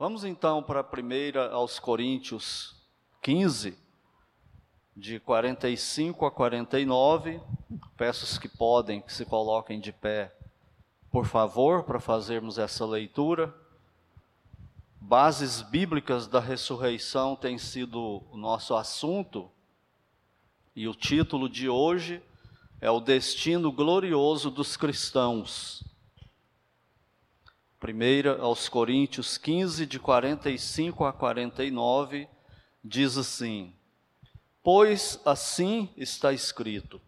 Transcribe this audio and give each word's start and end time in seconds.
Vamos 0.00 0.24
então 0.24 0.62
para 0.62 0.80
a 0.80 0.82
primeira 0.82 1.50
aos 1.52 1.78
Coríntios 1.78 2.74
15, 3.20 3.76
de 4.96 5.20
45 5.20 6.24
a 6.24 6.30
49. 6.30 7.38
Peço 7.98 8.24
os 8.24 8.38
que 8.38 8.48
podem 8.48 9.02
que 9.02 9.12
se 9.12 9.26
coloquem 9.26 9.78
de 9.78 9.92
pé, 9.92 10.34
por 11.10 11.26
favor, 11.26 11.84
para 11.84 12.00
fazermos 12.00 12.56
essa 12.56 12.86
leitura. 12.86 13.54
Bases 14.98 15.60
bíblicas 15.60 16.26
da 16.26 16.40
ressurreição 16.40 17.36
tem 17.36 17.58
sido 17.58 18.24
o 18.32 18.38
nosso 18.38 18.74
assunto, 18.74 19.50
e 20.74 20.88
o 20.88 20.94
título 20.94 21.46
de 21.46 21.68
hoje 21.68 22.22
é 22.80 22.90
O 22.90 23.00
Destino 23.00 23.70
Glorioso 23.70 24.50
dos 24.50 24.78
Cristãos. 24.78 25.89
Primeira 27.80 28.38
aos 28.42 28.68
Coríntios 28.68 29.38
15, 29.38 29.86
de 29.86 29.98
45 29.98 31.02
a 31.02 31.14
49, 31.14 32.28
diz 32.84 33.16
assim: 33.16 33.72
Pois 34.62 35.18
assim 35.24 35.88
está 35.96 36.30
escrito: 36.30 37.00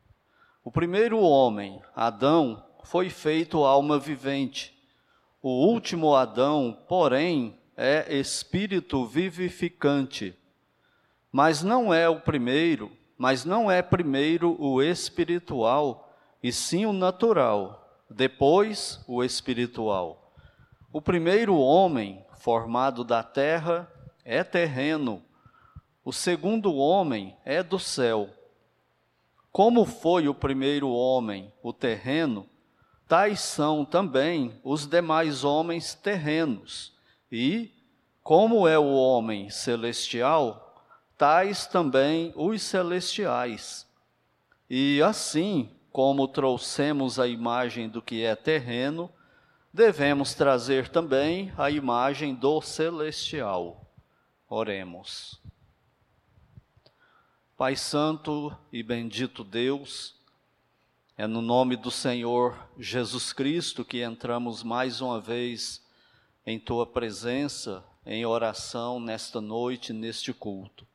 O 0.64 0.70
primeiro 0.70 1.20
homem, 1.20 1.78
Adão, 1.94 2.64
foi 2.84 3.10
feito 3.10 3.64
alma 3.64 3.98
vivente. 3.98 4.74
O 5.42 5.50
último 5.50 6.16
Adão, 6.16 6.78
porém, 6.88 7.54
é 7.76 8.16
espírito 8.16 9.04
vivificante. 9.04 10.34
Mas 11.30 11.62
não 11.62 11.92
é 11.92 12.08
o 12.08 12.18
primeiro, 12.18 12.90
mas 13.18 13.44
não 13.44 13.70
é 13.70 13.82
primeiro 13.82 14.56
o 14.58 14.82
espiritual, 14.82 16.16
e 16.42 16.50
sim 16.50 16.86
o 16.86 16.94
natural, 16.94 18.02
depois 18.08 19.04
o 19.06 19.22
espiritual. 19.22 20.21
O 20.92 21.00
primeiro 21.00 21.56
homem 21.56 22.22
formado 22.34 23.02
da 23.02 23.22
terra 23.22 23.90
é 24.26 24.44
terreno, 24.44 25.22
o 26.04 26.12
segundo 26.12 26.74
homem 26.74 27.34
é 27.46 27.62
do 27.62 27.78
céu. 27.78 28.28
Como 29.50 29.86
foi 29.86 30.28
o 30.28 30.34
primeiro 30.34 30.90
homem, 30.90 31.50
o 31.62 31.72
terreno, 31.72 32.46
tais 33.08 33.40
são 33.40 33.86
também 33.86 34.60
os 34.62 34.86
demais 34.86 35.44
homens 35.44 35.94
terrenos. 35.94 36.92
E, 37.30 37.70
como 38.22 38.68
é 38.68 38.78
o 38.78 38.92
homem 38.92 39.48
celestial, 39.48 40.76
tais 41.16 41.66
também 41.66 42.34
os 42.36 42.60
celestiais. 42.60 43.88
E 44.68 45.00
assim 45.02 45.70
como 45.90 46.28
trouxemos 46.28 47.18
a 47.18 47.26
imagem 47.26 47.88
do 47.88 48.02
que 48.02 48.22
é 48.24 48.36
terreno, 48.36 49.10
devemos 49.72 50.34
trazer 50.34 50.88
também 50.88 51.50
a 51.56 51.70
imagem 51.70 52.34
do 52.34 52.60
celestial. 52.60 53.90
Oremos. 54.48 55.40
Pai 57.56 57.74
Santo 57.74 58.54
e 58.70 58.82
bendito 58.82 59.42
Deus, 59.42 60.14
é 61.16 61.26
no 61.26 61.40
nome 61.40 61.76
do 61.76 61.90
Senhor 61.90 62.58
Jesus 62.78 63.32
Cristo 63.32 63.84
que 63.84 64.02
entramos 64.02 64.62
mais 64.62 65.00
uma 65.00 65.20
vez 65.20 65.82
em 66.44 66.58
tua 66.58 66.84
presença, 66.84 67.82
em 68.04 68.26
oração 68.26 69.00
nesta 69.00 69.40
noite, 69.40 69.92
neste 69.92 70.34
culto. 70.34 70.86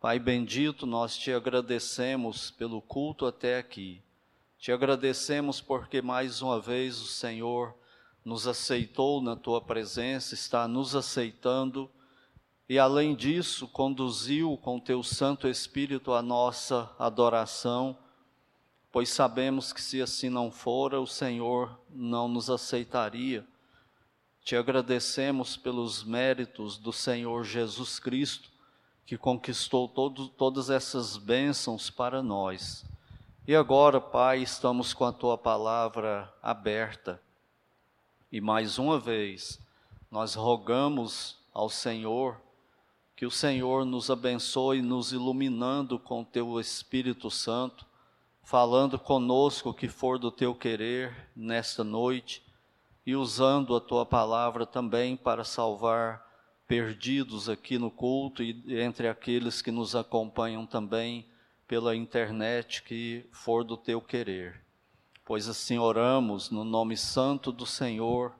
Pai 0.00 0.18
bendito, 0.18 0.86
nós 0.86 1.16
te 1.16 1.30
agradecemos 1.30 2.50
pelo 2.50 2.80
culto 2.80 3.26
até 3.26 3.58
aqui. 3.58 4.02
Te 4.58 4.72
agradecemos 4.72 5.60
porque 5.60 6.02
mais 6.02 6.42
uma 6.42 6.58
vez 6.60 7.00
o 7.00 7.06
Senhor 7.06 7.76
nos 8.24 8.46
aceitou 8.46 9.20
na 9.20 9.34
tua 9.34 9.60
presença, 9.60 10.34
está 10.34 10.68
nos 10.68 10.94
aceitando 10.94 11.90
e, 12.68 12.78
além 12.78 13.14
disso, 13.14 13.66
conduziu 13.68 14.56
com 14.56 14.78
teu 14.78 15.02
Santo 15.02 15.48
Espírito 15.48 16.12
a 16.12 16.22
nossa 16.22 16.90
adoração, 16.98 17.98
pois 18.90 19.10
sabemos 19.10 19.72
que 19.72 19.82
se 19.82 20.00
assim 20.00 20.30
não 20.30 20.50
fora, 20.50 21.00
o 21.00 21.06
Senhor 21.06 21.78
não 21.90 22.28
nos 22.28 22.48
aceitaria. 22.48 23.46
Te 24.44 24.56
agradecemos 24.56 25.56
pelos 25.56 26.02
méritos 26.04 26.78
do 26.78 26.92
Senhor 26.92 27.44
Jesus 27.44 27.98
Cristo, 27.98 28.50
que 29.04 29.18
conquistou 29.18 29.88
todo, 29.88 30.28
todas 30.28 30.70
essas 30.70 31.16
bênçãos 31.16 31.90
para 31.90 32.22
nós. 32.22 32.84
E 33.46 33.54
agora, 33.54 34.00
Pai, 34.00 34.40
estamos 34.40 34.94
com 34.94 35.04
a 35.04 35.12
tua 35.12 35.36
palavra 35.36 36.32
aberta 36.40 37.20
e 38.32 38.40
mais 38.40 38.78
uma 38.78 38.98
vez, 38.98 39.60
nós 40.10 40.34
rogamos 40.34 41.38
ao 41.52 41.68
Senhor 41.68 42.40
que 43.14 43.26
o 43.26 43.30
Senhor 43.30 43.84
nos 43.84 44.10
abençoe, 44.10 44.80
nos 44.80 45.12
iluminando 45.12 45.98
com 45.98 46.24
teu 46.24 46.58
Espírito 46.58 47.30
Santo, 47.30 47.84
falando 48.42 48.98
conosco 48.98 49.68
o 49.68 49.74
que 49.74 49.86
for 49.86 50.18
do 50.18 50.30
teu 50.30 50.54
querer 50.54 51.30
nesta 51.36 51.84
noite 51.84 52.42
e 53.04 53.14
usando 53.14 53.76
a 53.76 53.80
tua 53.80 54.06
palavra 54.06 54.64
também 54.64 55.14
para 55.14 55.44
salvar 55.44 56.26
perdidos 56.66 57.50
aqui 57.50 57.76
no 57.76 57.90
culto 57.90 58.42
e 58.42 58.80
entre 58.80 59.08
aqueles 59.08 59.60
que 59.60 59.70
nos 59.70 59.94
acompanham 59.94 60.64
também 60.64 61.28
pela 61.68 61.94
internet 61.94 62.82
que 62.82 63.28
for 63.30 63.62
do 63.62 63.76
teu 63.76 64.00
querer 64.00 64.61
pois 65.24 65.48
assim 65.48 65.78
oramos 65.78 66.50
no 66.50 66.64
nome 66.64 66.96
santo 66.96 67.52
do 67.52 67.64
Senhor 67.64 68.32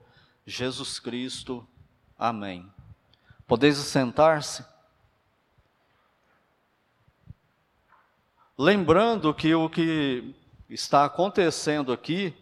Jesus 0.45 0.99
Cristo. 0.99 1.65
Amém. 2.17 2.69
Podeis 3.47 3.77
sentar-se? 3.77 4.65
Lembrando 8.57 9.33
que 9.33 9.55
o 9.55 9.69
que 9.69 10.35
está 10.69 11.05
acontecendo 11.05 11.91
aqui, 11.91 12.33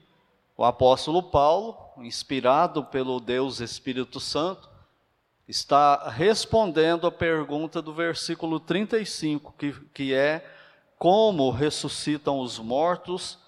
o 0.58 0.66
apóstolo 0.66 1.24
Paulo, 1.24 1.78
inspirado 1.98 2.84
pelo 2.84 3.20
Deus 3.20 3.60
Espírito 3.60 4.20
Santo, 4.20 4.70
está 5.48 6.10
respondendo 6.10 7.08
a 7.08 7.12
pergunta 7.12 7.82
do 7.82 7.94
versículo 7.94 8.60
35, 8.60 9.54
que, 9.58 9.74
que 9.94 10.14
é: 10.14 10.46
Como 10.98 11.50
ressuscitam 11.50 12.40
os 12.40 12.60
mortos 12.60 13.41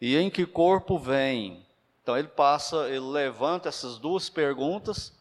e 0.00 0.16
em 0.16 0.30
que 0.30 0.46
corpo 0.46 0.98
vem? 0.98 1.66
Então 2.02 2.16
ele 2.16 2.28
passa, 2.28 2.88
ele 2.88 3.00
levanta 3.00 3.68
essas 3.68 3.98
duas 3.98 4.28
perguntas 4.30 5.12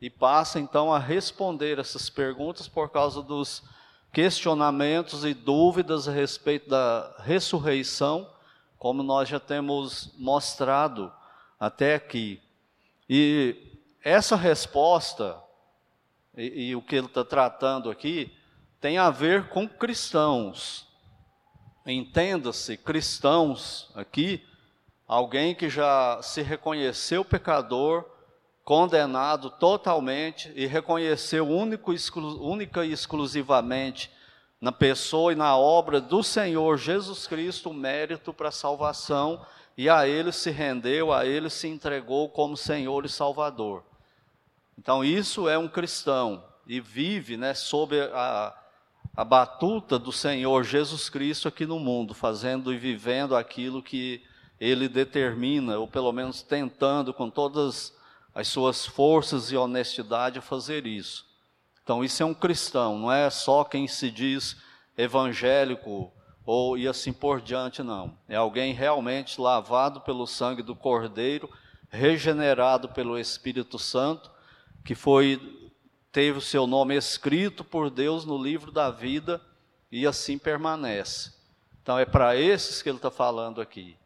e 0.00 0.08
passa 0.08 0.58
então 0.58 0.92
a 0.92 0.98
responder 0.98 1.78
essas 1.78 2.08
perguntas 2.08 2.66
por 2.66 2.90
causa 2.90 3.22
dos 3.22 3.62
questionamentos 4.12 5.24
e 5.24 5.32
dúvidas 5.32 6.08
a 6.08 6.12
respeito 6.12 6.68
da 6.68 7.14
ressurreição, 7.20 8.28
como 8.78 9.02
nós 9.02 9.28
já 9.28 9.38
temos 9.38 10.12
mostrado 10.18 11.12
até 11.58 11.94
aqui. 11.94 12.40
E 13.08 13.56
essa 14.02 14.36
resposta, 14.36 15.40
e, 16.36 16.70
e 16.70 16.76
o 16.76 16.82
que 16.82 16.96
ele 16.96 17.06
está 17.06 17.24
tratando 17.24 17.90
aqui, 17.90 18.36
tem 18.80 18.98
a 18.98 19.10
ver 19.10 19.48
com 19.48 19.68
cristãos. 19.68 20.88
Entenda-se, 21.84 22.76
cristãos 22.76 23.90
aqui, 23.94 24.44
alguém 25.06 25.54
que 25.54 25.68
já 25.68 26.20
se 26.22 26.40
reconheceu 26.40 27.24
pecador, 27.24 28.04
condenado 28.64 29.50
totalmente 29.50 30.52
e 30.54 30.64
reconheceu 30.66 31.48
único, 31.48 31.92
exclu, 31.92 32.40
única 32.40 32.84
e 32.84 32.92
exclusivamente 32.92 34.10
na 34.60 34.70
pessoa 34.70 35.32
e 35.32 35.36
na 35.36 35.56
obra 35.56 36.00
do 36.00 36.22
Senhor 36.22 36.78
Jesus 36.78 37.26
Cristo 37.26 37.70
o 37.70 37.74
mérito 37.74 38.32
para 38.32 38.50
a 38.50 38.52
salvação 38.52 39.44
e 39.76 39.88
a 39.88 40.06
Ele 40.06 40.30
se 40.30 40.52
rendeu, 40.52 41.12
a 41.12 41.26
Ele 41.26 41.50
se 41.50 41.66
entregou 41.66 42.28
como 42.28 42.56
Senhor 42.56 43.04
e 43.04 43.08
Salvador. 43.08 43.82
Então 44.78 45.04
isso 45.04 45.48
é 45.48 45.58
um 45.58 45.66
cristão 45.66 46.44
e 46.64 46.80
vive, 46.80 47.36
né, 47.36 47.54
sob 47.54 48.00
a, 48.00 48.54
a 49.14 49.24
batuta 49.24 49.98
do 49.98 50.10
Senhor 50.10 50.64
Jesus 50.64 51.10
Cristo 51.10 51.46
aqui 51.46 51.66
no 51.66 51.78
mundo, 51.78 52.14
fazendo 52.14 52.72
e 52.72 52.78
vivendo 52.78 53.36
aquilo 53.36 53.82
que 53.82 54.22
ele 54.58 54.88
determina, 54.88 55.78
ou 55.78 55.86
pelo 55.86 56.12
menos 56.12 56.42
tentando 56.42 57.12
com 57.12 57.28
todas 57.28 57.94
as 58.34 58.48
suas 58.48 58.86
forças 58.86 59.52
e 59.52 59.56
honestidade 59.56 60.40
fazer 60.40 60.86
isso. 60.86 61.26
Então, 61.82 62.02
isso 62.02 62.22
é 62.22 62.26
um 62.26 62.32
cristão, 62.32 62.98
não 62.98 63.12
é 63.12 63.28
só 63.28 63.64
quem 63.64 63.86
se 63.86 64.10
diz 64.10 64.56
evangélico 64.96 66.12
ou 66.44 66.78
e 66.78 66.88
assim 66.88 67.12
por 67.12 67.40
diante, 67.40 67.82
não. 67.82 68.16
É 68.28 68.36
alguém 68.36 68.72
realmente 68.72 69.40
lavado 69.40 70.00
pelo 70.00 70.26
sangue 70.26 70.62
do 70.62 70.74
Cordeiro, 70.74 71.50
regenerado 71.90 72.88
pelo 72.88 73.18
Espírito 73.18 73.78
Santo, 73.78 74.30
que 74.84 74.94
foi 74.94 75.61
teve 76.12 76.38
o 76.38 76.42
seu 76.42 76.66
nome 76.66 76.94
escrito 76.94 77.64
por 77.64 77.90
Deus 77.90 78.24
no 78.24 78.40
livro 78.40 78.70
da 78.70 78.90
vida 78.90 79.40
e 79.90 80.06
assim 80.06 80.38
permanece. 80.38 81.32
Então 81.82 81.98
é 81.98 82.04
para 82.04 82.36
esses 82.36 82.82
que 82.82 82.88
ele 82.88 82.98
está 82.98 83.10
falando 83.10 83.60
aqui. 83.60 83.96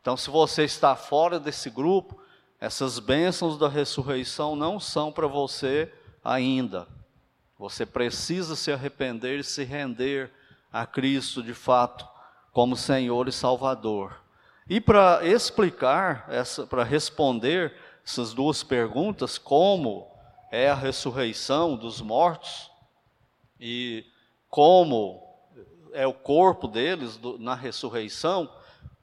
Então, 0.00 0.16
se 0.16 0.30
você 0.30 0.64
está 0.64 0.96
fora 0.96 1.38
desse 1.38 1.68
grupo, 1.68 2.18
essas 2.58 2.98
bênçãos 2.98 3.58
da 3.58 3.68
ressurreição 3.68 4.56
não 4.56 4.80
são 4.80 5.12
para 5.12 5.26
você, 5.26 5.92
ainda. 6.24 6.88
Você 7.58 7.84
precisa 7.84 8.56
se 8.56 8.72
arrepender 8.72 9.38
e 9.38 9.44
se 9.44 9.62
render 9.62 10.30
a 10.72 10.86
Cristo 10.86 11.42
de 11.42 11.52
fato 11.52 12.08
como 12.52 12.76
Senhor 12.76 13.28
e 13.28 13.32
Salvador. 13.32 14.16
E 14.68 14.80
para 14.80 15.20
explicar, 15.26 16.28
para 16.68 16.84
responder 16.84 17.74
essas 18.04 18.32
duas 18.32 18.62
perguntas, 18.62 19.36
como 19.36 20.09
é 20.50 20.68
a 20.68 20.74
ressurreição 20.74 21.76
dos 21.76 22.00
mortos 22.00 22.70
e 23.60 24.04
como 24.48 25.22
é 25.92 26.06
o 26.06 26.12
corpo 26.12 26.66
deles 26.66 27.16
do, 27.16 27.38
na 27.38 27.54
ressurreição, 27.54 28.50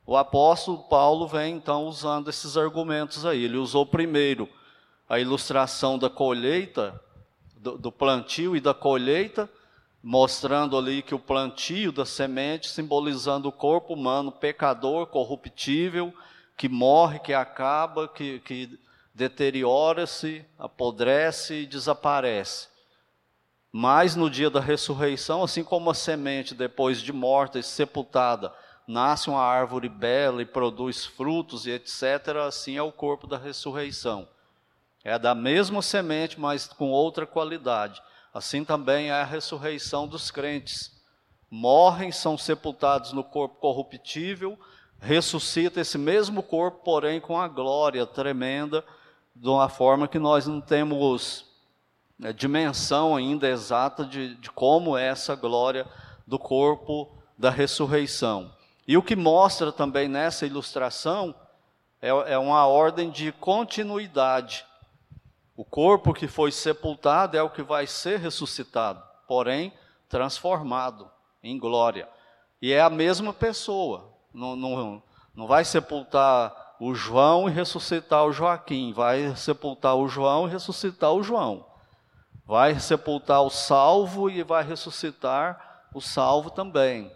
o 0.06 0.16
apóstolo 0.16 0.80
Paulo 0.84 1.28
vem 1.28 1.56
então 1.56 1.86
usando 1.86 2.30
esses 2.30 2.58
argumentos 2.58 3.26
aí. 3.26 3.44
Ele 3.44 3.58
usou 3.58 3.86
primeiro 3.86 4.50
a 5.08 5.20
ilustração 5.20 5.98
da 5.98 6.10
colheita, 6.10 7.00
do, 7.56 7.78
do 7.78 7.92
plantio 7.92 8.56
e 8.56 8.62
da 8.62 8.74
colheita, 8.74 9.50
mostrando 10.02 10.78
ali 10.78 11.02
que 11.02 11.16
o 11.16 11.20
plantio 11.20 11.92
da 11.92 12.06
semente 12.06 12.70
simbolizando 12.70 13.50
o 13.50 13.52
corpo 13.52 13.94
humano 13.94 14.32
pecador, 14.32 15.08
corruptível, 15.08 16.14
que 16.56 16.70
morre, 16.70 17.20
que 17.20 17.34
acaba, 17.34 18.08
que, 18.08 18.40
que 18.40 18.80
deteriora-se, 19.18 20.46
apodrece 20.60 21.62
e 21.62 21.66
desaparece. 21.66 22.68
Mas 23.72 24.16
no 24.16 24.30
dia 24.30 24.48
da 24.48 24.60
ressurreição, 24.60 25.44
assim 25.44 25.64
como 25.64 25.90
a 25.90 25.96
semente 25.96 26.54
depois 26.54 27.02
de 27.02 27.12
morta 27.12 27.58
e 27.58 27.64
sepultada, 27.64 28.54
nasce 28.88 29.28
uma 29.28 29.42
árvore 29.42 29.90
bela 29.90 30.40
e 30.44 30.46
produz 30.46 31.04
frutos 31.04 31.66
e 31.66 31.72
etc., 31.72 32.38
assim 32.48 32.78
é 32.78 32.82
o 32.84 32.92
corpo 32.92 33.26
da 33.26 33.40
ressurreição. 33.40 34.30
É 35.04 35.18
da 35.18 35.34
mesma 35.34 35.82
semente, 35.82 36.40
mas 36.40 36.68
com 36.68 36.92
outra 36.92 37.26
qualidade. 37.26 38.00
Assim 38.32 38.64
também 38.64 39.10
é 39.10 39.14
a 39.14 39.24
ressurreição 39.24 40.08
dos 40.08 40.30
crentes. 40.30 40.96
Morrem, 41.50 42.12
são 42.12 42.38
sepultados 42.38 43.14
no 43.14 43.24
corpo 43.24 43.56
corruptível, 43.56 44.60
ressuscita 45.00 45.82
esse 45.82 45.98
mesmo 45.98 46.44
corpo, 46.44 46.84
porém 46.84 47.20
com 47.20 47.40
a 47.40 47.48
glória 47.48 48.06
tremenda, 48.06 48.86
de 49.40 49.48
uma 49.48 49.70
forma 49.70 50.08
que 50.08 50.18
nós 50.18 50.48
não 50.48 50.60
temos 50.60 51.46
né, 52.18 52.34
dimensão 52.34 53.16
ainda 53.16 53.48
exata 53.48 54.04
de, 54.04 54.36
de 54.36 54.50
como 54.50 54.98
é 54.98 55.08
essa 55.08 55.36
glória 55.36 55.88
do 56.26 56.40
corpo 56.40 57.08
da 57.38 57.50
ressurreição. 57.50 58.52
E 58.88 58.98
o 58.98 59.04
que 59.04 59.16
mostra 59.16 59.72
também 59.72 60.08
nessa 60.08 60.46
ilustração 60.46 61.36
é, 62.02 62.10
é 62.10 62.38
uma 62.38 62.66
ordem 62.66 63.12
de 63.12 63.32
continuidade. 63.32 64.66
O 65.56 65.64
corpo 65.64 66.14
que 66.14 66.28
foi 66.28 66.52
sepultado 66.52 67.38
é 67.38 67.42
o 67.42 67.50
que 67.50 67.62
vai 67.62 67.86
ser 67.86 68.20
ressuscitado, 68.20 69.04
porém 69.28 69.72
transformado 70.10 71.10
em 71.44 71.60
glória. 71.60 72.08
E 72.62 72.72
é 72.72 72.82
a 72.82 72.90
mesma 72.90 73.34
pessoa. 73.34 74.14
Não, 74.34 74.56
não, 74.56 75.04
não 75.36 75.48
vai 75.48 75.64
sepultar 75.64 76.67
o 76.80 76.94
João 76.94 77.48
e 77.48 77.52
ressuscitar 77.52 78.26
o 78.26 78.32
Joaquim. 78.32 78.94
Vai 78.94 79.36
sepultar 79.36 79.96
o 79.96 80.08
João 80.08 80.48
e 80.48 80.52
ressuscitar 80.52 81.12
o 81.14 81.24
João. 81.24 81.66
Vai 82.46 82.80
sepultar 82.80 83.42
o 83.42 83.50
salvo 83.50 84.30
e 84.30 84.44
vai 84.44 84.64
ressuscitar 84.64 85.86
o 85.94 86.00
salvo 86.00 86.50
também. 86.50 87.12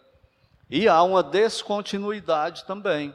E 0.69 0.87
há 0.87 1.03
uma 1.03 1.21
descontinuidade 1.21 2.65
também, 2.65 3.13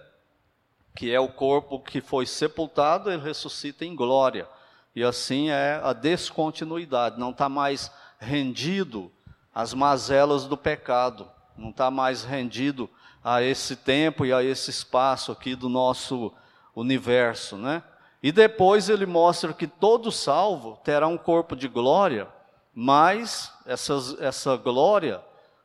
que 0.94 1.12
é 1.12 1.18
o 1.18 1.28
corpo 1.28 1.80
que 1.80 2.00
foi 2.00 2.26
sepultado, 2.26 3.10
ele 3.10 3.22
ressuscita 3.22 3.84
em 3.84 3.94
glória. 3.94 4.48
E 4.94 5.02
assim 5.02 5.50
é 5.50 5.80
a 5.82 5.92
descontinuidade, 5.92 7.18
não 7.18 7.30
está 7.30 7.48
mais 7.48 7.90
rendido 8.18 9.12
às 9.54 9.74
mazelas 9.74 10.44
do 10.44 10.56
pecado, 10.56 11.30
não 11.56 11.70
está 11.70 11.90
mais 11.90 12.24
rendido 12.24 12.88
a 13.28 13.42
esse 13.42 13.74
tempo 13.74 14.24
e 14.24 14.32
a 14.32 14.40
esse 14.40 14.70
espaço 14.70 15.32
aqui 15.32 15.56
do 15.56 15.68
nosso 15.68 16.32
universo, 16.76 17.56
né? 17.56 17.82
E 18.22 18.30
depois 18.30 18.88
ele 18.88 19.04
mostra 19.04 19.52
que 19.52 19.66
todo 19.66 20.12
salvo 20.12 20.78
terá 20.84 21.08
um 21.08 21.18
corpo 21.18 21.56
de 21.56 21.66
glória, 21.66 22.28
mas 22.72 23.52
essas, 23.66 24.16
essa 24.20 24.56
glória 24.56 25.20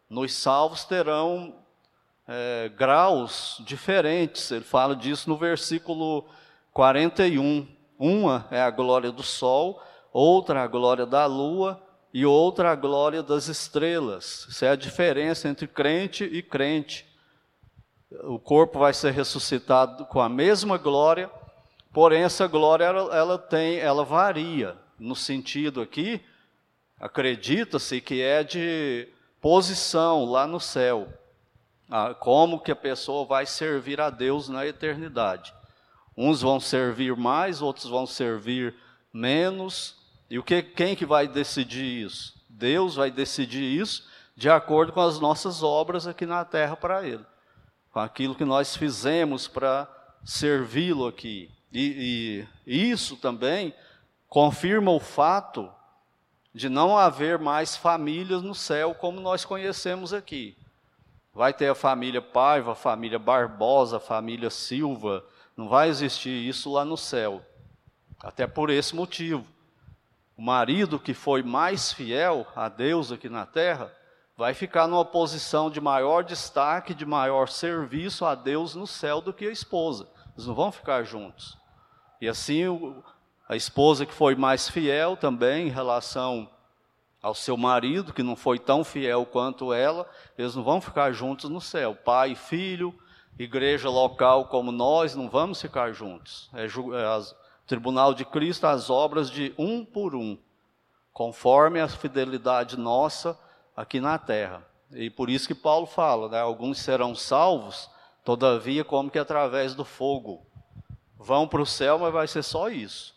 nos 0.09 0.33
salvos 0.33 0.85
terão 0.85 1.53
é, 2.27 2.67
graus 2.75 3.61
diferentes. 3.63 4.49
Ele 4.49 4.65
fala 4.65 4.95
disso 4.95 5.29
no 5.29 5.37
versículo 5.37 6.25
41. 6.73 7.67
Uma 7.99 8.47
é 8.49 8.59
a 8.59 8.71
glória 8.71 9.11
do 9.11 9.21
sol, 9.21 9.79
outra 10.11 10.63
a 10.63 10.67
glória 10.67 11.05
da 11.05 11.27
lua 11.27 11.79
e 12.11 12.25
outra 12.25 12.71
a 12.71 12.75
glória 12.75 13.21
das 13.21 13.47
estrelas. 13.47 14.47
Isso 14.49 14.65
é 14.65 14.69
a 14.69 14.75
diferença 14.75 15.47
entre 15.47 15.67
crente 15.67 16.23
e 16.23 16.41
crente. 16.41 17.10
O 18.23 18.37
corpo 18.37 18.79
vai 18.79 18.93
ser 18.93 19.11
ressuscitado 19.11 20.05
com 20.05 20.19
a 20.19 20.27
mesma 20.27 20.77
glória, 20.77 21.31
porém 21.93 22.23
essa 22.23 22.47
glória 22.47 22.85
ela, 22.85 23.15
ela 23.15 23.37
tem, 23.37 23.77
ela 23.79 24.03
varia 24.03 24.77
no 24.99 25.15
sentido 25.15 25.81
aqui, 25.81 26.21
acredita-se 26.99 27.99
que 28.01 28.21
é 28.21 28.43
de 28.43 29.07
posição 29.39 30.25
lá 30.25 30.45
no 30.45 30.59
céu. 30.59 31.07
Ah, 31.89 32.13
como 32.13 32.59
que 32.59 32.71
a 32.71 32.75
pessoa 32.75 33.25
vai 33.25 33.45
servir 33.45 33.99
a 33.99 34.09
Deus 34.09 34.47
na 34.47 34.65
eternidade. 34.65 35.53
Uns 36.15 36.41
vão 36.41 36.59
servir 36.59 37.15
mais, 37.17 37.61
outros 37.61 37.85
vão 37.85 38.05
servir 38.05 38.75
menos. 39.13 39.97
E 40.29 40.37
o 40.39 40.43
que, 40.43 40.61
quem 40.61 40.95
que 40.95 41.05
vai 41.05 41.27
decidir 41.27 42.05
isso? 42.05 42.33
Deus 42.47 42.95
vai 42.95 43.09
decidir 43.11 43.63
isso 43.63 44.07
de 44.35 44.49
acordo 44.49 44.93
com 44.93 45.01
as 45.01 45.19
nossas 45.19 45.61
obras 45.61 46.07
aqui 46.07 46.25
na 46.25 46.45
terra 46.45 46.75
para 46.75 47.05
Ele, 47.05 47.25
com 47.91 47.99
aquilo 47.99 48.35
que 48.35 48.45
nós 48.45 48.75
fizemos 48.75 49.47
para 49.47 49.87
servi-lo 50.23 51.07
aqui. 51.07 51.51
E, 51.71 52.45
e 52.65 52.89
isso 52.89 53.17
também 53.17 53.73
confirma 54.27 54.91
o 54.91 54.99
fato 54.99 55.71
de 56.53 56.69
não 56.69 56.97
haver 56.97 57.39
mais 57.39 57.75
famílias 57.75 58.41
no 58.41 58.55
céu 58.55 58.93
como 58.93 59.21
nós 59.21 59.45
conhecemos 59.45 60.13
aqui. 60.13 60.57
Vai 61.33 61.53
ter 61.53 61.69
a 61.69 61.75
família 61.75 62.21
Paiva, 62.21 62.73
a 62.73 62.75
família 62.75 63.17
Barbosa, 63.17 63.97
a 63.97 64.01
família 64.01 64.49
Silva, 64.49 65.23
não 65.55 65.69
vai 65.69 65.89
existir 65.89 66.47
isso 66.47 66.71
lá 66.71 66.83
no 66.83 66.97
céu. 66.97 67.45
Até 68.19 68.45
por 68.45 68.69
esse 68.69 68.95
motivo. 68.95 69.45
O 70.37 70.41
marido 70.41 70.99
que 70.99 71.13
foi 71.13 71.43
mais 71.43 71.93
fiel 71.93 72.47
a 72.55 72.67
Deus 72.67 73.11
aqui 73.11 73.29
na 73.29 73.45
terra 73.45 73.93
vai 74.41 74.55
ficar 74.55 74.87
numa 74.87 75.05
posição 75.05 75.69
de 75.69 75.79
maior 75.79 76.23
destaque, 76.23 76.95
de 76.95 77.05
maior 77.05 77.47
serviço 77.47 78.25
a 78.25 78.33
Deus 78.33 78.73
no 78.73 78.87
céu 78.87 79.21
do 79.21 79.31
que 79.31 79.45
a 79.45 79.51
esposa. 79.51 80.09
Eles 80.33 80.47
não 80.47 80.55
vão 80.55 80.71
ficar 80.71 81.03
juntos. 81.03 81.59
E 82.19 82.27
assim, 82.27 82.63
a 83.47 83.55
esposa 83.55 84.03
que 84.03 84.11
foi 84.11 84.33
mais 84.33 84.67
fiel 84.67 85.15
também 85.15 85.67
em 85.67 85.69
relação 85.69 86.49
ao 87.21 87.35
seu 87.35 87.55
marido, 87.55 88.13
que 88.13 88.23
não 88.23 88.35
foi 88.35 88.57
tão 88.57 88.83
fiel 88.83 89.27
quanto 89.27 89.71
ela, 89.71 90.09
eles 90.35 90.55
não 90.55 90.63
vão 90.63 90.81
ficar 90.81 91.11
juntos 91.11 91.47
no 91.47 91.61
céu. 91.61 91.93
Pai 91.93 92.31
e 92.31 92.35
filho, 92.35 92.99
igreja 93.37 93.91
local 93.91 94.45
como 94.45 94.71
nós, 94.71 95.13
não 95.13 95.29
vamos 95.29 95.61
ficar 95.61 95.91
juntos. 95.91 96.49
É, 96.55 96.65
é 96.65 97.35
tribunal 97.67 98.11
de 98.11 98.25
Cristo, 98.25 98.65
as 98.65 98.89
obras 98.89 99.29
de 99.29 99.53
um 99.55 99.85
por 99.85 100.15
um, 100.15 100.35
conforme 101.13 101.79
a 101.79 101.87
fidelidade 101.87 102.75
nossa 102.75 103.37
aqui 103.75 103.99
na 103.99 104.17
terra. 104.17 104.65
E 104.91 105.09
por 105.09 105.29
isso 105.29 105.47
que 105.47 105.55
Paulo 105.55 105.85
fala, 105.85 106.29
né, 106.29 106.39
alguns 106.39 106.79
serão 106.79 107.15
salvos, 107.15 107.89
todavia 108.23 108.83
como 108.83 109.09
que 109.09 109.19
através 109.19 109.73
do 109.73 109.85
fogo. 109.85 110.45
Vão 111.17 111.47
para 111.47 111.61
o 111.61 111.65
céu, 111.65 111.99
mas 111.99 112.11
vai 112.11 112.27
ser 112.27 112.43
só 112.43 112.69
isso. 112.69 113.15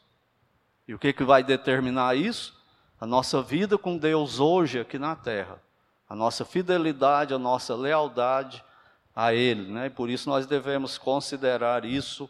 E 0.87 0.95
o 0.95 0.99
que, 0.99 1.13
que 1.13 1.25
vai 1.25 1.43
determinar 1.43 2.17
isso? 2.17 2.55
A 3.01 3.07
nossa 3.07 3.43
vida 3.43 3.77
com 3.77 3.97
Deus 3.97 4.39
hoje 4.39 4.79
aqui 4.79 4.99
na 4.99 5.17
terra. 5.17 5.61
A 6.09 6.15
nossa 6.15 6.45
fidelidade, 6.45 7.35
a 7.35 7.39
nossa 7.39 7.75
lealdade, 7.75 8.63
a 9.15 9.33
Ele, 9.33 9.73
né? 9.73 9.87
E 9.87 9.91
por 9.91 10.11
isso 10.11 10.29
nós 10.29 10.47
devemos 10.47 10.99
considerar 10.99 11.85
isso 11.85 12.29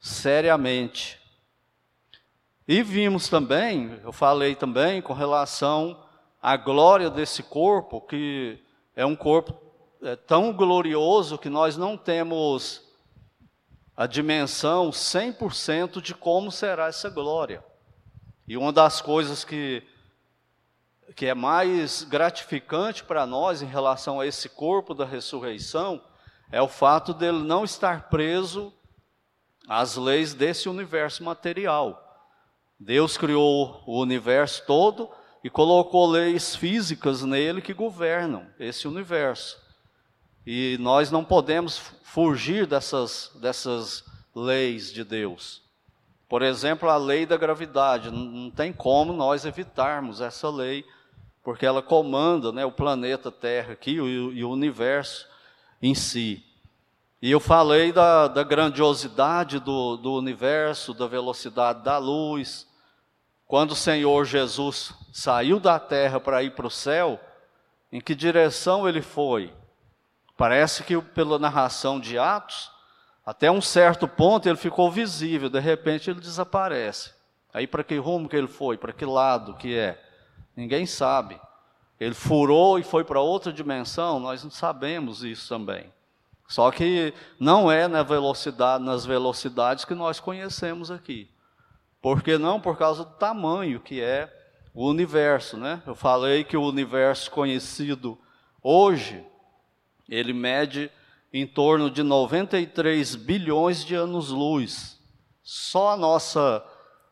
seriamente. 0.00 1.20
E 2.66 2.82
vimos 2.82 3.28
também, 3.28 3.98
eu 4.02 4.12
falei 4.12 4.54
também 4.54 5.02
com 5.02 5.12
relação 5.12 6.00
à 6.40 6.56
glória 6.56 7.10
desse 7.10 7.42
corpo, 7.42 8.00
que 8.00 8.62
é 8.96 9.04
um 9.04 9.14
corpo 9.14 9.54
é, 10.02 10.16
tão 10.16 10.52
glorioso 10.52 11.38
que 11.38 11.50
nós 11.50 11.76
não 11.76 11.96
temos 11.96 12.88
a 13.96 14.06
dimensão 14.06 14.90
100% 14.90 16.00
de 16.00 16.14
como 16.14 16.50
será 16.50 16.86
essa 16.86 17.10
glória. 17.10 17.62
E 18.48 18.56
uma 18.56 18.72
das 18.72 19.00
coisas 19.02 19.44
que, 19.44 19.86
que 21.14 21.26
é 21.26 21.34
mais 21.34 22.02
gratificante 22.02 23.04
para 23.04 23.26
nós 23.26 23.60
em 23.60 23.66
relação 23.66 24.18
a 24.18 24.26
esse 24.26 24.48
corpo 24.48 24.94
da 24.94 25.04
ressurreição 25.04 26.02
é 26.50 26.62
o 26.62 26.68
fato 26.68 27.12
dele 27.12 27.44
não 27.44 27.62
estar 27.62 28.08
preso 28.08 28.72
às 29.68 29.96
leis 29.96 30.32
desse 30.32 30.68
universo 30.68 31.22
material. 31.22 32.06
Deus 32.78 33.18
criou 33.18 33.82
o 33.86 34.00
universo 34.00 34.64
todo 34.66 35.10
e 35.42 35.48
colocou 35.48 36.06
leis 36.06 36.54
físicas 36.54 37.22
nele 37.22 37.62
que 37.62 37.72
governam 37.72 38.46
esse 38.58 38.86
universo. 38.86 39.58
E 40.46 40.76
nós 40.80 41.10
não 41.10 41.24
podemos 41.24 41.78
fugir 42.02 42.66
dessas, 42.66 43.30
dessas 43.40 44.04
leis 44.34 44.92
de 44.92 45.04
Deus. 45.04 45.62
Por 46.28 46.42
exemplo, 46.42 46.88
a 46.88 46.96
lei 46.96 47.26
da 47.26 47.36
gravidade. 47.36 48.10
Não 48.10 48.50
tem 48.50 48.72
como 48.72 49.12
nós 49.12 49.44
evitarmos 49.44 50.20
essa 50.20 50.48
lei, 50.48 50.84
porque 51.42 51.66
ela 51.66 51.82
comanda 51.82 52.52
né, 52.52 52.64
o 52.64 52.70
planeta 52.70 53.32
Terra 53.32 53.72
aqui 53.72 53.92
e, 53.92 54.38
e 54.38 54.44
o 54.44 54.50
universo 54.50 55.26
em 55.82 55.94
si. 55.94 56.44
E 57.20 57.30
eu 57.30 57.40
falei 57.40 57.92
da, 57.92 58.28
da 58.28 58.42
grandiosidade 58.42 59.58
do, 59.58 59.96
do 59.96 60.14
universo, 60.14 60.94
da 60.94 61.06
velocidade 61.06 61.82
da 61.82 61.98
luz. 61.98 62.66
Quando 63.50 63.72
o 63.72 63.76
Senhor 63.76 64.24
Jesus 64.26 64.92
saiu 65.12 65.58
da 65.58 65.76
terra 65.76 66.20
para 66.20 66.40
ir 66.40 66.52
para 66.52 66.68
o 66.68 66.70
céu, 66.70 67.18
em 67.90 68.00
que 68.00 68.14
direção 68.14 68.88
ele 68.88 69.02
foi? 69.02 69.52
Parece 70.36 70.84
que 70.84 70.96
pela 71.02 71.36
narração 71.36 71.98
de 71.98 72.16
Atos, 72.16 72.70
até 73.26 73.50
um 73.50 73.60
certo 73.60 74.06
ponto 74.06 74.48
ele 74.48 74.56
ficou 74.56 74.88
visível, 74.88 75.48
de 75.50 75.58
repente 75.58 76.08
ele 76.08 76.20
desaparece. 76.20 77.12
Aí 77.52 77.66
para 77.66 77.82
que 77.82 77.96
rumo 77.96 78.28
que 78.28 78.36
ele 78.36 78.46
foi? 78.46 78.78
Para 78.78 78.92
que 78.92 79.04
lado 79.04 79.54
que 79.54 79.76
é? 79.76 80.00
Ninguém 80.54 80.86
sabe. 80.86 81.36
Ele 81.98 82.14
furou 82.14 82.78
e 82.78 82.84
foi 82.84 83.02
para 83.02 83.18
outra 83.18 83.52
dimensão? 83.52 84.20
Nós 84.20 84.44
não 84.44 84.50
sabemos 84.52 85.24
isso 85.24 85.48
também. 85.48 85.92
Só 86.46 86.70
que 86.70 87.12
não 87.36 87.68
é 87.68 87.88
na 87.88 88.04
velocidade, 88.04 88.84
nas 88.84 89.04
velocidades 89.04 89.84
que 89.84 89.94
nós 89.96 90.20
conhecemos 90.20 90.88
aqui. 90.88 91.28
Por 92.00 92.22
que 92.22 92.38
não? 92.38 92.60
Por 92.60 92.78
causa 92.78 93.04
do 93.04 93.12
tamanho 93.12 93.80
que 93.80 94.00
é 94.00 94.32
o 94.72 94.88
universo, 94.88 95.56
né? 95.56 95.82
Eu 95.86 95.94
falei 95.94 96.44
que 96.44 96.56
o 96.56 96.62
universo 96.62 97.30
conhecido 97.30 98.18
hoje, 98.62 99.24
ele 100.08 100.32
mede 100.32 100.90
em 101.32 101.46
torno 101.46 101.88
de 101.90 102.02
93 102.02 103.14
bilhões 103.14 103.84
de 103.84 103.94
anos-luz. 103.94 104.98
Só 105.42 105.90
a 105.90 105.96
nossa 105.96 106.64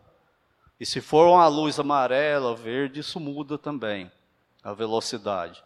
E 0.79 0.85
se 0.85 1.01
for 1.01 1.27
uma 1.27 1.47
luz 1.47 1.79
amarela, 1.79 2.55
verde, 2.55 2.99
isso 2.99 3.19
muda 3.19 3.57
também 3.57 4.11
a 4.63 4.71
velocidade. 4.71 5.63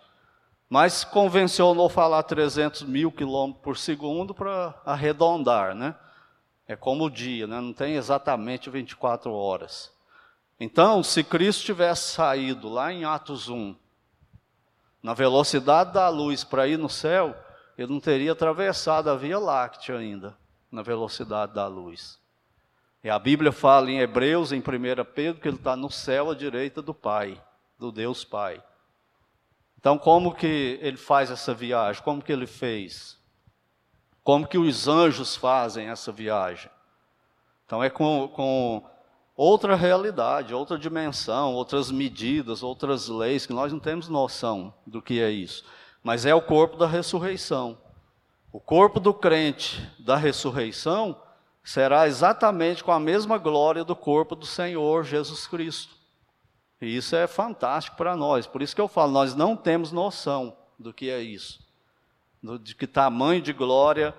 Mas 0.70 1.04
convencionou 1.04 1.90
falar 1.90 2.24
300 2.24 2.84
mil 2.84 3.12
quilômetros 3.12 3.62
por 3.62 3.78
segundo 3.78 4.34
para 4.34 4.74
arredondar, 4.86 5.76
né? 5.76 5.96
É 6.68 6.76
como 6.76 7.06
o 7.06 7.10
dia, 7.10 7.46
né? 7.46 7.60
não 7.60 7.74
tem 7.74 7.96
exatamente 7.96 8.70
24 8.70 9.32
horas. 9.32 9.94
Então, 10.60 11.04
se 11.04 11.24
Cristo 11.24 11.66
tivesse 11.66 12.14
saído 12.14 12.70
lá 12.70 12.92
em 12.92 13.04
Atos 13.04 13.50
1, 13.50 13.76
na 15.04 15.14
velocidade 15.14 15.94
da 15.94 16.10
luz 16.10 16.44
para 16.44 16.68
ir 16.68 16.78
no 16.78 16.90
céu, 16.90 17.36
ele 17.78 17.92
não 17.92 18.00
teria 18.00 18.32
atravessado 18.32 19.10
a 19.10 19.16
Via 19.16 19.38
Láctea 19.38 19.98
ainda 19.98 20.36
na 20.76 20.84
velocidade 20.84 21.54
da 21.54 21.66
luz. 21.66 22.20
E 23.04 23.10
a 23.10 23.18
Bíblia 23.18 23.52
fala 23.52 23.90
em 23.90 24.00
Hebreus, 24.00 24.52
em 24.52 24.60
1 24.60 24.64
Pedro, 25.14 25.40
que 25.40 25.48
ele 25.48 25.58
está 25.58 25.76
no 25.76 25.90
céu 25.90 26.30
à 26.30 26.36
direita 26.36 26.82
do 26.82 26.94
Pai, 26.94 27.42
do 27.80 27.92
Deus 27.92 28.24
Pai. 28.24 28.62
Então, 29.80 29.98
como 29.98 30.34
que 30.34 30.80
ele 30.82 30.98
faz 30.98 31.32
essa 31.32 31.54
viagem? 31.54 32.04
Como 32.04 32.22
que 32.22 32.32
ele 32.32 32.48
fez? 32.48 33.18
Como 34.24 34.48
que 34.48 34.58
os 34.58 34.88
anjos 34.88 35.36
fazem 35.36 35.88
essa 35.88 36.12
viagem? 36.12 36.72
Então, 37.66 37.84
é 37.84 37.90
com, 37.90 38.28
com 38.30 38.84
outra 39.36 39.76
realidade, 39.76 40.54
outra 40.54 40.78
dimensão, 40.78 41.54
outras 41.54 41.92
medidas, 41.92 42.64
outras 42.64 43.08
leis, 43.08 43.46
que 43.46 43.54
nós 43.54 43.72
não 43.72 43.80
temos 43.80 44.10
noção 44.10 44.74
do 44.86 45.02
que 45.02 45.22
é 45.22 45.30
isso. 45.30 45.64
Mas 46.04 46.26
é 46.26 46.34
o 46.34 46.42
corpo 46.42 46.76
da 46.76 46.88
ressurreição. 46.88 47.78
O 48.56 48.60
corpo 48.62 49.02
do 49.02 49.14
crente 49.14 49.86
da 50.00 50.16
ressurreição 50.16 51.22
será 51.62 52.08
exatamente 52.08 52.86
com 52.86 52.94
a 52.94 53.00
mesma 53.02 53.38
glória 53.38 53.84
do 53.84 53.98
corpo 53.98 54.34
do 54.34 54.46
Senhor 54.46 55.04
Jesus 55.04 55.46
Cristo. 55.46 55.94
E 56.80 56.96
isso 56.96 57.18
é 57.18 57.28
fantástico 57.28 57.98
para 57.98 58.16
nós. 58.16 58.48
Por 58.48 58.62
isso 58.62 58.74
que 58.74 58.80
eu 58.80 58.88
falo, 58.88 59.12
nós 59.12 59.36
não 59.36 59.58
temos 59.58 59.92
noção 59.92 60.56
do 60.80 60.94
que 60.94 61.10
é 61.10 61.20
isso. 61.20 61.68
De 62.62 62.74
que 62.74 62.88
tamanho 62.88 63.42
de 63.42 63.52
glória 63.52 64.16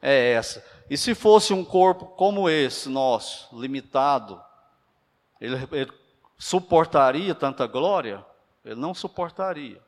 é 0.00 0.34
essa. 0.34 0.64
E 0.88 0.96
se 0.96 1.12
fosse 1.12 1.52
um 1.52 1.64
corpo 1.64 2.06
como 2.06 2.48
esse 2.48 2.88
nosso, 2.88 3.48
limitado, 3.58 4.40
ele, 5.40 5.56
ele 5.72 5.92
suportaria 6.38 7.34
tanta 7.34 7.66
glória? 7.66 8.24
Ele 8.64 8.76
não 8.76 8.94
suportaria. 8.94 9.82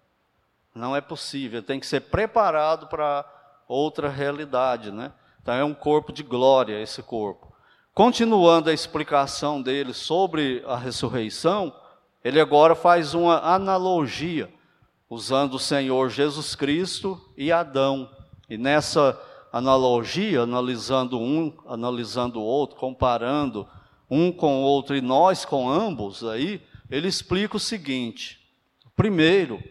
Não 0.75 0.97
é 0.97 1.01
possível. 1.01 1.61
Ele 1.61 1.67
tem 1.69 1.79
que 1.79 1.87
ser 1.87 2.01
preparado 2.01 2.89
para 2.89 3.42
outra 3.69 4.09
realidade, 4.09 4.91
né? 4.91 5.13
Então 5.41 5.55
é 5.55 5.65
um 5.65 5.75
corpo 5.75 6.13
de 6.13 6.23
glória 6.23 6.81
esse 6.81 7.03
corpo. 7.03 7.53
Continuando 7.95 8.71
a 8.71 8.73
explicação 8.73 9.61
dele 9.61 9.93
sobre 9.93 10.63
a 10.67 10.77
ressurreição, 10.77 11.75
ele 12.25 12.41
agora 12.41 12.75
faz 12.75 13.13
uma 13.13 13.39
analogia 13.41 14.53
usando 15.11 15.55
o 15.55 15.59
Senhor 15.59 16.09
Jesus 16.09 16.55
Cristo 16.55 17.21
e 17.37 17.53
Adão. 17.53 18.09
E 18.49 18.57
nessa 18.57 19.21
analogia, 19.53 20.41
analisando 20.41 21.21
um, 21.21 21.53
analisando 21.67 22.41
o 22.41 22.45
outro, 22.45 22.77
comparando 22.77 23.69
um 24.11 24.33
com 24.33 24.63
o 24.63 24.65
outro 24.65 24.97
e 24.97 25.03
nós 25.03 25.45
com 25.45 25.69
ambos, 25.69 26.25
aí, 26.25 26.63
ele 26.91 27.09
explica 27.09 27.57
o 27.57 27.61
seguinte: 27.61 28.41
primeiro, 28.97 29.63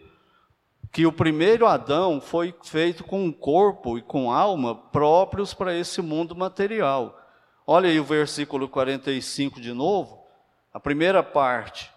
que 0.92 1.06
o 1.06 1.12
primeiro 1.12 1.66
Adão 1.66 2.20
foi 2.20 2.54
feito 2.62 3.02
com 3.02 3.24
um 3.24 3.32
corpo 3.32 3.96
e 3.96 4.02
com 4.02 4.30
alma 4.30 4.74
próprios 4.74 5.54
para 5.54 5.74
esse 5.74 6.02
mundo 6.02 6.36
material. 6.36 7.18
Olha 7.66 7.88
aí 7.88 7.98
o 7.98 8.04
versículo 8.04 8.68
45 8.68 9.58
de 9.58 9.72
novo, 9.72 10.22
a 10.72 10.78
primeira 10.78 11.22
parte. 11.22 11.90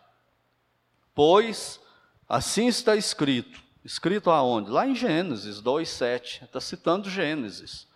Pois 1.13 1.81
assim 2.27 2.67
está 2.67 2.95
escrito. 2.95 3.61
Escrito 3.83 4.31
aonde? 4.31 4.71
Lá 4.71 4.87
em 4.87 4.95
Gênesis 4.95 5.61
2:7. 5.61 6.45
Está 6.45 6.61
citando 6.61 7.09
Gênesis. 7.09 7.87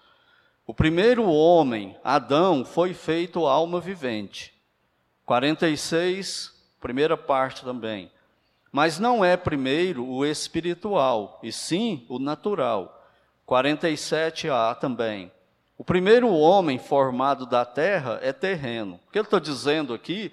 O 0.68 0.74
primeiro 0.74 1.28
homem, 1.32 1.98
Adão, 2.04 2.64
foi 2.66 2.94
feito 2.94 3.48
alma 3.48 3.80
vivente. 3.80 4.54
46, 5.26 6.54
primeira 6.80 7.18
parte 7.18 7.64
também. 7.64 8.12
Mas 8.72 9.00
não 9.00 9.24
é 9.26 9.36
primeiro 9.36 10.06
o 10.08 10.26
espiritual, 10.26 11.40
e 11.42 11.52
sim 11.52 12.06
o 12.08 12.20
natural. 12.20 13.04
47a 13.48 14.76
também. 14.76 15.32
O 15.78 15.84
primeiro 15.84 16.30
homem 16.30 16.78
formado 16.78 17.46
da 17.46 17.66
terra 17.66 18.20
é 18.22 18.34
terreno. 18.34 19.00
O 19.08 19.12
que 19.12 19.18
ele 19.18 19.26
está 19.26 19.40
dizendo 19.40 19.94
aqui 19.94 20.32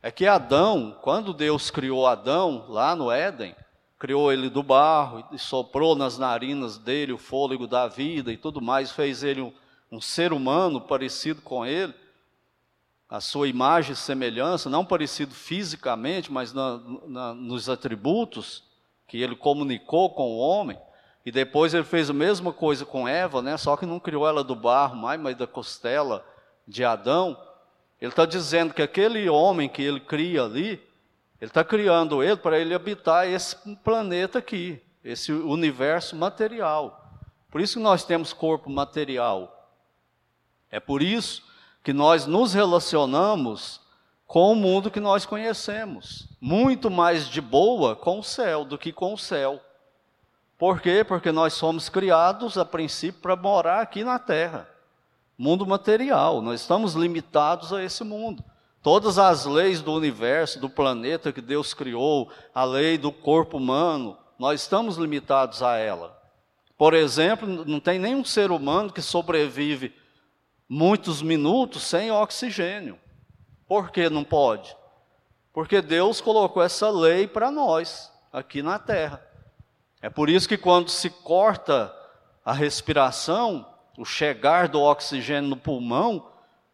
é 0.00 0.10
que 0.10 0.26
Adão, 0.26 0.96
quando 1.02 1.34
Deus 1.34 1.70
criou 1.70 2.06
Adão 2.06 2.66
lá 2.68 2.94
no 2.94 3.10
Éden, 3.10 3.56
criou 3.98 4.32
ele 4.32 4.48
do 4.48 4.62
barro 4.62 5.24
e 5.32 5.38
soprou 5.38 5.96
nas 5.96 6.18
narinas 6.18 6.78
dele 6.78 7.12
o 7.12 7.18
fôlego 7.18 7.66
da 7.66 7.88
vida 7.88 8.30
e 8.30 8.36
tudo 8.36 8.60
mais, 8.60 8.92
fez 8.92 9.22
ele 9.22 9.40
um, 9.40 9.52
um 9.90 10.00
ser 10.00 10.32
humano 10.32 10.80
parecido 10.80 11.40
com 11.42 11.64
ele, 11.64 11.94
a 13.08 13.20
sua 13.20 13.48
imagem 13.48 13.92
e 13.92 13.96
semelhança, 13.96 14.70
não 14.70 14.84
parecido 14.84 15.34
fisicamente, 15.34 16.32
mas 16.32 16.52
na, 16.52 16.80
na, 17.06 17.34
nos 17.34 17.68
atributos 17.68 18.64
que 19.06 19.22
ele 19.22 19.36
comunicou 19.36 20.10
com 20.10 20.32
o 20.32 20.38
homem. 20.38 20.78
E 21.24 21.30
depois 21.30 21.72
ele 21.72 21.84
fez 21.84 22.10
a 22.10 22.14
mesma 22.14 22.52
coisa 22.52 22.84
com 22.84 23.08
Eva, 23.08 23.40
né? 23.40 23.56
só 23.56 23.76
que 23.76 23.86
não 23.86 24.00
criou 24.00 24.28
ela 24.28 24.44
do 24.44 24.54
barro 24.54 24.96
mais, 24.96 25.20
mas 25.20 25.36
da 25.36 25.46
costela 25.46 26.24
de 26.66 26.84
Adão. 26.84 27.38
Ele 28.00 28.10
está 28.10 28.26
dizendo 28.26 28.74
que 28.74 28.82
aquele 28.82 29.28
homem 29.28 29.68
que 29.68 29.82
ele 29.82 30.00
cria 30.00 30.42
ali, 30.42 30.72
ele 31.40 31.50
está 31.50 31.64
criando 31.64 32.22
ele 32.22 32.36
para 32.36 32.58
ele 32.58 32.74
habitar 32.74 33.26
esse 33.26 33.56
planeta 33.76 34.38
aqui, 34.38 34.82
esse 35.02 35.32
universo 35.32 36.16
material. 36.16 37.00
Por 37.50 37.60
isso 37.60 37.78
que 37.78 37.82
nós 37.82 38.04
temos 38.04 38.32
corpo 38.32 38.68
material. 38.68 39.72
É 40.70 40.80
por 40.80 41.00
isso 41.00 41.42
que 41.84 41.92
nós 41.92 42.26
nos 42.26 42.52
relacionamos 42.52 43.80
com 44.26 44.50
o 44.50 44.56
mundo 44.56 44.90
que 44.90 44.98
nós 44.98 45.24
conhecemos, 45.24 46.26
muito 46.40 46.90
mais 46.90 47.28
de 47.28 47.40
boa 47.40 47.94
com 47.94 48.18
o 48.18 48.24
céu 48.24 48.64
do 48.64 48.76
que 48.76 48.90
com 48.90 49.14
o 49.14 49.18
céu. 49.18 49.60
Por 50.58 50.80
quê? 50.80 51.04
Porque 51.04 51.30
nós 51.30 51.52
somos 51.52 51.88
criados 51.88 52.58
a 52.58 52.64
princípio 52.64 53.20
para 53.20 53.36
morar 53.36 53.80
aqui 53.80 54.02
na 54.02 54.18
terra 54.18 54.74
mundo 55.36 55.66
material, 55.66 56.40
nós 56.40 56.60
estamos 56.60 56.94
limitados 56.94 57.72
a 57.72 57.82
esse 57.82 58.04
mundo. 58.04 58.42
Todas 58.82 59.18
as 59.18 59.46
leis 59.46 59.80
do 59.80 59.92
universo, 59.92 60.60
do 60.60 60.68
planeta 60.68 61.32
que 61.32 61.40
Deus 61.40 61.72
criou, 61.72 62.30
a 62.54 62.64
lei 62.64 62.98
do 62.98 63.10
corpo 63.10 63.56
humano, 63.56 64.16
nós 64.38 64.60
estamos 64.60 64.96
limitados 64.96 65.62
a 65.62 65.76
ela. 65.76 66.16
Por 66.76 66.92
exemplo, 66.92 67.48
não 67.64 67.80
tem 67.80 67.98
nenhum 67.98 68.24
ser 68.24 68.50
humano 68.50 68.92
que 68.92 69.00
sobrevive 69.00 69.94
muitos 70.68 71.22
minutos 71.22 71.82
sem 71.82 72.10
oxigênio. 72.10 72.98
Por 73.66 73.90
que 73.90 74.08
não 74.08 74.24
pode? 74.24 74.76
Porque 75.52 75.80
Deus 75.80 76.20
colocou 76.20 76.62
essa 76.62 76.90
lei 76.90 77.26
para 77.26 77.50
nós, 77.50 78.12
aqui 78.32 78.62
na 78.62 78.78
Terra. 78.78 79.24
É 80.02 80.10
por 80.10 80.28
isso 80.28 80.48
que 80.48 80.58
quando 80.58 80.90
se 80.90 81.08
corta 81.08 81.94
a 82.44 82.52
respiração, 82.52 83.66
o 83.96 84.04
chegar 84.04 84.68
do 84.68 84.82
oxigênio 84.82 85.48
no 85.50 85.56
pulmão 85.56 86.30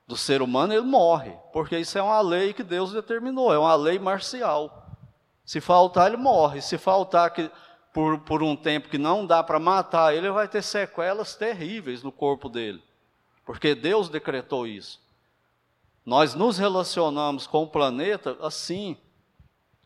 do 0.07 0.17
ser 0.17 0.43
humano, 0.43 0.73
ele 0.73 0.83
morre, 0.83 1.33
porque 1.53 1.79
isso 1.79 1.97
é 1.97 2.03
uma 2.03 2.21
lei 2.21 2.53
que 2.53 2.65
Deus 2.65 2.93
determinou, 2.93 3.53
é 3.53 3.59
uma 3.59 3.75
lei 3.77 3.99
marcial. 3.99 4.81
Se 5.45 5.61
faltar, 5.61 6.09
ele 6.09 6.17
morre. 6.17 6.61
Se 6.61 6.79
faltar 6.79 7.31
que, 7.33 7.51
por, 7.93 8.19
por 8.21 8.43
um 8.43 8.57
tempo 8.57 8.89
que 8.89 8.99
não 8.99 9.27
dá 9.27 9.43
para 9.43 9.59
matar 9.59 10.15
ele, 10.15 10.31
vai 10.31 10.49
ter 10.49 10.63
sequelas 10.63 11.35
terríveis 11.35 12.03
no 12.03 12.11
corpo 12.11 12.49
dele, 12.49 12.83
porque 13.51 13.75
Deus 13.75 14.09
decretou 14.09 14.65
isso. 14.65 15.01
Nós 16.07 16.37
nos 16.37 16.57
relacionamos 16.57 17.49
com 17.49 17.65
o 17.65 17.67
planeta 17.67 18.37
assim, 18.41 18.97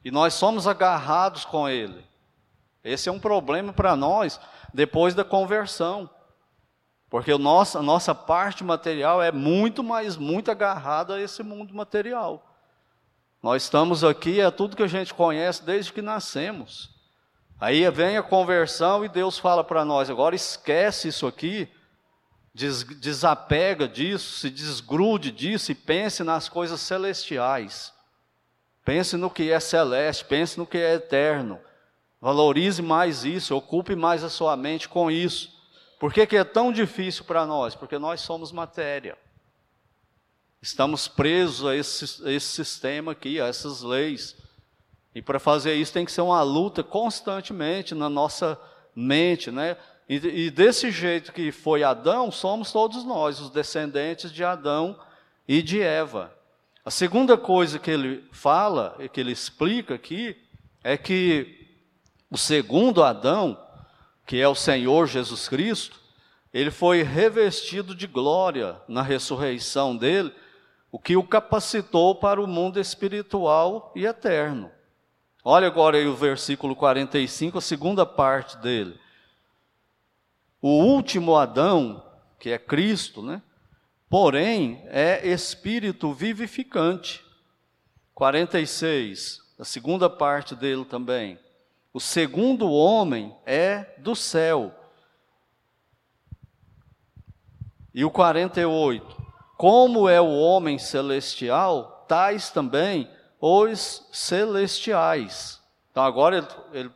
e 0.05 0.11
nós 0.11 0.35
somos 0.35 0.67
agarrados 0.67 1.47
com 1.47 1.67
ele. 1.67 2.05
Esse 2.85 3.09
é 3.09 3.13
um 3.13 3.19
problema 3.19 3.73
para 3.73 3.97
nós 3.97 4.39
depois 4.75 5.15
da 5.15 5.25
conversão. 5.25 6.11
Porque 7.09 7.33
o 7.33 7.37
a 7.37 7.83
nossa 7.83 8.15
parte 8.15 8.63
material 8.63 9.23
é 9.23 9.33
muito 9.33 9.83
mais, 9.83 10.19
muito 10.19 10.51
agarrada 10.51 11.15
a 11.15 11.21
esse 11.23 11.43
mundo 11.43 11.75
material. 11.75 12.47
Nós 13.43 13.63
estamos 13.63 14.05
aqui, 14.05 14.43
é 14.43 14.51
tudo 14.51 14.77
que 14.77 14.83
a 14.83 14.87
gente 14.87 15.15
conhece 15.15 15.65
desde 15.65 15.91
que 15.91 16.03
nascemos. 16.03 16.91
Aí 17.59 17.91
vem 17.91 18.19
a 18.19 18.23
conversão 18.23 19.07
e 19.07 19.09
Deus 19.09 19.39
fala 19.39 19.65
para 19.65 19.87
nós: 19.87 20.11
agora 20.11 20.37
esquece 20.37 21.09
isso 21.09 21.27
aqui, 21.27 21.67
des, 22.55 22.85
desapega 22.85 23.89
disso, 23.89 24.39
se 24.39 24.49
desgrude 24.49 25.33
disso 25.33 25.73
e 25.73 25.75
pense 25.75 26.23
nas 26.23 26.49
coisas 26.49 26.81
celestiais. 26.81 27.93
Pense 28.85 29.17
no 29.17 29.29
que 29.29 29.51
é 29.51 29.59
celeste, 29.59 30.25
pense 30.25 30.57
no 30.57 30.67
que 30.67 30.79
é 30.79 30.95
eterno. 30.95 31.59
Valorize 32.21 32.81
mais 32.81 33.25
isso, 33.25 33.57
ocupe 33.57 33.97
mais 33.97 34.23
a 34.23 34.31
sua 34.31 34.57
mente 34.57 34.89
com 34.89 35.11
isso. 35.11 35.53
Por 35.99 36.13
que, 36.13 36.27
que 36.27 36.37
é 36.37 36.45
tão 36.45 36.73
difícil 36.73 37.25
para 37.25 37.45
nós? 37.47 37.75
Porque 37.75 37.99
nós 37.99 38.21
somos 38.21 38.53
matéria. 38.53 39.19
Estamos 40.63 41.09
presos 41.09 41.67
a 41.67 41.77
esse, 41.77 42.27
a 42.27 42.31
esse 42.31 42.47
sistema 42.47 43.13
aqui, 43.13 43.41
a 43.41 43.47
essas 43.47 43.83
leis. 43.83 44.37
E 45.15 45.21
para 45.21 45.39
fazer 45.39 45.75
isso 45.75 45.93
tem 45.93 46.05
que 46.05 46.13
ser 46.13 46.23
uma 46.23 46.43
luta 46.43 46.83
constantemente 46.83 47.95
na 47.95 48.09
nossa 48.09 48.59
mente, 48.95 49.51
né? 49.51 49.77
E, 50.09 50.17
e, 50.17 50.51
desse 50.51 50.91
jeito 50.91 51.33
que 51.33 51.51
foi 51.51 51.83
Adão, 51.83 52.31
somos 52.31 52.71
todos 52.71 53.05
nós, 53.05 53.41
os 53.41 53.51
descendentes 53.51 54.31
de 54.31 54.45
Adão 54.45 54.99
e 55.49 55.63
de 55.63 55.81
Eva. 55.81 56.33
A 56.85 56.91
segunda 56.91 57.39
coisa 57.39 57.79
que 57.79 57.91
ele 57.91 58.23
fala, 58.31 58.97
que 59.13 59.21
ele 59.21 59.33
explica 59.33 59.95
aqui, 59.95 60.37
é 60.83 60.99
que 60.99 61.67
o 62.31 62.37
segundo 62.37 63.03
Adão, 63.03 63.59
que 64.27 64.39
é 64.39 64.47
o 64.47 64.55
Senhor 64.55 65.07
Jesus 65.07 65.49
Cristo, 65.49 65.99
ele 66.53 66.71
foi 66.71 67.03
revestido 67.03 67.95
de 67.95 68.07
glória 68.07 68.77
na 68.87 69.03
ressurreição 69.03 69.97
dele, 69.97 70.33
o 70.93 70.99
que 70.99 71.17
o 71.17 71.27
capacitou 71.27 72.15
para 72.15 72.41
o 72.41 72.47
mundo 72.47 72.79
espiritual 72.79 73.91
e 73.97 74.05
eterno. 74.05 74.71
Olha 75.43 75.67
agora 75.67 75.97
aí 75.97 76.07
o 76.07 76.15
versículo 76.15 76.77
45, 76.77 77.59
a 77.59 77.61
segunda 77.61 78.07
parte 78.07 78.57
dele. 78.59 78.99
O 80.67 80.83
último 80.83 81.37
Adão, 81.37 82.03
que 82.39 82.49
é 82.49 82.59
Cristo, 82.59 83.23
né? 83.23 83.43
Porém, 84.09 84.83
é 84.87 85.29
espírito 85.29 86.15
vivificante. 86.15 87.23
46, 88.15 89.43
a 89.59 89.65
segunda 89.67 90.09
parte 90.09 90.55
dele 90.55 90.87
também. 90.87 91.39
O 91.93 92.01
segundo 92.01 92.73
homem 92.73 93.37
é 93.45 93.95
do 93.99 94.17
céu. 94.17 94.75
E 97.93 98.03
o 98.03 98.11
48. 98.11 99.23
Como 99.59 100.09
é 100.09 100.19
o 100.19 100.33
homem 100.33 100.79
celestial, 100.79 102.07
tais 102.09 102.49
também 102.49 103.11
os 103.39 104.09
celestiais. 104.11 105.61
Então 105.91 106.03
agora 106.03 106.39
ele, 106.39 106.49
ele 106.73 106.91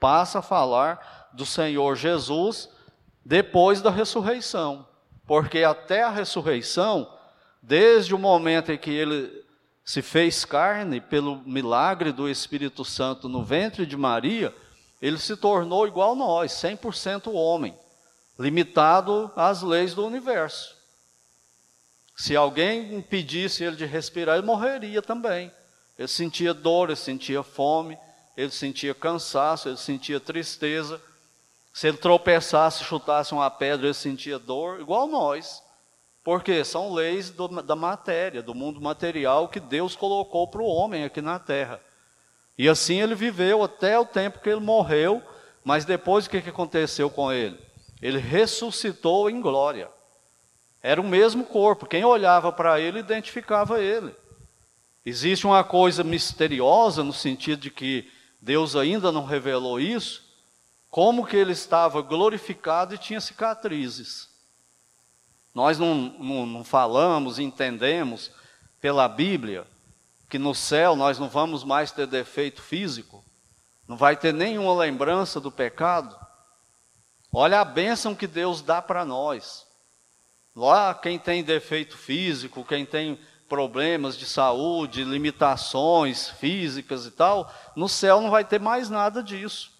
passa 0.00 0.40
a 0.40 0.42
falar 0.42 1.30
do 1.32 1.46
Senhor 1.46 1.94
Jesus 1.94 2.73
depois 3.24 3.80
da 3.80 3.90
ressurreição. 3.90 4.86
Porque 5.26 5.62
até 5.62 6.02
a 6.02 6.10
ressurreição, 6.10 7.10
desde 7.62 8.14
o 8.14 8.18
momento 8.18 8.70
em 8.70 8.78
que 8.78 8.90
ele 8.90 9.44
se 9.84 10.02
fez 10.02 10.44
carne 10.44 11.00
pelo 11.00 11.36
milagre 11.46 12.12
do 12.12 12.28
Espírito 12.28 12.84
Santo 12.84 13.28
no 13.28 13.44
ventre 13.44 13.84
de 13.84 13.96
Maria, 13.96 14.54
ele 15.00 15.18
se 15.18 15.36
tornou 15.36 15.86
igual 15.86 16.12
a 16.12 16.16
nós, 16.16 16.52
100% 16.52 17.32
homem, 17.32 17.76
limitado 18.38 19.30
às 19.36 19.62
leis 19.62 19.94
do 19.94 20.06
universo. 20.06 20.74
Se 22.16 22.34
alguém 22.36 22.94
impedisse 22.94 23.64
ele 23.64 23.76
de 23.76 23.84
respirar, 23.84 24.36
ele 24.36 24.46
morreria 24.46 25.02
também. 25.02 25.52
Ele 25.98 26.08
sentia 26.08 26.54
dor, 26.54 26.88
ele 26.88 26.96
sentia 26.96 27.42
fome, 27.42 27.98
ele 28.36 28.50
sentia 28.50 28.94
cansaço, 28.94 29.68
ele 29.68 29.76
sentia 29.76 30.20
tristeza. 30.20 31.00
Se 31.74 31.88
ele 31.88 31.96
tropeçasse, 31.96 32.84
chutasse 32.84 33.34
uma 33.34 33.50
pedra, 33.50 33.88
ele 33.88 33.94
sentia 33.94 34.38
dor, 34.38 34.80
igual 34.80 35.08
nós. 35.08 35.60
Porque 36.22 36.64
são 36.64 36.94
leis 36.94 37.30
do, 37.30 37.48
da 37.48 37.74
matéria, 37.74 38.40
do 38.40 38.54
mundo 38.54 38.80
material 38.80 39.48
que 39.48 39.58
Deus 39.58 39.96
colocou 39.96 40.46
para 40.46 40.62
o 40.62 40.66
homem 40.66 41.02
aqui 41.02 41.20
na 41.20 41.40
terra. 41.40 41.80
E 42.56 42.68
assim 42.68 43.02
ele 43.02 43.16
viveu 43.16 43.60
até 43.64 43.98
o 43.98 44.06
tempo 44.06 44.38
que 44.38 44.48
ele 44.48 44.60
morreu, 44.60 45.20
mas 45.64 45.84
depois 45.84 46.26
o 46.26 46.30
que, 46.30 46.40
que 46.40 46.50
aconteceu 46.50 47.10
com 47.10 47.32
ele? 47.32 47.58
Ele 48.00 48.20
ressuscitou 48.20 49.28
em 49.28 49.40
glória. 49.40 49.90
Era 50.80 51.00
o 51.00 51.04
mesmo 51.04 51.42
corpo, 51.44 51.86
quem 51.86 52.04
olhava 52.04 52.52
para 52.52 52.80
ele 52.80 53.00
identificava 53.00 53.82
ele. 53.82 54.14
Existe 55.04 55.44
uma 55.44 55.64
coisa 55.64 56.04
misteriosa 56.04 57.02
no 57.02 57.12
sentido 57.12 57.62
de 57.62 57.70
que 57.70 58.08
Deus 58.40 58.76
ainda 58.76 59.10
não 59.10 59.24
revelou 59.24 59.80
isso, 59.80 60.23
como 60.94 61.26
que 61.26 61.36
ele 61.36 61.50
estava 61.50 62.00
glorificado 62.02 62.94
e 62.94 62.98
tinha 62.98 63.20
cicatrizes. 63.20 64.28
Nós 65.52 65.76
não, 65.76 65.92
não, 65.96 66.46
não 66.46 66.62
falamos, 66.62 67.40
entendemos 67.40 68.30
pela 68.80 69.08
Bíblia 69.08 69.66
que 70.30 70.38
no 70.38 70.54
céu 70.54 70.94
nós 70.94 71.18
não 71.18 71.28
vamos 71.28 71.64
mais 71.64 71.90
ter 71.90 72.06
defeito 72.06 72.62
físico, 72.62 73.24
não 73.88 73.96
vai 73.96 74.16
ter 74.16 74.32
nenhuma 74.32 74.72
lembrança 74.72 75.40
do 75.40 75.50
pecado. 75.50 76.16
Olha 77.32 77.60
a 77.60 77.64
bênção 77.64 78.14
que 78.14 78.28
Deus 78.28 78.62
dá 78.62 78.80
para 78.80 79.04
nós. 79.04 79.66
Lá, 80.54 80.94
quem 80.94 81.18
tem 81.18 81.42
defeito 81.42 81.98
físico, 81.98 82.64
quem 82.64 82.86
tem 82.86 83.18
problemas 83.48 84.16
de 84.16 84.26
saúde, 84.26 85.02
limitações 85.02 86.28
físicas 86.28 87.04
e 87.04 87.10
tal, 87.10 87.52
no 87.74 87.88
céu 87.88 88.20
não 88.20 88.30
vai 88.30 88.44
ter 88.44 88.60
mais 88.60 88.88
nada 88.88 89.24
disso. 89.24 89.73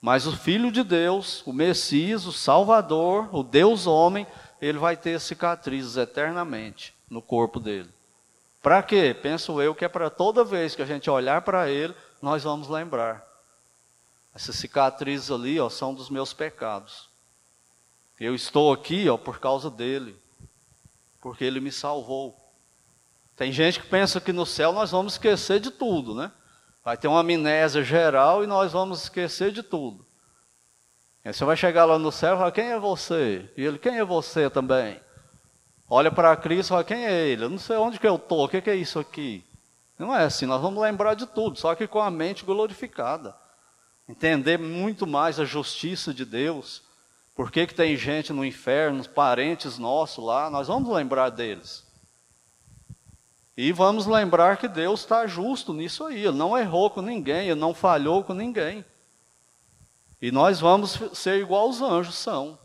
Mas 0.00 0.26
o 0.26 0.34
Filho 0.34 0.72
de 0.72 0.82
Deus, 0.82 1.42
o 1.46 1.52
Messias, 1.52 2.24
o 2.24 2.32
Salvador, 2.32 3.28
o 3.34 3.42
Deus 3.42 3.86
homem, 3.86 4.26
ele 4.60 4.78
vai 4.78 4.96
ter 4.96 5.20
cicatrizes 5.20 5.96
eternamente 5.96 6.94
no 7.08 7.20
corpo 7.20 7.60
dele. 7.60 7.90
Para 8.62 8.82
quê? 8.82 9.14
Penso 9.14 9.60
eu 9.60 9.74
que 9.74 9.84
é 9.84 9.88
para 9.88 10.08
toda 10.08 10.44
vez 10.44 10.74
que 10.74 10.82
a 10.82 10.86
gente 10.86 11.10
olhar 11.10 11.42
para 11.42 11.68
ele, 11.68 11.94
nós 12.20 12.42
vamos 12.42 12.68
lembrar. 12.68 13.26
Essas 14.34 14.56
cicatrizes 14.56 15.30
ali, 15.30 15.58
ó, 15.58 15.68
são 15.68 15.94
dos 15.94 16.08
meus 16.08 16.32
pecados. 16.32 17.08
Eu 18.18 18.34
estou 18.34 18.72
aqui, 18.72 19.08
ó, 19.08 19.16
por 19.16 19.38
causa 19.38 19.70
dele, 19.70 20.16
porque 21.20 21.44
ele 21.44 21.60
me 21.60 21.72
salvou. 21.72 22.36
Tem 23.34 23.50
gente 23.50 23.80
que 23.80 23.86
pensa 23.86 24.20
que 24.20 24.32
no 24.32 24.44
céu 24.44 24.72
nós 24.72 24.90
vamos 24.90 25.14
esquecer 25.14 25.58
de 25.60 25.70
tudo, 25.70 26.14
né? 26.14 26.30
Vai 26.90 26.96
ter 26.96 27.06
uma 27.06 27.20
amnésia 27.20 27.84
geral 27.84 28.42
e 28.42 28.48
nós 28.48 28.72
vamos 28.72 29.04
esquecer 29.04 29.52
de 29.52 29.62
tudo. 29.62 30.04
Aí 31.24 31.32
você 31.32 31.44
vai 31.44 31.56
chegar 31.56 31.84
lá 31.84 31.96
no 31.96 32.10
céu 32.10 32.34
e 32.34 32.38
falar, 32.38 32.50
quem 32.50 32.72
é 32.72 32.80
você? 32.80 33.48
E 33.56 33.64
ele, 33.64 33.78
quem 33.78 33.96
é 33.96 34.04
você 34.04 34.50
também? 34.50 35.00
Olha 35.88 36.10
para 36.10 36.36
Cristo 36.36 36.66
e 36.66 36.70
fala, 36.70 36.82
quem 36.82 37.06
é 37.06 37.28
ele? 37.28 37.44
Eu 37.44 37.48
não 37.48 37.58
sei 37.58 37.76
onde 37.76 38.00
que 38.00 38.08
eu 38.08 38.16
estou, 38.16 38.44
o 38.44 38.48
que, 38.48 38.60
que 38.60 38.70
é 38.70 38.74
isso 38.74 38.98
aqui? 38.98 39.44
Não 39.96 40.12
é 40.12 40.24
assim, 40.24 40.46
nós 40.46 40.60
vamos 40.60 40.82
lembrar 40.82 41.14
de 41.14 41.26
tudo, 41.26 41.56
só 41.56 41.76
que 41.76 41.86
com 41.86 42.00
a 42.00 42.10
mente 42.10 42.44
glorificada. 42.44 43.36
Entender 44.08 44.58
muito 44.58 45.06
mais 45.06 45.38
a 45.38 45.44
justiça 45.44 46.12
de 46.12 46.24
Deus. 46.24 46.82
Por 47.36 47.52
que, 47.52 47.68
que 47.68 47.74
tem 47.76 47.96
gente 47.96 48.32
no 48.32 48.44
inferno, 48.44 49.08
parentes 49.08 49.78
nossos 49.78 50.24
lá, 50.24 50.50
nós 50.50 50.66
vamos 50.66 50.92
lembrar 50.92 51.30
deles. 51.30 51.88
E 53.56 53.72
vamos 53.72 54.06
lembrar 54.06 54.56
que 54.56 54.68
Deus 54.68 55.00
está 55.00 55.26
justo 55.26 55.72
nisso 55.72 56.04
aí. 56.04 56.24
Ele 56.24 56.36
não 56.36 56.56
errou 56.56 56.90
com 56.90 57.02
ninguém, 57.02 57.48
ele 57.48 57.60
não 57.60 57.74
falhou 57.74 58.24
com 58.24 58.32
ninguém. 58.32 58.84
E 60.20 60.30
nós 60.30 60.60
vamos 60.60 60.98
ser 61.14 61.40
igual 61.40 61.68
os 61.68 61.80
anjos 61.80 62.14
são. 62.16 62.58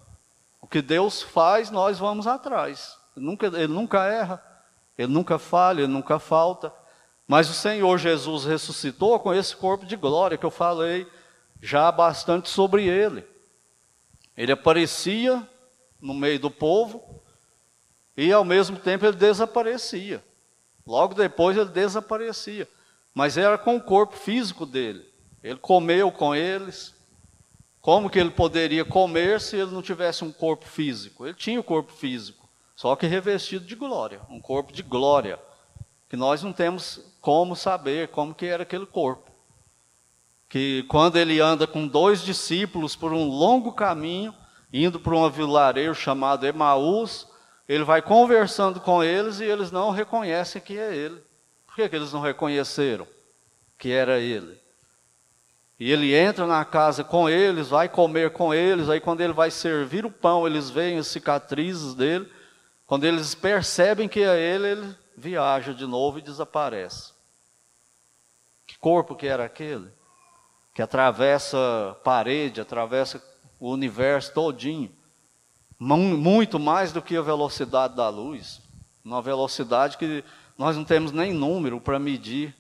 O 0.60 0.67
que 0.67 0.82
Deus 0.82 1.21
faz, 1.21 1.69
nós 1.69 2.00
vamos 2.00 2.28
atrás. 2.28 2.98
Ele 3.15 3.26
nunca, 3.26 3.48
ele 3.48 3.67
nunca 3.67 4.06
erra, 4.06 4.43
ele 4.98 5.12
nunca 5.12 5.38
falha, 5.38 5.82
ele 5.82 5.91
nunca 5.91 6.17
falta. 6.17 6.74
Mas 7.28 7.50
o 7.50 7.54
Senhor 7.54 7.98
Jesus 7.98 8.45
ressuscitou 8.45 9.19
com 9.19 9.34
esse 9.34 9.56
corpo 9.56 9.86
de 9.86 9.95
glória 9.95 10.38
que 10.38 10.45
eu 10.45 10.52
falei 10.52 11.08
já 11.62 11.91
bastante 11.91 12.50
sobre 12.50 12.86
ele. 12.88 13.24
Ele 14.36 14.52
aparecia 14.52 15.48
no 16.02 16.13
meio 16.13 16.39
do 16.39 16.50
povo 16.50 17.21
e 18.17 18.32
ao 18.32 18.43
mesmo 18.43 18.78
tempo 18.78 19.06
ele 19.06 19.15
desaparecia. 19.15 20.24
Logo 20.86 21.13
depois 21.13 21.58
ele 21.58 21.69
desaparecia. 21.69 22.67
Mas 23.13 23.38
era 23.38 23.58
com 23.58 23.78
o 23.78 23.82
corpo 23.82 24.15
físico 24.15 24.65
dele. 24.65 25.06
Ele 25.41 25.58
comeu 25.58 26.12
com 26.12 26.36
eles. 26.36 26.95
Como 27.86 28.10
que 28.10 28.19
ele 28.19 28.32
poderia 28.32 28.84
comer 28.84 29.39
se 29.39 29.56
ele 29.56 29.71
não 29.71 29.82
tivesse 29.82 30.24
um 30.24 30.32
corpo 30.32 30.65
físico? 30.65 31.26
Ele 31.26 31.36
tinha 31.36 31.58
o 31.58 31.62
um 31.62 31.63
corpo 31.63 31.93
físico, 31.93 32.50
só 32.76 32.95
que 32.95 33.06
revestido 33.06 33.63
de 33.63 33.76
glória, 33.76 34.21
um 34.28 34.41
corpo 34.41 34.74
de 34.74 34.82
glória, 34.82 35.39
que 36.10 36.17
nós 36.17 36.41
não 36.41 36.52
temos 36.52 37.00
como 37.21 37.56
saber 37.56 38.08
como 38.08 38.34
que 38.34 38.48
era 38.48 38.63
aquele 38.63 38.88
corpo. 38.88 39.30
Que 40.50 40.84
quando 40.88 41.17
ele 41.17 41.39
anda 41.39 41.67
com 41.67 41.88
dois 41.88 42.24
discípulos 42.24 42.95
por 42.95 43.13
um 43.13 43.30
longo 43.30 43.71
caminho, 43.71 44.34
indo 44.74 45.00
para 45.00 45.15
um 45.15 45.30
vilarejo 45.30 45.93
chamado 45.93 46.48
Emaús, 46.48 47.28
ele 47.67 47.84
vai 47.84 48.01
conversando 48.01 48.80
com 48.80 49.04
eles 49.04 49.39
e 49.39 49.43
eles 49.43 49.71
não 49.71 49.89
reconhecem 49.89 50.62
que 50.62 50.78
é 50.78 50.95
ele. 50.95 51.21
Por 51.65 51.75
que, 51.75 51.89
que 51.89 51.95
eles 51.95 52.13
não 52.13 52.21
reconheceram 52.21 53.08
que 53.78 53.91
era 53.91 54.19
ele? 54.19 54.60
E 55.80 55.91
ele 55.91 56.15
entra 56.15 56.45
na 56.45 56.63
casa 56.63 57.04
com 57.04 57.28
eles, 57.28 57.67
vai 57.67 57.89
comer 57.89 58.32
com 58.32 58.54
eles, 58.54 58.88
aí 58.88 59.01
quando 59.01 59.21
ele 59.21 59.34
vai 59.34 59.51
servir 59.51 60.06
o 60.06 60.12
pão, 60.12 60.47
eles 60.47 60.69
veem 60.69 60.97
as 60.97 61.08
cicatrizes 61.08 61.93
dele. 61.93 62.32
Quando 62.86 63.04
eles 63.04 63.36
percebem 63.36 64.08
que 64.08 64.21
é 64.21 64.39
ele, 64.39 64.67
ele 64.67 64.95
viaja 65.17 65.73
de 65.73 65.86
novo 65.86 66.19
e 66.19 66.21
desaparece. 66.21 67.13
Que 68.65 68.78
corpo 68.78 69.15
que 69.15 69.28
era 69.28 69.43
aquele? 69.43 69.89
Que 70.73 70.82
atravessa 70.82 71.97
parede, 72.04 72.62
atravessa 72.62 73.21
o 73.60 73.71
universo 73.71 74.34
todinho 74.34 74.95
muito 75.79 76.59
mais 76.59 76.91
do 76.91 77.01
que 77.01 77.17
a 77.17 77.21
velocidade 77.21 77.95
da 77.95 78.09
luz, 78.09 78.61
uma 79.03 79.21
velocidade 79.21 79.97
que 79.97 80.23
nós 80.57 80.75
não 80.75 80.83
temos 80.83 81.11
nem 81.11 81.33
número 81.33 81.79
para 81.81 81.99
medir, 81.99 82.55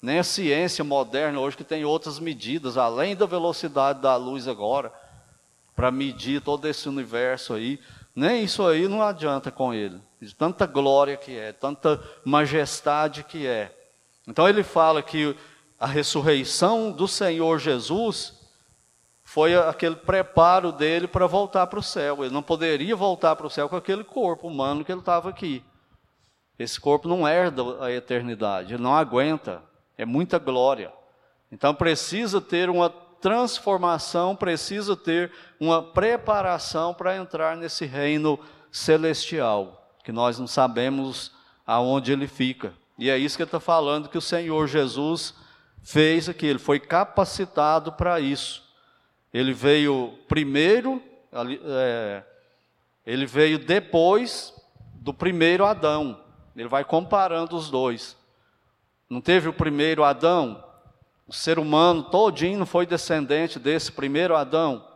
nem 0.00 0.18
a 0.18 0.24
ciência 0.24 0.84
moderna 0.84 1.40
hoje 1.40 1.56
que 1.56 1.64
tem 1.64 1.84
outras 1.84 2.18
medidas, 2.18 2.76
além 2.76 3.16
da 3.16 3.26
velocidade 3.26 4.00
da 4.00 4.16
luz 4.16 4.46
agora, 4.46 4.92
para 5.74 5.90
medir 5.90 6.40
todo 6.40 6.68
esse 6.68 6.88
universo 6.88 7.54
aí, 7.54 7.80
nem 8.14 8.44
isso 8.44 8.64
aí 8.64 8.86
não 8.86 9.02
adianta 9.02 9.50
com 9.50 9.74
ele, 9.74 10.00
de 10.20 10.34
tanta 10.34 10.66
glória 10.66 11.16
que 11.16 11.36
é, 11.36 11.52
tanta 11.52 12.00
majestade 12.24 13.24
que 13.24 13.46
é. 13.46 13.74
Então 14.26 14.48
ele 14.48 14.62
fala 14.62 15.02
que 15.02 15.36
a 15.80 15.86
ressurreição 15.86 16.92
do 16.92 17.08
Senhor 17.08 17.58
Jesus 17.58 18.33
foi 19.34 19.56
aquele 19.56 19.96
preparo 19.96 20.70
dele 20.70 21.08
para 21.08 21.26
voltar 21.26 21.66
para 21.66 21.80
o 21.80 21.82
céu. 21.82 22.24
Ele 22.24 22.32
não 22.32 22.40
poderia 22.40 22.94
voltar 22.94 23.34
para 23.34 23.48
o 23.48 23.50
céu 23.50 23.68
com 23.68 23.74
aquele 23.74 24.04
corpo 24.04 24.46
humano 24.46 24.84
que 24.84 24.92
ele 24.92 25.00
estava 25.00 25.28
aqui. 25.28 25.60
Esse 26.56 26.80
corpo 26.80 27.08
não 27.08 27.26
herda 27.26 27.84
a 27.84 27.90
eternidade, 27.90 28.74
ele 28.74 28.82
não 28.84 28.94
aguenta, 28.94 29.60
é 29.98 30.04
muita 30.04 30.38
glória. 30.38 30.92
Então 31.50 31.74
precisa 31.74 32.40
ter 32.40 32.70
uma 32.70 32.88
transformação, 32.88 34.36
precisa 34.36 34.96
ter 34.96 35.32
uma 35.58 35.82
preparação 35.82 36.94
para 36.94 37.16
entrar 37.16 37.56
nesse 37.56 37.84
reino 37.86 38.38
celestial, 38.70 39.98
que 40.04 40.12
nós 40.12 40.38
não 40.38 40.46
sabemos 40.46 41.32
aonde 41.66 42.12
ele 42.12 42.28
fica. 42.28 42.72
E 42.96 43.10
é 43.10 43.18
isso 43.18 43.36
que 43.36 43.42
ele 43.42 43.48
está 43.48 43.58
falando 43.58 44.08
que 44.08 44.18
o 44.18 44.22
Senhor 44.22 44.68
Jesus 44.68 45.34
fez 45.82 46.28
aqui, 46.28 46.46
ele 46.46 46.60
foi 46.60 46.78
capacitado 46.78 47.90
para 47.90 48.20
isso. 48.20 48.63
Ele 49.34 49.52
veio 49.52 50.16
primeiro, 50.28 51.02
é, 51.32 52.22
ele 53.04 53.26
veio 53.26 53.58
depois 53.58 54.54
do 54.94 55.12
primeiro 55.12 55.64
Adão. 55.64 56.20
Ele 56.54 56.68
vai 56.68 56.84
comparando 56.84 57.56
os 57.56 57.68
dois. 57.68 58.16
Não 59.10 59.20
teve 59.20 59.48
o 59.48 59.52
primeiro 59.52 60.04
Adão? 60.04 60.62
O 61.26 61.32
ser 61.32 61.58
humano 61.58 62.04
todinho 62.04 62.60
não 62.60 62.66
foi 62.66 62.86
descendente 62.86 63.58
desse 63.58 63.90
primeiro 63.90 64.36
Adão. 64.36 64.86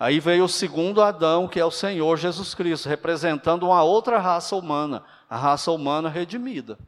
Aí 0.00 0.20
veio 0.20 0.44
o 0.44 0.48
segundo 0.48 1.02
Adão, 1.02 1.46
que 1.46 1.60
é 1.60 1.64
o 1.64 1.70
Senhor 1.70 2.16
Jesus 2.16 2.54
Cristo, 2.54 2.88
representando 2.88 3.64
uma 3.64 3.82
outra 3.82 4.18
raça 4.18 4.56
humana, 4.56 5.04
a 5.28 5.36
raça 5.36 5.70
humana 5.70 6.08
redimida. 6.08 6.78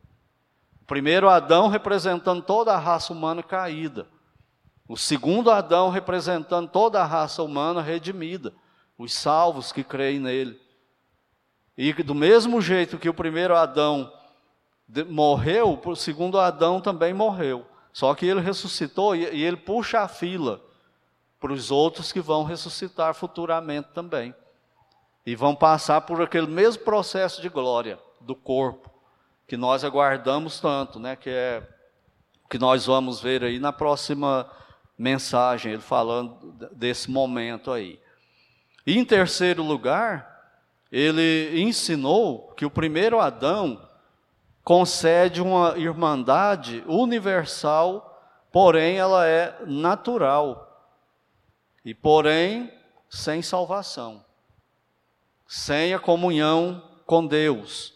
O 0.81 0.87
primeiro 0.87 1.29
Adão 1.29 1.69
representando 1.69 2.41
toda 2.41 2.73
a 2.73 2.79
raça 2.79 3.13
humana 3.13 3.43
caída. 3.43 4.07
O 4.87 4.97
segundo 4.97 5.51
Adão 5.51 5.89
representando 5.89 6.69
toda 6.69 7.01
a 7.01 7.07
raça 7.07 7.43
humana 7.43 7.81
redimida, 7.81 8.53
os 8.99 9.13
salvos 9.13 9.73
que 9.73 9.83
creem 9.83 10.21
nele. 10.21 10.61
E 11.77 11.93
do 11.93 12.15
mesmo 12.15 12.61
jeito 12.61 12.99
que 12.99 13.09
o 13.09 13.15
primeiro 13.15 13.57
Adão 13.57 14.13
morreu, 15.09 15.81
o 15.85 15.97
segundo 15.97 16.39
Adão 16.39 16.81
também 16.81 17.15
morreu. 17.15 17.67
Só 17.93 18.15
que 18.15 18.27
ele 18.27 18.41
ressuscitou 18.41 19.17
e 19.17 19.25
ele 19.25 19.57
puxa 19.57 20.01
a 20.01 20.09
fila 20.09 20.61
para 21.41 21.53
os 21.53 21.71
outros 21.71 22.13
que 22.13 22.21
vão 22.21 22.45
ressuscitar 22.45 23.15
futuramente 23.15 23.89
também. 23.95 24.35
E 25.25 25.35
vão 25.35 25.55
passar 25.55 26.03
por 26.03 26.21
aquele 26.21 26.47
mesmo 26.47 26.85
processo 26.85 27.41
de 27.41 27.49
glória 27.49 27.99
do 28.21 28.35
corpo 28.35 28.91
que 29.47 29.57
nós 29.57 29.85
aguardamos 29.85 30.61
tanto, 30.61 30.99
né? 30.99 31.17
Que 31.17 31.31
é 31.31 31.69
que 32.49 32.59
nós 32.59 32.87
vamos 32.87 33.21
ver 33.21 33.43
aí 33.43 33.59
na 33.59 33.73
próxima 33.73 34.49
mensagem, 34.97 35.73
ele 35.73 35.83
falando 35.83 36.53
desse 36.73 37.11
momento 37.11 37.71
aí. 37.71 38.01
E 38.87 38.99
em 38.99 39.05
terceiro 39.05 39.63
lugar, 39.63 40.35
ele 40.91 41.61
ensinou 41.61 42.53
que 42.57 42.65
o 42.65 42.71
primeiro 42.71 43.19
Adão 43.19 43.89
concede 44.63 45.43
uma 45.43 45.77
irmandade 45.77 46.83
universal, 46.87 48.23
porém 48.53 48.97
ela 48.97 49.27
é 49.27 49.57
natural. 49.67 50.93
E 51.85 51.95
porém 51.95 52.73
sem 53.11 53.43
salvação. 53.43 54.25
Sem 55.47 55.93
a 55.93 55.99
comunhão 55.99 56.83
com 57.05 57.27
Deus. 57.27 57.93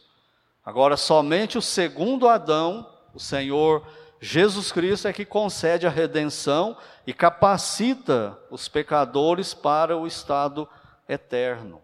Agora 0.65 0.97
somente 0.97 1.57
o 1.57 1.63
segundo 1.63 2.29
Adão, 2.29 2.87
o 3.15 3.19
Senhor 3.19 3.87
Jesus 4.21 4.73
Cristo 4.73 5.07
é 5.07 5.13
que 5.13 5.25
concede 5.25 5.87
a 5.87 5.91
redenção 5.91 6.77
e 7.07 7.13
capacita 7.13 8.37
os 8.51 8.69
pecadores 8.69 9.55
para 9.55 9.97
o 9.97 10.07
estado 10.07 10.69
eterno. 11.09 11.81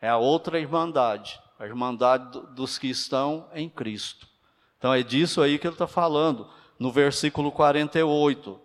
É 0.00 0.08
a 0.08 0.16
outra 0.16 0.58
irmandade, 0.58 1.40
a 1.58 1.66
irmandade 1.66 2.40
dos 2.54 2.78
que 2.78 2.88
estão 2.88 3.48
em 3.54 3.68
Cristo. 3.68 4.26
Então 4.78 4.92
é 4.92 5.02
disso 5.02 5.42
aí 5.42 5.58
que 5.58 5.66
ele 5.66 5.74
está 5.74 5.86
falando 5.86 6.48
no 6.78 6.90
versículo 6.90 7.50
48. 7.50 8.60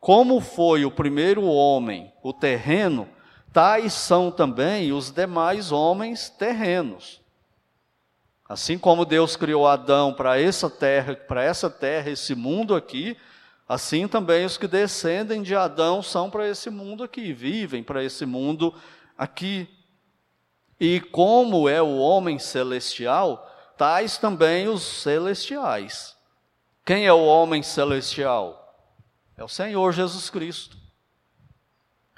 como 0.00 0.40
foi 0.40 0.84
o 0.84 0.90
primeiro 0.92 1.42
homem, 1.44 2.12
o 2.22 2.32
terreno, 2.32 3.08
tais 3.52 3.92
são 3.92 4.30
também 4.30 4.92
os 4.92 5.10
demais 5.10 5.72
homens 5.72 6.30
terrenos. 6.30 7.20
Assim 8.48 8.78
como 8.78 9.04
Deus 9.04 9.36
criou 9.36 9.66
Adão 9.66 10.14
para 10.14 10.40
essa 10.40 10.70
terra, 10.70 11.14
para 11.14 11.44
essa 11.44 11.68
terra, 11.68 12.10
esse 12.10 12.34
mundo 12.34 12.74
aqui, 12.74 13.14
assim 13.68 14.08
também 14.08 14.46
os 14.46 14.56
que 14.56 14.66
descendem 14.66 15.42
de 15.42 15.54
Adão 15.54 16.02
são 16.02 16.30
para 16.30 16.48
esse 16.48 16.70
mundo 16.70 17.04
aqui, 17.04 17.32
vivem 17.34 17.82
para 17.82 18.02
esse 18.02 18.24
mundo 18.24 18.74
aqui. 19.18 19.68
E 20.80 20.98
como 20.98 21.68
é 21.68 21.82
o 21.82 21.98
homem 21.98 22.38
celestial, 22.38 23.46
tais 23.76 24.16
também 24.16 24.66
os 24.66 24.82
celestiais. 24.82 26.16
Quem 26.86 27.06
é 27.06 27.12
o 27.12 27.26
homem 27.26 27.62
celestial? 27.62 28.64
É 29.36 29.44
o 29.44 29.48
Senhor 29.48 29.92
Jesus 29.92 30.30
Cristo. 30.30 30.78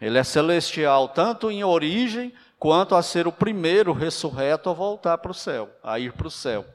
Ele 0.01 0.16
é 0.16 0.23
celestial 0.23 1.09
tanto 1.09 1.51
em 1.51 1.64
origem 1.64 2.33
quanto 2.61 2.94
a 2.94 3.03
ser 3.03 3.27
o 3.27 3.33
primeiro 3.33 3.94
ressurreto 3.94 4.68
a 4.68 4.75
voltar 4.75 5.16
para 5.16 5.31
o 5.31 5.35
céu, 5.35 5.70
a 5.83 5.99
ir 5.99 6.12
para 6.12 6.27
o 6.27 6.31
céu. 6.31 6.66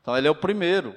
Então 0.00 0.16
ele 0.16 0.26
é 0.26 0.30
o 0.30 0.34
primeiro, 0.34 0.96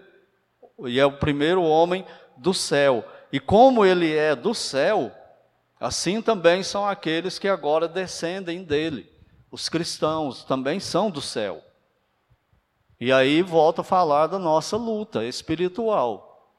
e 0.86 0.98
é 0.98 1.06
o 1.06 1.18
primeiro 1.18 1.62
homem 1.62 2.06
do 2.38 2.54
céu. 2.54 3.04
E 3.30 3.42
como 3.42 3.86
ele 3.86 4.16
é 4.16 4.34
do 4.34 4.56
céu, 4.56 5.12
assim 5.78 6.22
também 6.22 6.64
são 6.64 6.88
aqueles 6.88 7.38
que 7.38 7.50
agora 7.50 7.90
descendem 7.90 8.64
dele. 8.64 9.12
Os 9.52 9.68
cristãos 9.68 10.46
também 10.46 10.80
são 10.80 11.12
do 11.12 11.22
céu. 11.22 11.62
E 12.98 13.12
aí 13.12 13.42
volta 13.42 13.82
a 13.82 13.84
falar 13.84 14.28
da 14.28 14.40
nossa 14.40 14.78
luta 14.78 15.26
espiritual. 15.26 16.54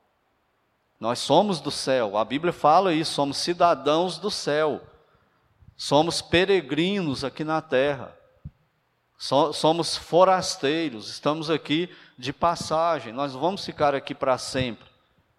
Nós 1.01 1.21
somos 1.21 1.59
do 1.59 1.71
céu, 1.71 2.19
a 2.19 2.25
Bíblia 2.25 2.53
fala 2.53 2.92
isso, 2.92 3.14
somos 3.14 3.38
cidadãos 3.38 4.19
do 4.19 4.31
céu. 4.31 4.83
Somos 5.77 6.23
peregrinos 6.23 7.25
aqui 7.25 7.45
na 7.45 7.61
terra. 7.61 8.17
somos 9.19 9.97
forasteiros, 9.97 11.11
estamos 11.11 11.51
aqui 11.51 11.95
de 12.19 12.33
passagem. 12.33 13.12
Nós 13.12 13.35
vamos 13.35 13.65
ficar 13.65 13.95
aqui 13.95 14.15
para 14.15 14.39
sempre. 14.39 14.89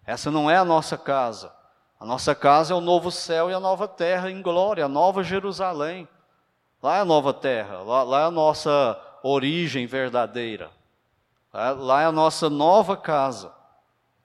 Essa 0.06 0.30
não 0.30 0.50
é 0.50 0.56
a 0.56 0.64
nossa 0.64 0.96
casa. 0.96 1.52
A 2.00 2.06
nossa 2.06 2.34
casa 2.34 2.72
é 2.72 2.76
o 2.76 2.80
novo 2.80 3.10
céu 3.10 3.50
e 3.50 3.54
a 3.54 3.58
nova 3.58 3.88
terra 3.88 4.30
em 4.30 4.40
glória, 4.40 4.84
a 4.84 4.88
nova 4.88 5.24
Jerusalém. 5.24 6.08
Lá 6.80 6.98
é 6.98 7.00
a 7.00 7.04
nova 7.04 7.34
terra, 7.34 7.78
lá, 7.78 8.04
lá 8.04 8.20
é 8.20 8.24
a 8.24 8.30
nossa 8.30 8.98
origem 9.22 9.86
verdadeira. 9.86 10.70
Lá, 11.52 11.72
lá 11.72 12.02
é 12.02 12.04
a 12.04 12.12
nossa 12.12 12.48
nova 12.48 12.96
casa. 12.96 13.52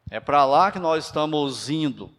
É 0.10 0.20
para 0.20 0.46
lá 0.46 0.72
que 0.72 0.78
nós 0.78 1.06
estamos 1.06 1.70
indo. 1.70 2.12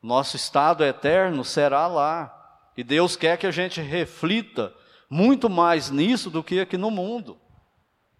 Nosso 0.00 0.36
estado 0.36 0.84
eterno 0.84 1.44
será 1.44 1.88
lá. 1.88 2.41
E 2.76 2.82
Deus 2.82 3.16
quer 3.16 3.36
que 3.36 3.46
a 3.46 3.50
gente 3.50 3.80
reflita 3.80 4.72
muito 5.08 5.50
mais 5.50 5.90
nisso 5.90 6.30
do 6.30 6.42
que 6.42 6.60
aqui 6.60 6.76
no 6.76 6.90
mundo. 6.90 7.38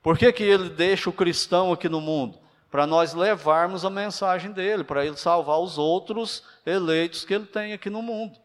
Por 0.03 0.19
que, 0.19 0.33
que 0.33 0.43
Ele 0.43 0.69
deixa 0.69 1.09
o 1.09 1.13
cristão 1.13 1.73
aqui 1.73 1.89
no 1.89 2.01
mundo? 2.01 2.39
Para 2.71 2.87
nós 2.87 3.15
levarmos 3.15 3.85
a 3.85 3.91
mensagem 3.91 4.51
dele, 4.51 4.85
para 4.85 5.05
Ele 5.05 5.17
salvar 5.17 5.59
os 5.59 5.79
outros 5.79 6.43
eleitos 6.67 7.25
que 7.25 7.33
Ele 7.33 7.47
tem 7.47 7.73
aqui 7.73 7.89
no 7.89 8.03
mundo. 8.03 8.39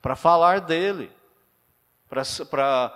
Para 0.00 0.16
falar 0.16 0.60
dele, 0.60 1.10
para 2.08 2.94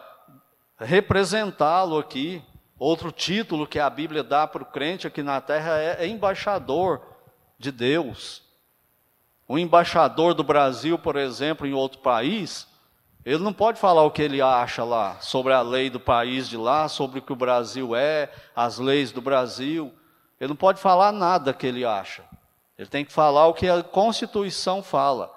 representá-lo 0.79 1.99
aqui. 1.99 2.43
Outro 2.79 3.12
título 3.12 3.67
que 3.67 3.79
a 3.79 3.88
Bíblia 3.88 4.25
dá 4.25 4.47
para 4.47 4.62
o 4.62 4.67
crente 4.67 5.07
aqui 5.07 5.23
na 5.23 5.41
terra 5.41 5.79
é, 5.79 6.05
é 6.05 6.07
embaixador 6.09 7.01
de 7.59 7.71
Deus. 7.71 8.43
Um 9.48 9.59
embaixador 9.59 10.35
do 10.35 10.44
Brasil, 10.44 10.98
por 10.98 11.16
exemplo, 11.16 11.66
em 11.66 11.72
outro 11.72 12.00
país, 12.00 12.66
ele 13.24 13.38
não 13.38 13.52
pode 13.52 13.78
falar 13.78 14.02
o 14.02 14.11
que 14.11 14.22
ele 14.22 14.42
acha 14.42 14.83
lá 14.83 15.16
sobre 15.20 15.52
a 15.52 15.61
lei 15.61 15.88
do 15.88 16.00
país 16.00 16.48
de 16.48 16.57
lá, 16.57 16.88
sobre 16.88 17.20
o 17.20 17.22
que 17.22 17.33
o 17.33 17.37
Brasil 17.37 17.94
é, 17.94 18.31
as 18.55 18.78
leis 18.78 19.12
do 19.12 19.20
Brasil. 19.20 19.92
Ele 20.40 20.48
não 20.48 20.57
pode 20.57 20.81
falar 20.81 21.12
nada 21.12 21.52
que 21.52 21.66
ele 21.66 21.85
acha. 21.85 22.24
Ele 22.76 22.88
tem 22.88 23.05
que 23.05 23.12
falar 23.12 23.46
o 23.46 23.55
que 23.55 23.68
a 23.68 23.83
Constituição 23.83 24.83
fala. 24.83 25.31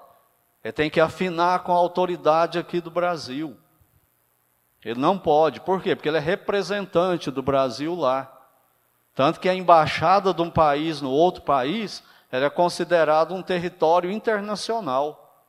Ele 0.64 0.72
tem 0.72 0.90
que 0.90 1.00
afinar 1.00 1.60
com 1.60 1.70
a 1.70 1.76
autoridade 1.76 2.58
aqui 2.58 2.80
do 2.80 2.90
Brasil. 2.90 3.56
Ele 4.84 4.98
não 4.98 5.16
pode. 5.16 5.60
Por 5.60 5.80
quê? 5.80 5.94
Porque 5.94 6.08
ele 6.08 6.16
é 6.16 6.20
representante 6.20 7.30
do 7.30 7.42
Brasil 7.42 7.94
lá. 7.94 8.32
Tanto 9.14 9.38
que 9.38 9.48
a 9.48 9.54
embaixada 9.54 10.34
de 10.34 10.42
um 10.42 10.50
país 10.50 11.00
no 11.00 11.10
outro 11.10 11.42
país 11.42 12.02
era 12.30 12.50
considerado 12.50 13.34
um 13.34 13.42
território 13.42 14.10
internacional. 14.10 15.44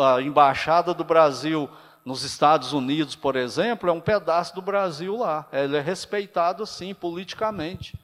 a 0.00 0.20
embaixada 0.20 0.92
do 0.92 1.04
Brasil 1.04 1.68
nos 2.04 2.22
Estados 2.22 2.72
Unidos, 2.72 3.14
por 3.14 3.36
exemplo, 3.36 3.88
é 3.88 3.92
um 3.92 4.00
pedaço 4.00 4.54
do 4.54 4.62
Brasil 4.62 5.16
lá. 5.16 5.46
Ele 5.52 5.76
é 5.76 5.80
respeitado, 5.80 6.66
sim, 6.66 6.94
politicamente, 6.94 7.98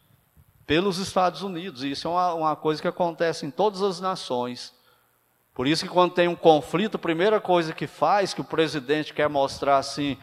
pelos 0.66 0.98
Estados 0.98 1.42
Unidos. 1.42 1.82
Isso 1.82 2.06
é 2.06 2.10
uma, 2.10 2.34
uma 2.34 2.56
coisa 2.56 2.80
que 2.80 2.88
acontece 2.88 3.46
em 3.46 3.50
todas 3.50 3.82
as 3.82 4.00
nações. 4.00 4.74
Por 5.54 5.66
isso 5.66 5.84
que 5.84 5.90
quando 5.90 6.12
tem 6.12 6.28
um 6.28 6.36
conflito, 6.36 6.96
a 6.96 6.98
primeira 6.98 7.40
coisa 7.40 7.72
que 7.72 7.86
faz, 7.86 8.34
que 8.34 8.42
o 8.42 8.44
presidente 8.44 9.14
quer 9.14 9.28
mostrar 9.28 9.78
assim, 9.78 10.18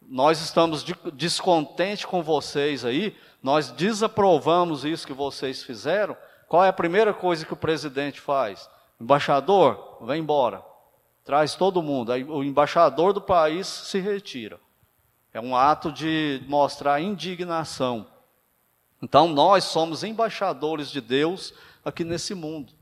nós 0.00 0.40
estamos 0.40 0.82
descontentes 1.12 2.06
com 2.06 2.22
vocês 2.22 2.84
aí, 2.84 3.14
nós 3.42 3.70
desaprovamos 3.70 4.84
isso 4.84 5.06
que 5.06 5.12
vocês 5.12 5.62
fizeram, 5.62 6.16
qual 6.50 6.64
é 6.64 6.68
a 6.68 6.72
primeira 6.72 7.14
coisa 7.14 7.46
que 7.46 7.52
o 7.52 7.56
presidente 7.56 8.20
faz? 8.20 8.68
Embaixador, 9.00 9.98
vem 10.00 10.20
embora. 10.20 10.60
Traz 11.24 11.54
todo 11.54 11.80
mundo. 11.80 12.10
Aí, 12.10 12.24
o 12.24 12.42
embaixador 12.42 13.12
do 13.12 13.20
país 13.20 13.68
se 13.68 14.00
retira. 14.00 14.58
É 15.32 15.40
um 15.40 15.54
ato 15.54 15.92
de 15.92 16.42
mostrar 16.48 17.00
indignação. 17.00 18.04
Então 19.00 19.28
nós 19.28 19.62
somos 19.62 20.02
embaixadores 20.02 20.90
de 20.90 21.00
Deus 21.00 21.54
aqui 21.84 22.02
nesse 22.02 22.34
mundo. 22.34 22.72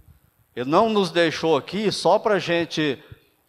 Ele 0.56 0.70
não 0.70 0.88
nos 0.88 1.10
deixou 1.10 1.54
aqui 1.54 1.92
só 1.92 2.18
para 2.18 2.36
a 2.36 2.38
gente 2.38 2.98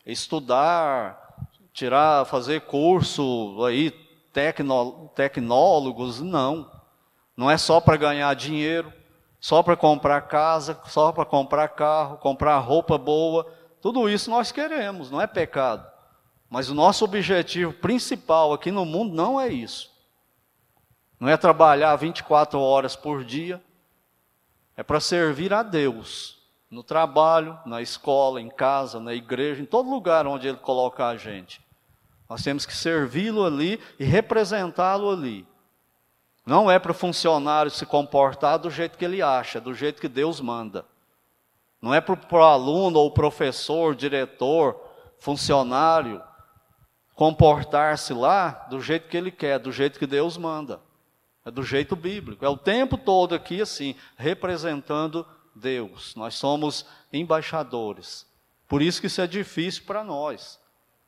estudar, 0.06 1.48
tirar, 1.72 2.26
fazer 2.26 2.60
curso 2.66 3.64
aí, 3.64 3.92
tecno, 4.34 5.10
tecnólogos, 5.16 6.20
não. 6.20 6.70
Não 7.38 7.50
é 7.50 7.58
só 7.58 7.80
para 7.80 7.96
ganhar 7.96 8.34
dinheiro, 8.34 8.99
só 9.40 9.64
para 9.64 9.78
comprar 9.78 10.22
casa, 10.22 10.80
só 10.86 11.12
para 11.12 11.26
comprar 11.26 11.70
carro, 11.70 12.18
comprar 12.18 12.58
roupa 12.60 12.98
boa. 12.98 13.48
Tudo 13.82 14.10
isso 14.10 14.30
nós 14.30 14.52
queremos, 14.52 15.10
não 15.10 15.22
é 15.22 15.28
pecado. 15.28 15.90
Mas 16.50 16.70
o 16.70 16.76
nosso 16.76 17.06
objetivo 17.06 17.72
principal 17.74 18.52
aqui 18.52 18.72
no 18.72 18.84
mundo 18.84 19.16
não 19.16 19.40
é 19.40 19.48
isso. 19.48 19.90
Não 21.20 21.30
é 21.30 21.38
trabalhar 21.38 21.96
24 21.96 22.60
horas 22.60 22.96
por 22.96 23.24
dia. 23.24 23.62
É 24.76 24.84
para 24.84 25.00
servir 25.00 25.54
a 25.54 25.62
Deus. 25.62 26.38
No 26.72 26.84
trabalho, 26.84 27.58
na 27.66 27.82
escola, 27.82 28.42
em 28.42 28.50
casa, 28.50 29.00
na 29.00 29.14
igreja, 29.14 29.62
em 29.62 29.66
todo 29.66 29.90
lugar 29.90 30.28
onde 30.28 30.48
Ele 30.48 30.58
coloca 30.58 31.06
a 31.06 31.18
gente. 31.18 31.62
Nós 32.30 32.44
temos 32.44 32.66
que 32.66 32.76
servi-lo 32.76 33.44
ali 33.44 33.80
e 34.00 34.04
representá-lo 34.04 35.10
ali. 35.10 35.48
Não 36.46 36.70
é 36.70 36.80
para 36.80 36.92
o 36.92 36.96
funcionário 36.96 37.70
se 37.70 37.86
comportar 37.86 38.58
do 38.58 38.70
jeito 38.70 38.98
que 38.98 39.06
ele 39.06 39.22
acha, 39.22 39.62
do 39.62 39.74
jeito 39.74 40.02
que 40.02 40.08
Deus 40.08 40.42
manda. 40.42 40.86
Não 41.82 41.94
é 41.94 42.02
para 42.02 42.18
o 42.32 42.44
aluno 42.44 43.00
ou 43.00 43.12
professor, 43.12 43.96
diretor, 43.96 44.80
funcionário 45.20 46.22
comportar-se 47.20 48.14
lá 48.14 48.52
do 48.70 48.80
jeito 48.80 49.10
que 49.10 49.18
ele 49.18 49.30
quer, 49.30 49.60
do 49.60 49.74
jeito 49.74 50.00
que 50.00 50.08
Deus 50.08 50.38
manda. 50.38 50.80
É 51.44 51.52
do 51.52 51.64
jeito 51.64 51.94
bíblico. 51.94 52.46
É 52.46 52.48
o 52.48 52.56
tempo 52.56 52.98
todo 52.98 53.36
aqui 53.36 53.62
assim, 53.62 53.94
representando 54.16 55.28
Deus. 55.54 56.16
Nós 56.16 56.36
somos 56.36 56.86
embaixadores. 57.12 58.26
Por 58.70 58.82
isso 58.82 59.02
que 59.02 59.08
isso 59.08 59.20
é 59.20 59.28
difícil 59.28 59.84
para 59.86 60.02
nós. 60.02 60.62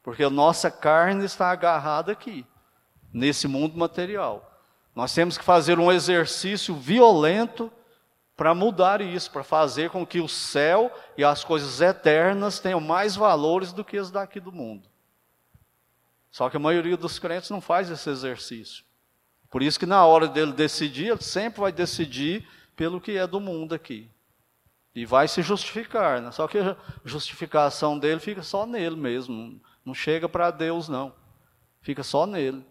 Porque 0.04 0.22
a 0.22 0.30
nossa 0.30 0.70
carne 0.70 1.24
está 1.24 1.50
agarrada 1.50 2.12
aqui, 2.12 2.46
nesse 3.14 3.48
mundo 3.48 3.78
material. 3.78 4.51
Nós 4.96 5.14
temos 5.14 5.38
que 5.38 5.44
fazer 5.44 5.80
um 5.80 5.92
exercício 5.92 6.76
violento 6.76 7.72
para 8.36 8.54
mudar 8.56 9.02
isso, 9.02 9.32
para 9.32 9.44
fazer 9.44 9.90
com 9.90 10.06
que 10.06 10.20
o 10.20 10.28
céu 10.28 10.92
e 11.18 11.24
as 11.24 11.44
coisas 11.44 11.80
eternas 11.80 12.60
tenham 12.60 12.80
mais 12.80 13.16
valores 13.16 13.72
do 13.72 13.86
que 13.86 13.98
as 13.98 14.12
daqui 14.12 14.40
do 14.40 14.52
mundo. 14.52 14.90
Só 16.32 16.50
que 16.50 16.58
a 16.58 16.60
maioria 16.60 16.98
dos 16.98 17.20
crentes 17.20 17.50
não 17.50 17.62
faz 17.62 17.90
esse 17.90 18.10
exercício. 18.10 18.84
Por 19.50 19.62
isso 19.62 19.78
que 19.78 19.86
na 19.86 20.06
hora 20.06 20.28
dele 20.28 20.54
decidir, 20.54 21.08
ele 21.10 21.22
sempre 21.22 21.60
vai 21.62 21.72
decidir 21.72 22.48
pelo 22.76 23.02
que 23.02 23.18
é 23.18 23.28
do 23.28 23.40
mundo 23.40 23.76
aqui. 23.76 24.10
E 24.96 25.06
vai 25.06 25.28
se 25.28 25.42
justificar, 25.42 26.22
né? 26.22 26.32
só 26.32 26.48
que 26.48 26.58
a 26.58 26.76
justificação 27.06 28.00
dele 28.00 28.20
fica 28.20 28.44
só 28.44 28.66
nele 28.66 28.96
mesmo, 28.96 29.62
não 29.86 29.94
chega 29.94 30.28
para 30.28 30.52
Deus 30.52 30.90
não, 30.90 31.14
fica 31.82 32.04
só 32.04 32.26
nele. 32.26 32.66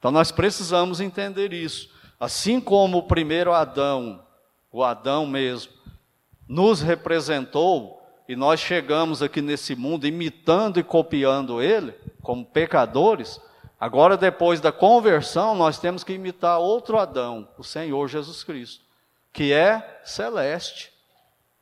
Então 0.00 0.10
nós 0.10 0.32
precisamos 0.32 0.98
entender 0.98 1.52
isso. 1.52 1.90
Assim 2.18 2.58
como 2.58 2.98
o 2.98 3.02
primeiro 3.02 3.52
Adão, 3.52 4.24
o 4.72 4.82
Adão 4.82 5.26
mesmo, 5.26 5.72
nos 6.48 6.80
representou 6.80 8.02
e 8.26 8.34
nós 8.34 8.60
chegamos 8.60 9.22
aqui 9.22 9.42
nesse 9.42 9.76
mundo 9.76 10.06
imitando 10.06 10.80
e 10.80 10.82
copiando 10.82 11.62
ele, 11.62 11.94
como 12.22 12.44
pecadores, 12.44 13.38
agora 13.78 14.16
depois 14.16 14.58
da 14.60 14.72
conversão 14.72 15.54
nós 15.54 15.78
temos 15.78 16.02
que 16.02 16.14
imitar 16.14 16.58
outro 16.58 16.98
Adão, 16.98 17.46
o 17.58 17.62
Senhor 17.62 18.08
Jesus 18.08 18.42
Cristo, 18.42 18.84
que 19.32 19.52
é 19.52 20.00
celeste, 20.04 20.92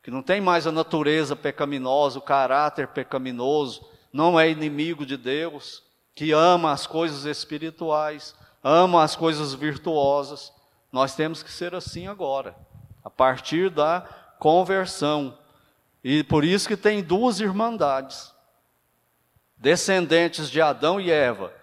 que 0.01 0.09
não 0.09 0.23
tem 0.23 0.39
mais 0.39 0.65
a 0.65 0.71
natureza 0.71 1.35
pecaminosa, 1.35 2.19
o 2.19 2.21
caráter 2.21 2.87
pecaminoso, 2.87 3.85
não 4.13 4.39
é 4.39 4.49
inimigo 4.49 5.05
de 5.05 5.17
Deus, 5.17 5.83
que 6.19 6.33
ama 6.33 6.73
as 6.73 6.85
coisas 6.85 7.23
espirituais, 7.23 8.35
ama 8.61 9.05
as 9.05 9.15
coisas 9.15 9.53
virtuosas. 9.53 10.51
Nós 10.91 11.15
temos 11.15 11.41
que 11.41 11.49
ser 11.49 11.73
assim 11.73 12.07
agora, 12.07 12.53
a 13.01 13.09
partir 13.09 13.69
da 13.69 14.01
conversão. 14.37 15.39
E 16.03 16.21
por 16.25 16.43
isso 16.43 16.67
que 16.67 16.75
tem 16.75 17.01
duas 17.01 17.39
irmandades. 17.39 18.33
Descendentes 19.55 20.49
de 20.49 20.59
Adão 20.59 20.99
e 20.99 21.09
Eva, 21.09 21.53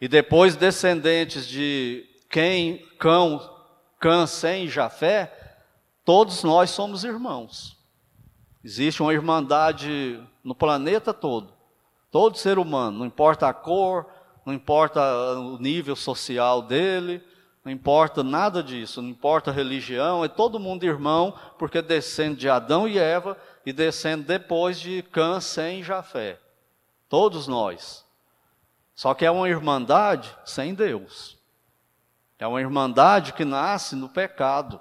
e 0.00 0.08
depois 0.08 0.56
descendentes 0.56 1.46
de 1.46 2.08
quem, 2.30 2.78
Cão, 2.98 3.62
Cã, 4.00 4.26
Sem 4.26 4.68
Jafé, 4.68 5.60
todos 6.02 6.42
nós 6.42 6.70
somos 6.70 7.04
irmãos. 7.04 7.76
Existe 8.64 9.02
uma 9.02 9.12
irmandade 9.12 10.26
no 10.42 10.54
planeta 10.54 11.12
todo. 11.12 11.57
Todo 12.10 12.38
ser 12.38 12.58
humano, 12.58 13.00
não 13.00 13.06
importa 13.06 13.48
a 13.48 13.52
cor, 13.52 14.06
não 14.44 14.54
importa 14.54 15.00
o 15.38 15.58
nível 15.58 15.94
social 15.94 16.62
dele, 16.62 17.22
não 17.64 17.70
importa 17.70 18.22
nada 18.22 18.62
disso, 18.62 19.02
não 19.02 19.10
importa 19.10 19.50
a 19.50 19.54
religião, 19.54 20.24
é 20.24 20.28
todo 20.28 20.58
mundo 20.58 20.84
irmão, 20.84 21.34
porque 21.58 21.82
descende 21.82 22.40
de 22.40 22.48
Adão 22.48 22.88
e 22.88 22.98
Eva 22.98 23.36
e 23.66 23.74
descende 23.74 24.24
depois 24.24 24.80
de 24.80 25.02
Cã, 25.02 25.38
Sem 25.38 25.80
e 25.80 25.82
Jafé. 25.82 26.40
Todos 27.10 27.46
nós. 27.46 28.06
Só 28.94 29.12
que 29.12 29.26
é 29.26 29.30
uma 29.30 29.48
irmandade 29.48 30.34
sem 30.46 30.72
Deus. 30.72 31.36
É 32.38 32.46
uma 32.46 32.60
irmandade 32.60 33.34
que 33.34 33.44
nasce 33.44 33.94
no 33.94 34.08
pecado. 34.08 34.80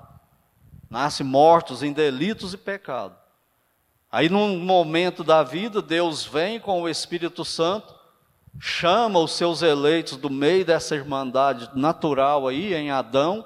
Nasce 0.89 1.23
mortos 1.23 1.83
em 1.83 1.91
delitos 1.91 2.53
e 2.53 2.57
pecado. 2.57 3.17
Aí, 4.11 4.29
num 4.29 4.57
momento 4.59 5.23
da 5.23 5.43
vida, 5.43 5.81
Deus 5.81 6.25
vem 6.25 6.59
com 6.59 6.81
o 6.81 6.89
Espírito 6.89 7.43
Santo 7.43 7.97
chama 8.59 9.19
os 9.19 9.33
seus 9.33 9.61
eleitos 9.61 10.17
do 10.17 10.29
meio 10.29 10.65
dessa 10.65 10.95
irmandade 10.95 11.69
natural 11.75 12.47
aí, 12.47 12.73
em 12.73 12.91
Adão, 12.91 13.45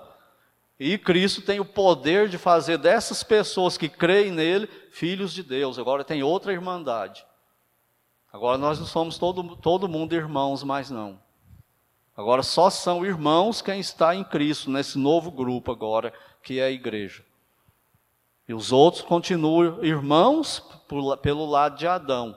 e 0.80 0.97
Cristo 0.97 1.41
tem 1.41 1.60
o 1.60 1.65
poder 1.65 2.28
de 2.28 2.38
fazer 2.38 2.78
dessas 2.78 3.24
pessoas 3.24 3.78
que 3.78 3.88
creem 3.88 4.32
nele 4.32 4.67
filhos 4.91 5.32
de 5.32 5.43
Deus. 5.43 5.78
Agora 5.78 6.04
tem 6.04 6.24
outra 6.24 6.52
irmandade. 6.52 7.24
Agora 8.34 8.58
nós 8.58 8.80
não 8.80 8.88
somos 8.88 9.17
todo, 9.17 9.56
todo 9.58 9.88
mundo 9.88 10.15
irmãos 10.15 10.63
mais 10.63 10.89
não. 10.89 11.19
Agora 12.17 12.41
só 12.41 12.69
são 12.69 13.06
irmãos 13.06 13.62
quem 13.62 13.80
está 13.80 14.15
em 14.15 14.24
Cristo, 14.24 14.71
nesse 14.71 14.97
novo 14.97 15.30
grupo 15.30 15.71
agora, 15.71 16.12
que 16.41 16.60
é 16.60 16.63
a 16.63 16.71
igreja. 16.71 17.24
E 18.47 18.54
os 18.54 18.71
outros 18.71 19.04
continuam 19.04 19.84
irmãos 19.84 20.63
pelo 21.21 21.45
lado 21.45 21.77
de 21.77 21.88
Adão 21.88 22.36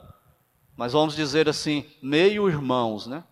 mas 0.77 0.93
vamos 0.93 1.15
dizer 1.15 1.49
assim, 1.49 1.87
meio 2.03 2.49
irmãos, 2.49 3.07
né? 3.07 3.25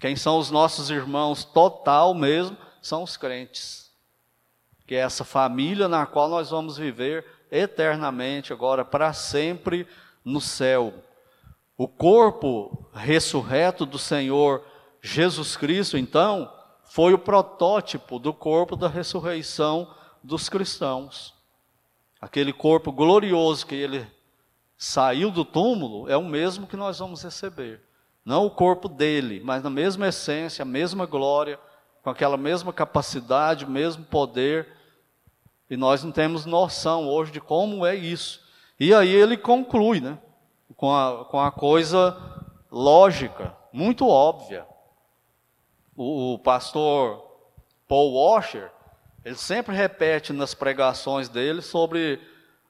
Quem 0.00 0.16
são 0.16 0.38
os 0.38 0.50
nossos 0.50 0.90
irmãos 0.90 1.44
total 1.44 2.14
mesmo 2.14 2.56
são 2.80 3.02
os 3.02 3.16
crentes. 3.16 3.90
Que 4.86 4.94
é 4.94 5.00
essa 5.00 5.24
família 5.24 5.86
na 5.86 6.06
qual 6.06 6.28
nós 6.28 6.50
vamos 6.50 6.78
viver 6.78 7.26
eternamente, 7.50 8.52
agora 8.52 8.84
para 8.84 9.12
sempre 9.12 9.86
no 10.24 10.40
céu. 10.40 10.94
O 11.76 11.86
corpo 11.86 12.88
ressurreto 12.94 13.84
do 13.84 13.98
Senhor 13.98 14.64
Jesus 15.02 15.56
Cristo, 15.56 15.98
então, 15.98 16.52
foi 16.84 17.12
o 17.12 17.18
protótipo 17.18 18.18
do 18.18 18.32
corpo 18.32 18.76
da 18.76 18.88
ressurreição 18.88 19.92
dos 20.22 20.48
cristãos. 20.48 21.34
Aquele 22.20 22.52
corpo 22.52 22.90
glorioso 22.90 23.66
que 23.66 23.74
ele 23.74 24.06
saiu 24.76 25.30
do 25.30 25.44
túmulo 25.44 26.08
é 26.08 26.16
o 26.16 26.24
mesmo 26.24 26.66
que 26.66 26.76
nós 26.76 26.98
vamos 26.98 27.22
receber. 27.22 27.80
Não 28.24 28.44
o 28.44 28.50
corpo 28.50 28.88
dele, 28.88 29.40
mas 29.44 29.62
na 29.62 29.70
mesma 29.70 30.08
essência, 30.08 30.62
a 30.62 30.66
mesma 30.66 31.06
glória, 31.06 31.58
com 32.02 32.10
aquela 32.10 32.36
mesma 32.36 32.72
capacidade, 32.72 33.64
o 33.64 33.70
mesmo 33.70 34.04
poder. 34.04 34.68
E 35.70 35.76
nós 35.76 36.02
não 36.02 36.12
temos 36.12 36.44
noção 36.44 37.08
hoje 37.08 37.32
de 37.32 37.40
como 37.40 37.86
é 37.86 37.94
isso. 37.94 38.40
E 38.78 38.92
aí 38.92 39.08
ele 39.08 39.36
conclui, 39.36 40.00
né? 40.00 40.18
Com 40.76 40.94
a, 40.94 41.24
com 41.24 41.40
a 41.40 41.50
coisa 41.50 42.16
lógica, 42.70 43.56
muito 43.72 44.06
óbvia. 44.06 44.66
O, 45.96 46.34
o 46.34 46.38
pastor 46.38 47.24
Paul 47.88 48.12
Washer, 48.14 48.70
ele 49.24 49.36
sempre 49.36 49.74
repete 49.74 50.32
nas 50.32 50.54
pregações 50.54 51.28
dele 51.28 51.60
sobre 51.60 52.20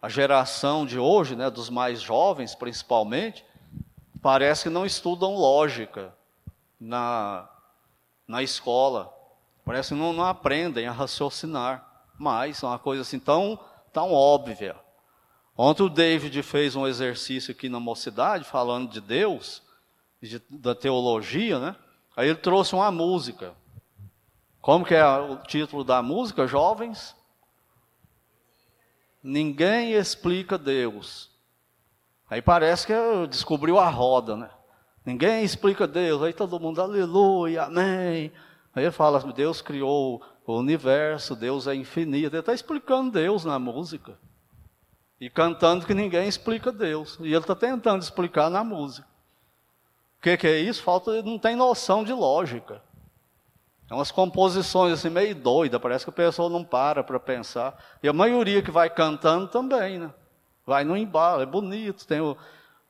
a 0.00 0.08
geração 0.08 0.86
de 0.86 0.98
hoje, 0.98 1.34
né, 1.34 1.50
dos 1.50 1.68
mais 1.68 2.00
jovens 2.00 2.54
principalmente, 2.54 3.44
parece 4.22 4.64
que 4.64 4.70
não 4.70 4.86
estudam 4.86 5.34
lógica 5.34 6.14
na, 6.80 7.48
na 8.26 8.42
escola. 8.42 9.12
Parece 9.64 9.90
que 9.90 10.00
não, 10.00 10.12
não 10.12 10.24
aprendem 10.24 10.86
a 10.86 10.92
raciocinar 10.92 11.86
mais, 12.18 12.62
é 12.62 12.66
uma 12.66 12.78
coisa 12.78 13.02
assim 13.02 13.18
tão, 13.18 13.58
tão 13.92 14.12
óbvia. 14.12 14.76
Ontem 15.56 15.82
o 15.82 15.88
David 15.88 16.42
fez 16.42 16.76
um 16.76 16.86
exercício 16.86 17.52
aqui 17.52 17.68
na 17.68 17.80
mocidade, 17.80 18.44
falando 18.44 18.90
de 18.90 19.00
Deus, 19.00 19.62
de, 20.22 20.40
da 20.48 20.74
teologia, 20.74 21.58
né? 21.58 21.76
Aí 22.16 22.28
ele 22.28 22.38
trouxe 22.38 22.74
uma 22.74 22.90
música. 22.90 23.54
Como 24.68 24.84
que 24.84 24.94
é 24.94 25.02
o 25.02 25.38
título 25.38 25.82
da 25.82 26.02
música, 26.02 26.46
jovens? 26.46 27.16
Ninguém 29.22 29.94
explica 29.94 30.58
Deus. 30.58 31.30
Aí 32.28 32.42
parece 32.42 32.86
que 32.86 32.92
descobriu 33.30 33.78
a 33.78 33.88
roda, 33.88 34.36
né? 34.36 34.50
Ninguém 35.06 35.42
explica 35.42 35.86
Deus. 35.86 36.22
Aí 36.22 36.34
todo 36.34 36.60
mundo, 36.60 36.82
aleluia, 36.82 37.62
amém. 37.62 38.30
Aí 38.74 38.90
fala, 38.90 39.20
Deus 39.32 39.62
criou 39.62 40.22
o 40.46 40.58
universo, 40.58 41.34
Deus 41.34 41.66
é 41.66 41.74
infinito. 41.74 42.34
Ele 42.34 42.40
está 42.40 42.52
explicando 42.52 43.12
Deus 43.12 43.46
na 43.46 43.58
música. 43.58 44.18
E 45.18 45.30
cantando 45.30 45.86
que 45.86 45.94
ninguém 45.94 46.28
explica 46.28 46.70
Deus. 46.70 47.16
E 47.20 47.28
ele 47.28 47.38
está 47.38 47.54
tentando 47.54 48.02
explicar 48.02 48.50
na 48.50 48.62
música. 48.62 49.08
O 50.18 50.20
que, 50.20 50.36
que 50.36 50.46
é 50.46 50.58
isso? 50.58 50.82
Falta, 50.82 51.22
não 51.22 51.38
tem 51.38 51.56
noção 51.56 52.04
de 52.04 52.12
lógica. 52.12 52.86
É 53.90 53.94
umas 53.94 54.10
composições 54.10 54.92
assim 54.92 55.08
meio 55.08 55.34
doida, 55.34 55.80
parece 55.80 56.04
que 56.04 56.10
a 56.10 56.12
pessoa 56.12 56.50
não 56.50 56.62
para 56.62 57.02
para 57.02 57.18
pensar. 57.18 57.76
E 58.02 58.08
a 58.08 58.12
maioria 58.12 58.60
que 58.60 58.70
vai 58.70 58.90
cantando 58.90 59.48
também, 59.48 59.98
né? 59.98 60.12
Vai 60.66 60.84
no 60.84 60.96
embalo, 60.96 61.42
é 61.42 61.46
bonito, 61.46 62.06
tem 62.06 62.20
o, 62.20 62.36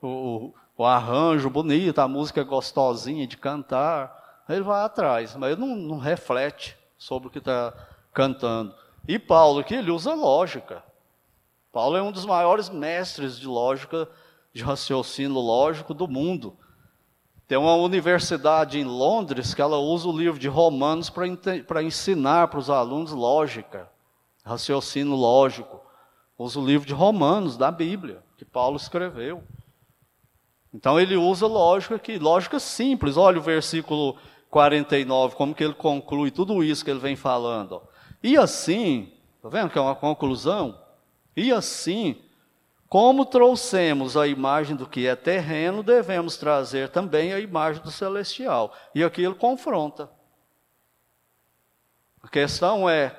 o, 0.02 0.52
o 0.76 0.84
arranjo 0.84 1.48
bonito, 1.48 2.00
a 2.00 2.08
música 2.08 2.40
é 2.40 2.44
gostosinha 2.44 3.26
de 3.26 3.36
cantar. 3.36 4.42
Ele 4.48 4.62
vai 4.62 4.82
atrás, 4.82 5.36
mas 5.36 5.52
ele 5.52 5.60
não, 5.60 5.76
não 5.76 5.98
reflete 5.98 6.76
sobre 6.96 7.28
o 7.28 7.30
que 7.30 7.38
está 7.38 7.72
cantando. 8.12 8.74
E 9.06 9.18
Paulo 9.18 9.60
aqui, 9.60 9.74
ele 9.74 9.92
usa 9.92 10.14
lógica. 10.14 10.82
Paulo 11.72 11.96
é 11.96 12.02
um 12.02 12.10
dos 12.10 12.26
maiores 12.26 12.68
mestres 12.68 13.38
de 13.38 13.46
lógica, 13.46 14.08
de 14.52 14.64
raciocínio 14.64 15.38
lógico 15.38 15.94
do 15.94 16.08
mundo. 16.08 16.56
Tem 17.48 17.56
uma 17.56 17.74
universidade 17.76 18.78
em 18.78 18.84
Londres 18.84 19.54
que 19.54 19.62
ela 19.62 19.78
usa 19.78 20.06
o 20.06 20.16
livro 20.16 20.38
de 20.38 20.48
Romanos 20.48 21.08
para 21.08 21.82
ensinar 21.82 22.48
para 22.48 22.58
os 22.58 22.68
alunos 22.68 23.10
lógica, 23.10 23.90
raciocínio 24.44 25.14
lógico. 25.14 25.80
Usa 26.38 26.60
o 26.60 26.64
livro 26.64 26.86
de 26.86 26.92
Romanos, 26.92 27.56
da 27.56 27.70
Bíblia, 27.70 28.22
que 28.36 28.44
Paulo 28.44 28.76
escreveu. 28.76 29.42
Então 30.74 31.00
ele 31.00 31.16
usa 31.16 31.46
lógica 31.46 31.94
aqui, 31.94 32.18
lógica 32.18 32.60
simples. 32.60 33.16
Olha 33.16 33.38
o 33.38 33.42
versículo 33.42 34.16
49, 34.50 35.34
como 35.34 35.54
que 35.54 35.64
ele 35.64 35.72
conclui 35.72 36.30
tudo 36.30 36.62
isso 36.62 36.84
que 36.84 36.90
ele 36.90 37.00
vem 37.00 37.16
falando. 37.16 37.80
E 38.22 38.36
assim, 38.36 39.10
está 39.36 39.48
vendo 39.48 39.70
que 39.70 39.78
é 39.78 39.80
uma 39.80 39.96
conclusão? 39.96 40.78
E 41.34 41.50
assim, 41.50 42.20
como 42.88 43.26
trouxemos 43.26 44.16
a 44.16 44.26
imagem 44.26 44.74
do 44.74 44.88
que 44.88 45.06
é 45.06 45.14
terreno, 45.14 45.82
devemos 45.82 46.38
trazer 46.38 46.88
também 46.88 47.34
a 47.34 47.38
imagem 47.38 47.82
do 47.82 47.90
celestial. 47.90 48.74
E 48.94 49.04
aqui 49.04 49.22
ele 49.22 49.34
confronta. 49.34 50.10
A 52.22 52.28
questão 52.28 52.88
é: 52.88 53.14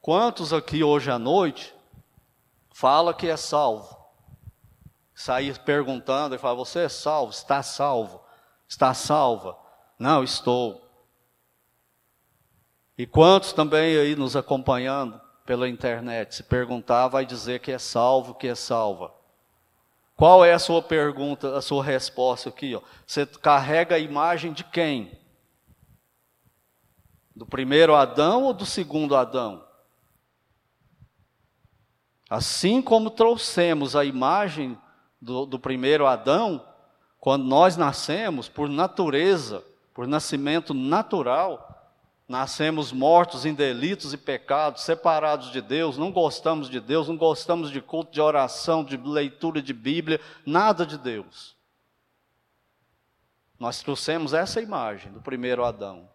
quantos 0.00 0.52
aqui 0.52 0.84
hoje 0.84 1.10
à 1.10 1.18
noite 1.18 1.74
fala 2.70 3.12
que 3.12 3.26
é 3.26 3.36
salvo? 3.36 3.98
Sair 5.12 5.58
perguntando 5.58 6.36
e 6.36 6.38
fala: 6.38 6.54
Você 6.54 6.80
é 6.80 6.88
salvo? 6.88 7.32
Está 7.32 7.64
salvo? 7.64 8.24
Está 8.68 8.94
salva? 8.94 9.58
Não, 9.98 10.22
estou. 10.22 10.88
E 12.96 13.06
quantos 13.06 13.52
também 13.52 13.96
aí 13.96 14.14
nos 14.14 14.36
acompanhando 14.36 15.20
pela 15.50 15.68
internet. 15.68 16.36
Se 16.36 16.44
perguntar, 16.44 17.08
vai 17.08 17.26
dizer 17.26 17.58
que 17.58 17.72
é 17.72 17.78
salvo, 17.78 18.36
que 18.36 18.46
é 18.46 18.54
salva. 18.54 19.12
Qual 20.14 20.44
é 20.44 20.52
a 20.52 20.60
sua 20.60 20.80
pergunta, 20.80 21.56
a 21.56 21.60
sua 21.60 21.82
resposta 21.82 22.50
aqui? 22.50 22.76
Ó? 22.76 22.80
Você 23.04 23.26
carrega 23.26 23.96
a 23.96 23.98
imagem 23.98 24.52
de 24.52 24.62
quem? 24.62 25.10
Do 27.34 27.44
primeiro 27.44 27.96
Adão 27.96 28.44
ou 28.44 28.54
do 28.54 28.64
segundo 28.64 29.16
Adão? 29.16 29.66
Assim 32.28 32.80
como 32.80 33.10
trouxemos 33.10 33.96
a 33.96 34.04
imagem 34.04 34.78
do, 35.20 35.46
do 35.46 35.58
primeiro 35.58 36.06
Adão, 36.06 36.64
quando 37.18 37.44
nós 37.44 37.76
nascemos, 37.76 38.48
por 38.48 38.68
natureza, 38.68 39.64
por 39.92 40.06
nascimento 40.06 40.72
natural, 40.72 41.69
nascemos 42.30 42.92
mortos 42.92 43.44
em 43.44 43.52
delitos 43.52 44.14
e 44.14 44.16
pecados, 44.16 44.84
separados 44.84 45.50
de 45.50 45.60
Deus, 45.60 45.98
não 45.98 46.12
gostamos 46.12 46.70
de 46.70 46.78
Deus, 46.78 47.08
não 47.08 47.16
gostamos 47.16 47.72
de 47.72 47.80
culto, 47.80 48.12
de 48.12 48.20
oração, 48.20 48.84
de 48.84 48.96
leitura 48.96 49.60
de 49.60 49.72
Bíblia, 49.72 50.20
nada 50.46 50.86
de 50.86 50.96
Deus. 50.96 51.56
Nós 53.58 53.82
trouxemos 53.82 54.32
essa 54.32 54.60
imagem 54.60 55.10
do 55.10 55.20
primeiro 55.20 55.64
Adão. 55.64 56.08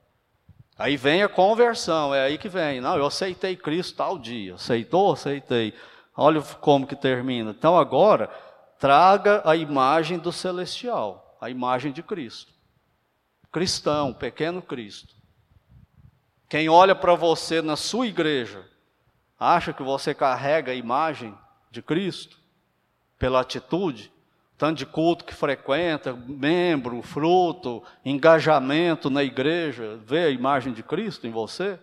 Aí 0.77 0.95
vem 0.95 1.21
a 1.21 1.27
conversão, 1.27 2.15
é 2.15 2.21
aí 2.21 2.37
que 2.37 2.47
vem. 2.47 2.79
Não, 2.79 2.95
eu 2.95 3.05
aceitei 3.05 3.57
Cristo 3.57 3.97
tal 3.97 4.17
dia. 4.17 4.55
Aceitou? 4.55 5.11
Aceitei. 5.11 5.73
Olha 6.15 6.41
como 6.61 6.87
que 6.87 6.95
termina. 6.95 7.51
Então 7.51 7.77
agora, 7.77 8.29
traga 8.79 9.41
a 9.43 9.53
imagem 9.53 10.17
do 10.17 10.31
celestial, 10.31 11.37
a 11.41 11.49
imagem 11.49 11.91
de 11.91 12.01
Cristo. 12.01 12.53
Cristão, 13.51 14.13
pequeno 14.13 14.61
Cristo. 14.61 15.24
Quem 16.47 16.69
olha 16.69 16.95
para 16.95 17.15
você 17.15 17.61
na 17.61 17.75
sua 17.75 18.07
igreja, 18.07 18.65
acha 19.39 19.73
que 19.73 19.83
você 19.83 20.13
carrega 20.13 20.71
a 20.71 20.75
imagem 20.75 21.35
de 21.71 21.81
Cristo 21.81 22.39
pela 23.17 23.41
atitude, 23.41 24.11
tanto 24.57 24.77
de 24.77 24.85
culto 24.85 25.25
que 25.25 25.33
frequenta, 25.33 26.13
membro, 26.13 27.01
fruto, 27.01 27.83
engajamento 28.03 29.09
na 29.09 29.23
igreja, 29.23 29.99
vê 30.05 30.25
a 30.25 30.29
imagem 30.29 30.71
de 30.71 30.81
Cristo 30.81 31.27
em 31.27 31.31
você? 31.31 31.79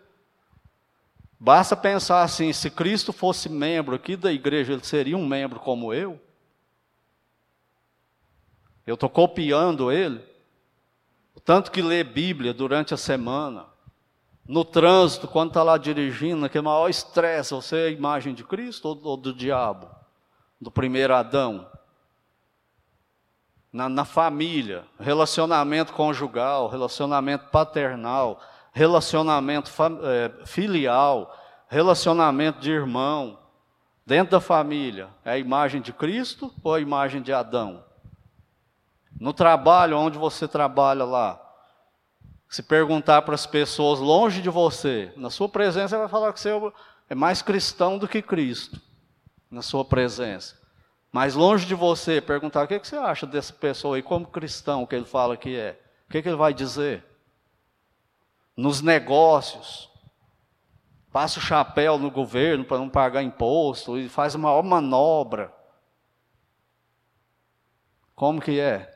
Basta 1.38 1.76
pensar 1.76 2.22
assim: 2.22 2.52
se 2.52 2.70
Cristo 2.70 3.12
fosse 3.12 3.48
membro 3.48 3.96
aqui 3.96 4.16
da 4.16 4.32
igreja, 4.32 4.72
ele 4.72 4.84
seria 4.84 5.18
um 5.18 5.26
membro 5.26 5.58
como 5.58 5.92
eu? 5.92 6.20
Eu 8.86 8.94
estou 8.94 9.10
copiando 9.10 9.90
ele. 9.90 10.24
O 11.34 11.40
tanto 11.40 11.70
que 11.70 11.82
lê 11.82 12.04
Bíblia 12.04 12.54
durante 12.54 12.94
a 12.94 12.96
semana, 12.96 13.66
no 14.46 14.64
trânsito, 14.64 15.28
quando 15.28 15.48
está 15.48 15.62
lá 15.62 15.78
dirigindo, 15.78 16.44
aquele 16.44 16.64
maior 16.64 16.88
estresse, 16.88 17.54
você 17.54 17.76
é 17.76 17.86
a 17.86 17.90
imagem 17.90 18.34
de 18.34 18.42
Cristo 18.42 18.88
ou, 18.88 19.00
ou 19.02 19.16
do 19.16 19.32
diabo? 19.32 19.88
Do 20.60 20.70
primeiro 20.70 21.14
Adão? 21.14 21.70
Na, 23.72 23.88
na 23.88 24.04
família, 24.04 24.84
relacionamento 24.98 25.92
conjugal, 25.92 26.68
relacionamento 26.68 27.46
paternal, 27.50 28.40
relacionamento 28.72 29.70
é, 30.02 30.46
filial, 30.46 31.34
relacionamento 31.68 32.60
de 32.60 32.70
irmão, 32.70 33.38
dentro 34.04 34.32
da 34.32 34.40
família, 34.40 35.08
é 35.24 35.32
a 35.32 35.38
imagem 35.38 35.80
de 35.80 35.92
Cristo 35.92 36.52
ou 36.62 36.74
a 36.74 36.80
imagem 36.80 37.22
de 37.22 37.32
Adão? 37.32 37.84
No 39.18 39.32
trabalho, 39.32 39.96
onde 39.96 40.18
você 40.18 40.48
trabalha 40.48 41.04
lá, 41.04 41.41
se 42.52 42.62
perguntar 42.62 43.22
para 43.22 43.34
as 43.34 43.46
pessoas 43.46 43.98
longe 43.98 44.42
de 44.42 44.50
você, 44.50 45.12
na 45.16 45.30
sua 45.30 45.48
presença, 45.48 45.98
vai 45.98 46.08
falar 46.08 46.32
que 46.32 46.40
você 46.40 46.50
é 47.08 47.14
mais 47.14 47.42
cristão 47.42 47.98
do 47.98 48.06
que 48.06 48.20
Cristo, 48.20 48.80
na 49.50 49.62
sua 49.62 49.84
presença. 49.84 50.60
Mas 51.10 51.34
longe 51.34 51.66
de 51.66 51.74
você, 51.74 52.20
perguntar 52.20 52.64
o 52.64 52.68
que, 52.68 52.78
você 52.78 52.96
acha 52.96 53.26
dessa 53.26 53.52
pessoa 53.52 53.96
aí, 53.96 54.02
como 54.02 54.26
cristão 54.26 54.86
que 54.86 54.94
ele 54.94 55.04
fala 55.04 55.36
que 55.36 55.56
é. 55.56 55.80
O 56.08 56.12
que, 56.12 56.22
que 56.22 56.28
ele 56.28 56.36
vai 56.36 56.54
dizer? 56.54 57.04
nos 58.56 58.82
negócios, 58.82 59.90
passa 61.10 61.38
o 61.38 61.42
chapéu 61.42 61.98
no 61.98 62.10
governo 62.10 62.64
para 62.64 62.78
não 62.78 62.88
pagar 62.88 63.22
imposto 63.22 63.98
e 63.98 64.08
faz 64.08 64.34
uma 64.34 64.48
maior 64.48 64.62
manobra. 64.62 65.52
Como 68.14 68.40
que 68.40 68.60
é? 68.60 68.88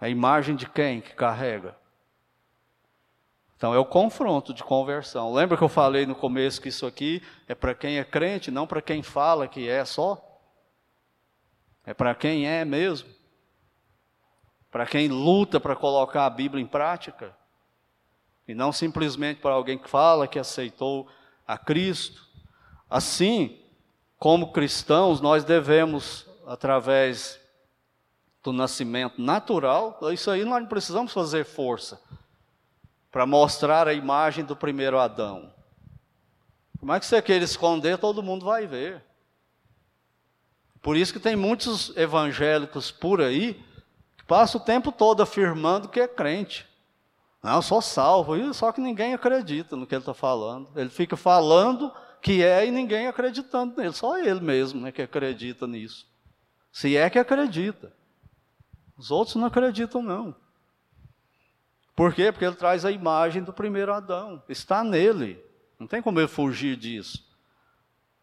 A 0.00 0.08
imagem 0.08 0.54
de 0.54 0.68
quem 0.68 1.00
que 1.00 1.14
carrega? 1.14 1.76
Então 3.64 3.74
é 3.74 3.78
o 3.78 3.84
confronto 3.86 4.52
de 4.52 4.62
conversão. 4.62 5.32
Lembra 5.32 5.56
que 5.56 5.64
eu 5.64 5.70
falei 5.70 6.04
no 6.04 6.14
começo 6.14 6.60
que 6.60 6.68
isso 6.68 6.84
aqui 6.84 7.22
é 7.48 7.54
para 7.54 7.74
quem 7.74 7.98
é 7.98 8.04
crente, 8.04 8.50
não 8.50 8.66
para 8.66 8.82
quem 8.82 9.02
fala 9.02 9.48
que 9.48 9.66
é 9.66 9.86
só? 9.86 10.22
É 11.86 11.94
para 11.94 12.14
quem 12.14 12.46
é 12.46 12.62
mesmo. 12.62 13.08
Para 14.70 14.84
quem 14.84 15.08
luta 15.08 15.58
para 15.58 15.74
colocar 15.74 16.26
a 16.26 16.30
Bíblia 16.30 16.62
em 16.62 16.66
prática. 16.66 17.34
E 18.46 18.54
não 18.54 18.70
simplesmente 18.70 19.40
para 19.40 19.54
alguém 19.54 19.78
que 19.78 19.88
fala 19.88 20.28
que 20.28 20.38
aceitou 20.38 21.08
a 21.46 21.56
Cristo. 21.56 22.22
Assim, 22.90 23.62
como 24.18 24.52
cristãos, 24.52 25.22
nós 25.22 25.42
devemos, 25.42 26.26
através 26.46 27.40
do 28.42 28.52
nascimento 28.52 29.18
natural, 29.22 29.98
isso 30.12 30.30
aí 30.30 30.44
nós 30.44 30.60
não 30.60 30.68
precisamos 30.68 31.14
fazer 31.14 31.46
força 31.46 31.98
para 33.14 33.26
mostrar 33.26 33.86
a 33.86 33.94
imagem 33.94 34.44
do 34.44 34.56
primeiro 34.56 34.98
Adão. 34.98 35.54
Como 36.80 36.92
é 36.92 36.98
que 36.98 37.06
você 37.06 37.22
quer 37.22 37.40
esconder, 37.40 37.96
todo 37.96 38.24
mundo 38.24 38.44
vai 38.44 38.66
ver. 38.66 39.04
Por 40.82 40.96
isso 40.96 41.12
que 41.12 41.20
tem 41.20 41.36
muitos 41.36 41.96
evangélicos 41.96 42.90
por 42.90 43.20
aí 43.20 43.64
que 44.16 44.24
passam 44.24 44.60
o 44.60 44.64
tempo 44.64 44.90
todo 44.90 45.22
afirmando 45.22 45.88
que 45.88 46.00
é 46.00 46.08
crente. 46.08 46.66
Não, 47.40 47.62
sou 47.62 47.80
salvo. 47.80 48.52
Só 48.52 48.72
que 48.72 48.80
ninguém 48.80 49.14
acredita 49.14 49.76
no 49.76 49.86
que 49.86 49.94
ele 49.94 50.02
está 50.02 50.12
falando. 50.12 50.68
Ele 50.74 50.90
fica 50.90 51.16
falando 51.16 51.92
que 52.20 52.42
é 52.42 52.66
e 52.66 52.72
ninguém 52.72 53.06
acreditando 53.06 53.76
nele. 53.76 53.92
Só 53.92 54.18
ele 54.18 54.40
mesmo 54.40 54.80
né, 54.80 54.90
que 54.90 55.02
acredita 55.02 55.68
nisso. 55.68 56.04
Se 56.72 56.96
é 56.96 57.08
que 57.08 57.20
acredita. 57.20 57.92
Os 58.98 59.12
outros 59.12 59.36
não 59.36 59.46
acreditam, 59.46 60.02
não. 60.02 60.34
Por 61.94 62.12
quê? 62.12 62.32
Porque 62.32 62.44
ele 62.44 62.56
traz 62.56 62.84
a 62.84 62.90
imagem 62.90 63.42
do 63.42 63.52
primeiro 63.52 63.92
Adão. 63.92 64.42
Está 64.48 64.82
nele. 64.82 65.42
Não 65.78 65.86
tem 65.86 66.02
como 66.02 66.20
ele 66.20 66.28
fugir 66.28 66.76
disso. 66.76 67.24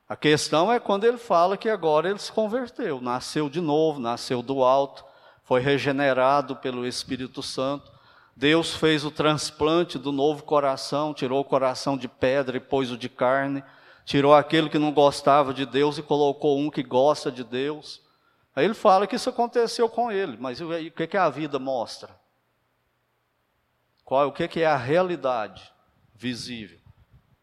A 0.07 0.15
questão 0.15 0.72
é 0.72 0.80
quando 0.80 1.05
ele 1.05 1.17
fala 1.17 1.55
que 1.55 1.69
agora 1.69 2.09
ele 2.09 2.19
se 2.19 2.32
converteu, 2.32 2.99
nasceu 2.99 3.49
de 3.49 3.61
novo, 3.61 3.99
nasceu 3.99 4.41
do 4.41 4.61
alto, 4.61 5.05
foi 5.43 5.61
regenerado 5.61 6.57
pelo 6.57 6.86
Espírito 6.86 7.41
Santo 7.41 7.89
Deus 8.36 8.74
fez 8.74 9.03
o 9.05 9.11
transplante 9.11 9.99
do 9.99 10.11
novo 10.11 10.43
coração, 10.43 11.13
tirou 11.13 11.41
o 11.41 11.45
coração 11.45 11.97
de 11.97 12.07
pedra 12.07 12.57
e 12.57 12.59
pôs 12.59 12.91
o 12.91 12.97
de 12.97 13.09
carne, 13.09 13.63
tirou 14.05 14.34
aquele 14.34 14.69
que 14.69 14.80
não 14.80 14.91
gostava 14.91 15.53
de 15.53 15.65
Deus 15.65 15.97
e 15.97 16.01
colocou 16.01 16.57
um 16.57 16.69
que 16.69 16.82
gosta 16.82 17.32
de 17.32 17.43
Deus. 17.43 18.01
Aí 18.55 18.65
ele 18.65 18.74
fala 18.74 19.05
que 19.05 19.15
isso 19.15 19.30
aconteceu 19.30 19.88
com 19.88 20.11
ele, 20.11 20.38
mas 20.39 20.59
o 20.59 20.67
que, 20.95 21.07
que 21.07 21.17
a 21.17 21.30
vida 21.30 21.59
mostra? 21.59 22.09
Qual, 24.12 24.28
o 24.28 24.32
que, 24.34 24.45
que 24.45 24.59
é 24.59 24.66
a 24.66 24.76
realidade 24.76 25.72
visível? 26.14 26.78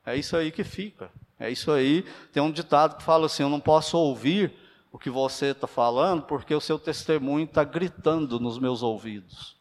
É 0.05 0.15
isso 0.15 0.37
aí 0.37 0.53
que 0.53 0.63
fica. 0.63 1.11
É 1.41 1.51
isso 1.51 1.73
aí. 1.73 2.03
Tem 2.31 2.43
um 2.43 2.53
ditado 2.53 2.99
que 2.99 3.03
fala 3.03 3.25
assim: 3.25 3.43
Eu 3.43 3.49
não 3.49 3.59
posso 3.59 3.97
ouvir 3.97 4.53
o 4.93 4.99
que 4.99 5.09
você 5.09 5.47
está 5.47 5.67
falando, 5.67 6.25
porque 6.25 6.55
o 6.55 6.61
seu 6.61 6.79
testemunho 6.79 7.47
está 7.47 7.65
gritando 7.65 8.39
nos 8.39 8.59
meus 8.59 8.83
ouvidos. 8.83 9.57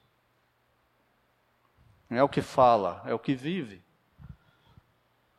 É 2.10 2.22
o 2.22 2.28
que 2.28 2.42
fala, 2.42 3.02
é 3.06 3.14
o 3.14 3.20
que 3.20 3.34
vive. 3.34 3.82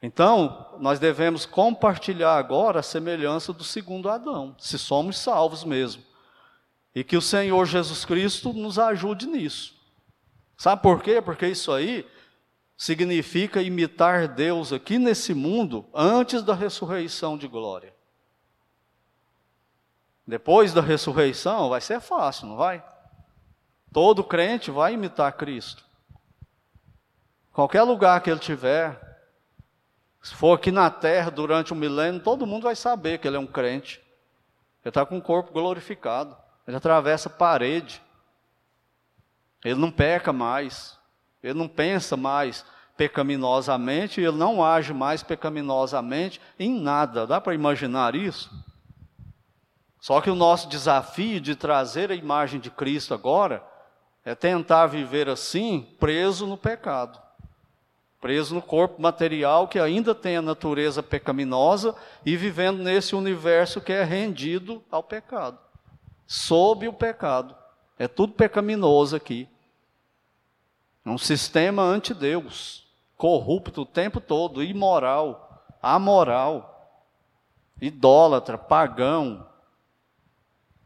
Então, 0.01 0.75
nós 0.79 0.99
devemos 0.99 1.45
compartilhar 1.45 2.39
agora 2.39 2.81
a 2.81 2.83
semelhança 2.83 3.53
do 3.53 3.62
segundo 3.62 4.09
Adão, 4.09 4.57
se 4.59 4.79
somos 4.79 5.19
salvos 5.19 5.64
mesmo. 5.64 6.03
E 6.95 7.05
que 7.05 7.14
o 7.14 7.21
Senhor 7.21 7.66
Jesus 7.66 8.07
Cristo 8.07 8.55
nos 8.55 8.79
ajude 8.79 9.27
nisso. 9.27 9.78
Sabe 10.59 10.82
por 10.82 11.00
quê? 11.02 11.22
Porque 11.22 11.46
isso 11.46 11.72
aí 11.72 12.04
significa 12.76 13.62
imitar 13.62 14.26
Deus 14.26 14.72
aqui 14.72 14.98
nesse 14.98 15.32
mundo 15.32 15.88
antes 15.94 16.42
da 16.42 16.52
ressurreição 16.52 17.38
de 17.38 17.46
glória. 17.46 17.94
Depois 20.26 20.74
da 20.74 20.82
ressurreição 20.82 21.70
vai 21.70 21.80
ser 21.80 22.00
fácil, 22.00 22.48
não 22.48 22.56
vai? 22.56 22.84
Todo 23.92 24.24
crente 24.24 24.70
vai 24.70 24.94
imitar 24.94 25.32
Cristo. 25.32 25.84
Qualquer 27.52 27.82
lugar 27.82 28.20
que 28.20 28.28
ele 28.28 28.40
tiver, 28.40 29.00
se 30.20 30.34
for 30.34 30.59
aqui 30.59 30.70
na 30.72 30.90
terra 30.90 31.30
durante 31.30 31.72
um 31.72 31.76
milênio, 31.76 32.20
todo 32.20 32.46
mundo 32.46 32.64
vai 32.64 32.76
saber 32.76 33.18
que 33.18 33.26
ele 33.28 33.36
é 33.36 33.40
um 33.40 33.46
crente. 33.46 34.00
Ele 34.84 34.90
está 34.90 35.06
com 35.06 35.18
o 35.18 35.22
corpo 35.22 35.52
glorificado. 35.52 36.36
Ele 36.66 36.76
atravessa 36.76 37.30
parede. 37.30 38.02
Ele 39.64 39.80
não 39.80 39.90
peca 39.90 40.32
mais. 40.32 40.98
Ele 41.42 41.54
não 41.54 41.68
pensa 41.68 42.16
mais 42.16 42.64
pecaminosamente, 42.96 44.20
ele 44.20 44.36
não 44.36 44.64
age 44.64 44.92
mais 44.92 45.22
pecaminosamente 45.22 46.40
em 46.59 46.80
nada. 46.80 47.26
Dá 47.26 47.40
para 47.40 47.54
imaginar 47.54 48.16
isso? 48.16 48.50
Só 50.00 50.20
que 50.20 50.30
o 50.30 50.34
nosso 50.34 50.68
desafio 50.68 51.40
de 51.40 51.54
trazer 51.54 52.11
a 52.11 52.14
imagem 52.14 52.59
de 52.59 52.70
Cristo 52.70 53.14
agora 53.14 53.62
é 54.24 54.34
tentar 54.34 54.86
viver 54.86 55.28
assim, 55.28 55.86
preso 55.98 56.46
no 56.46 56.56
pecado. 56.56 57.20
Preso 58.20 58.54
no 58.54 58.61
corpo 58.61 59.00
material 59.00 59.68
que 59.68 59.78
ainda 59.78 60.12
tem 60.12 60.36
a 60.36 60.42
natureza 60.42 61.02
pecaminosa 61.02 61.94
e 62.26 62.36
vivendo 62.36 62.82
nesse 62.82 63.14
universo 63.14 63.80
que 63.80 63.92
é 63.92 64.02
rendido 64.02 64.82
ao 64.90 65.04
pecado. 65.04 65.59
Sob 66.26 66.86
o 66.88 66.92
pecado. 66.92 67.54
É 67.99 68.07
tudo 68.07 68.32
pecaminoso 68.34 69.16
aqui. 69.16 69.49
É 71.05 71.11
um 71.11 71.18
sistema 71.18 71.82
anti-Deus, 71.82 72.86
corrupto 73.16 73.82
o 73.82 73.86
tempo 73.86 74.20
todo, 74.20 74.62
imoral, 74.62 75.64
amoral, 75.82 77.03
idólatra, 77.80 78.59
pagão, 78.59 79.46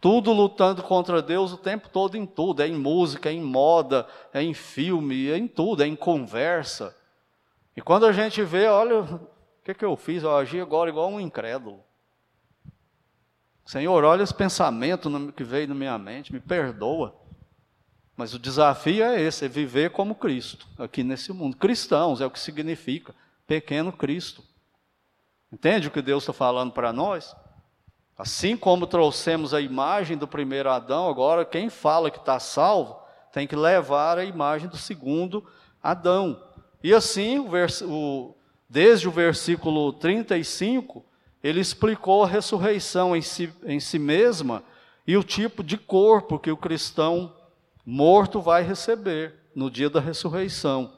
tudo 0.02 0.32
lutando 0.32 0.82
contra 0.82 1.22
Deus 1.22 1.52
o 1.52 1.56
tempo 1.56 1.88
todo 1.88 2.16
em 2.16 2.26
tudo, 2.26 2.60
é 2.60 2.66
em 2.66 2.74
música, 2.74 3.30
é 3.30 3.32
em 3.32 3.40
moda, 3.40 4.04
é 4.32 4.42
em 4.42 4.52
filme, 4.52 5.30
é 5.30 5.38
em 5.38 5.46
tudo, 5.46 5.84
é 5.84 5.86
em 5.86 5.94
conversa. 5.94 6.96
E 7.76 7.80
quando 7.80 8.06
a 8.06 8.12
gente 8.12 8.42
vê, 8.42 8.66
olha, 8.66 9.02
o 9.02 9.28
que, 9.62 9.72
que 9.72 9.84
eu 9.84 9.96
fiz? 9.96 10.24
Eu 10.24 10.36
agi 10.36 10.60
agora 10.60 10.90
igual 10.90 11.08
um 11.08 11.20
incrédulo. 11.20 11.84
Senhor, 13.64 14.04
olha 14.04 14.22
esse 14.22 14.34
pensamento 14.34 15.32
que 15.32 15.44
veio 15.44 15.68
na 15.68 15.74
minha 15.74 15.96
mente, 15.98 16.32
me 16.32 16.40
perdoa. 16.40 17.14
Mas 18.16 18.34
o 18.34 18.38
desafio 18.38 19.04
é 19.04 19.20
esse, 19.20 19.44
é 19.44 19.48
viver 19.48 19.90
como 19.90 20.14
Cristo, 20.14 20.66
aqui 20.78 21.02
nesse 21.02 21.32
mundo. 21.32 21.56
Cristãos 21.56 22.20
é 22.20 22.26
o 22.26 22.30
que 22.30 22.38
significa, 22.38 23.14
pequeno 23.46 23.92
Cristo. 23.92 24.42
Entende 25.50 25.88
o 25.88 25.90
que 25.90 26.02
Deus 26.02 26.22
está 26.22 26.32
falando 26.32 26.72
para 26.72 26.92
nós? 26.92 27.34
Assim 28.16 28.56
como 28.56 28.86
trouxemos 28.86 29.54
a 29.54 29.60
imagem 29.60 30.16
do 30.16 30.28
primeiro 30.28 30.70
Adão, 30.70 31.08
agora 31.08 31.44
quem 31.44 31.70
fala 31.70 32.10
que 32.10 32.18
está 32.18 32.38
salvo 32.38 33.00
tem 33.32 33.46
que 33.46 33.56
levar 33.56 34.18
a 34.18 34.24
imagem 34.24 34.68
do 34.68 34.76
segundo 34.76 35.46
Adão. 35.82 36.42
E 36.82 36.92
assim, 36.92 37.38
o 37.38 37.48
o, 37.88 38.34
desde 38.68 39.08
o 39.08 39.10
versículo 39.10 39.92
35, 39.94 41.04
ele 41.43 41.61
explicou 41.61 42.22
a 42.22 42.28
ressurreição 42.28 43.16
em 43.16 43.22
si, 43.22 43.53
em 43.64 43.80
si 43.80 43.99
mesma 43.99 44.62
e 45.07 45.16
o 45.16 45.24
tipo 45.24 45.64
de 45.64 45.76
corpo 45.76 46.38
que 46.38 46.51
o 46.51 46.57
cristão 46.57 47.34
morto 47.84 48.40
vai 48.40 48.62
receber 48.62 49.34
no 49.55 49.70
dia 49.70 49.90
da 49.90 49.99
ressurreição. 49.99 50.93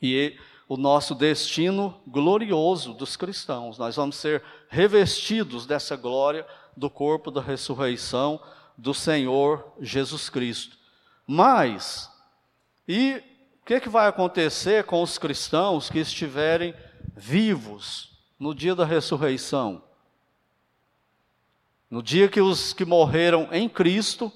E 0.00 0.36
o 0.66 0.78
nosso 0.78 1.14
destino 1.14 1.94
glorioso 2.06 2.94
dos 2.94 3.16
cristãos. 3.16 3.76
Nós 3.76 3.96
vamos 3.96 4.16
ser 4.16 4.42
revestidos 4.68 5.66
dessa 5.66 5.94
glória 5.94 6.46
do 6.74 6.88
corpo 6.88 7.30
da 7.30 7.42
ressurreição 7.42 8.40
do 8.76 8.94
Senhor 8.94 9.72
Jesus 9.80 10.30
Cristo. 10.30 10.78
Mas, 11.26 12.10
e 12.88 13.22
o 13.62 13.66
que, 13.66 13.80
que 13.80 13.88
vai 13.90 14.08
acontecer 14.08 14.84
com 14.84 15.02
os 15.02 15.18
cristãos 15.18 15.90
que 15.90 15.98
estiverem 15.98 16.74
vivos 17.14 18.13
no 18.38 18.54
dia 18.54 18.74
da 18.74 18.84
ressurreição? 18.84 19.82
No 21.90 22.02
dia 22.02 22.28
que 22.28 22.40
os 22.40 22.72
que 22.72 22.84
morreram 22.84 23.48
em 23.52 23.68
Cristo 23.68 24.32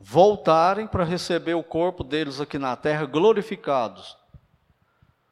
voltarem 0.00 0.86
para 0.86 1.04
receber 1.04 1.54
o 1.54 1.62
corpo 1.62 2.02
deles 2.02 2.40
aqui 2.40 2.58
na 2.58 2.74
terra 2.76 3.04
glorificados 3.06 4.18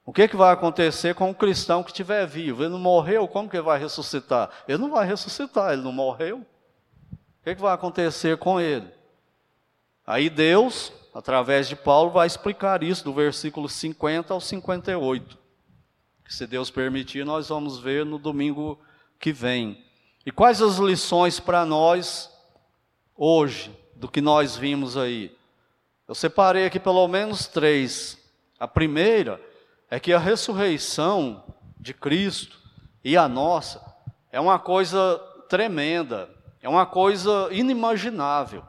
o 0.07 0.12
que, 0.12 0.29
que 0.29 0.37
vai 0.37 0.53
acontecer 0.53 1.17
com 1.17 1.29
o 1.29 1.35
cristão 1.35 1.83
que 1.83 1.91
estiver 1.91 2.25
vivo? 2.29 2.62
Ele 2.62 2.71
não 2.71 2.79
morreu, 2.79 3.27
como 3.27 3.51
que 3.51 3.57
ele 3.57 3.64
vai 3.64 3.77
ressuscitar? 3.77 4.49
Ele 4.69 4.79
não 4.79 4.89
vai 4.89 5.05
ressuscitar, 5.05 5.73
ele 5.73 5.83
não 5.83 5.91
morreu. 5.91 6.47
O 7.12 7.43
que, 7.43 7.57
que 7.57 7.61
vai 7.61 7.75
acontecer 7.75 8.37
com 8.37 8.61
ele? 8.61 8.89
Aí 10.07 10.31
Deus, 10.31 10.93
através 11.12 11.69
de 11.69 11.75
Paulo, 11.75 12.12
vai 12.12 12.29
explicar 12.29 12.85
isso 12.85 13.03
do 13.03 13.12
versículo 13.12 13.69
50 13.69 14.33
ao 14.33 14.41
58. 14.41 15.37
Se 16.29 16.47
Deus 16.47 16.70
permitir, 16.70 17.24
nós 17.24 17.49
vamos 17.49 17.79
ver 17.79 18.05
no 18.05 18.18
domingo 18.18 18.81
que 19.18 19.33
vem. 19.33 19.85
E 20.24 20.33
quais 20.33 20.61
as 20.61 20.77
lições 20.77 21.39
para 21.39 21.64
nós 21.64 22.31
hoje 23.16 23.72
do 23.95 24.09
que 24.09 24.20
nós 24.20 24.57
vimos 24.57 24.97
aí? 24.97 25.37
Eu 26.09 26.14
separei 26.14 26.66
aqui 26.66 26.81
pelo 26.81 27.07
menos 27.07 27.47
três. 27.47 28.18
A 28.59 28.66
primeira 28.66 29.41
é 29.89 30.01
que 30.01 30.12
a 30.12 30.18
ressurreição 30.18 31.45
de 31.79 31.95
Cristo 31.95 32.59
e 33.05 33.16
a 33.16 33.29
nossa 33.29 33.81
é 34.33 34.41
uma 34.41 34.59
coisa 34.59 35.18
tremenda, 35.49 36.29
é 36.61 36.68
uma 36.68 36.85
coisa 36.85 37.49
inimaginável. 37.53 38.64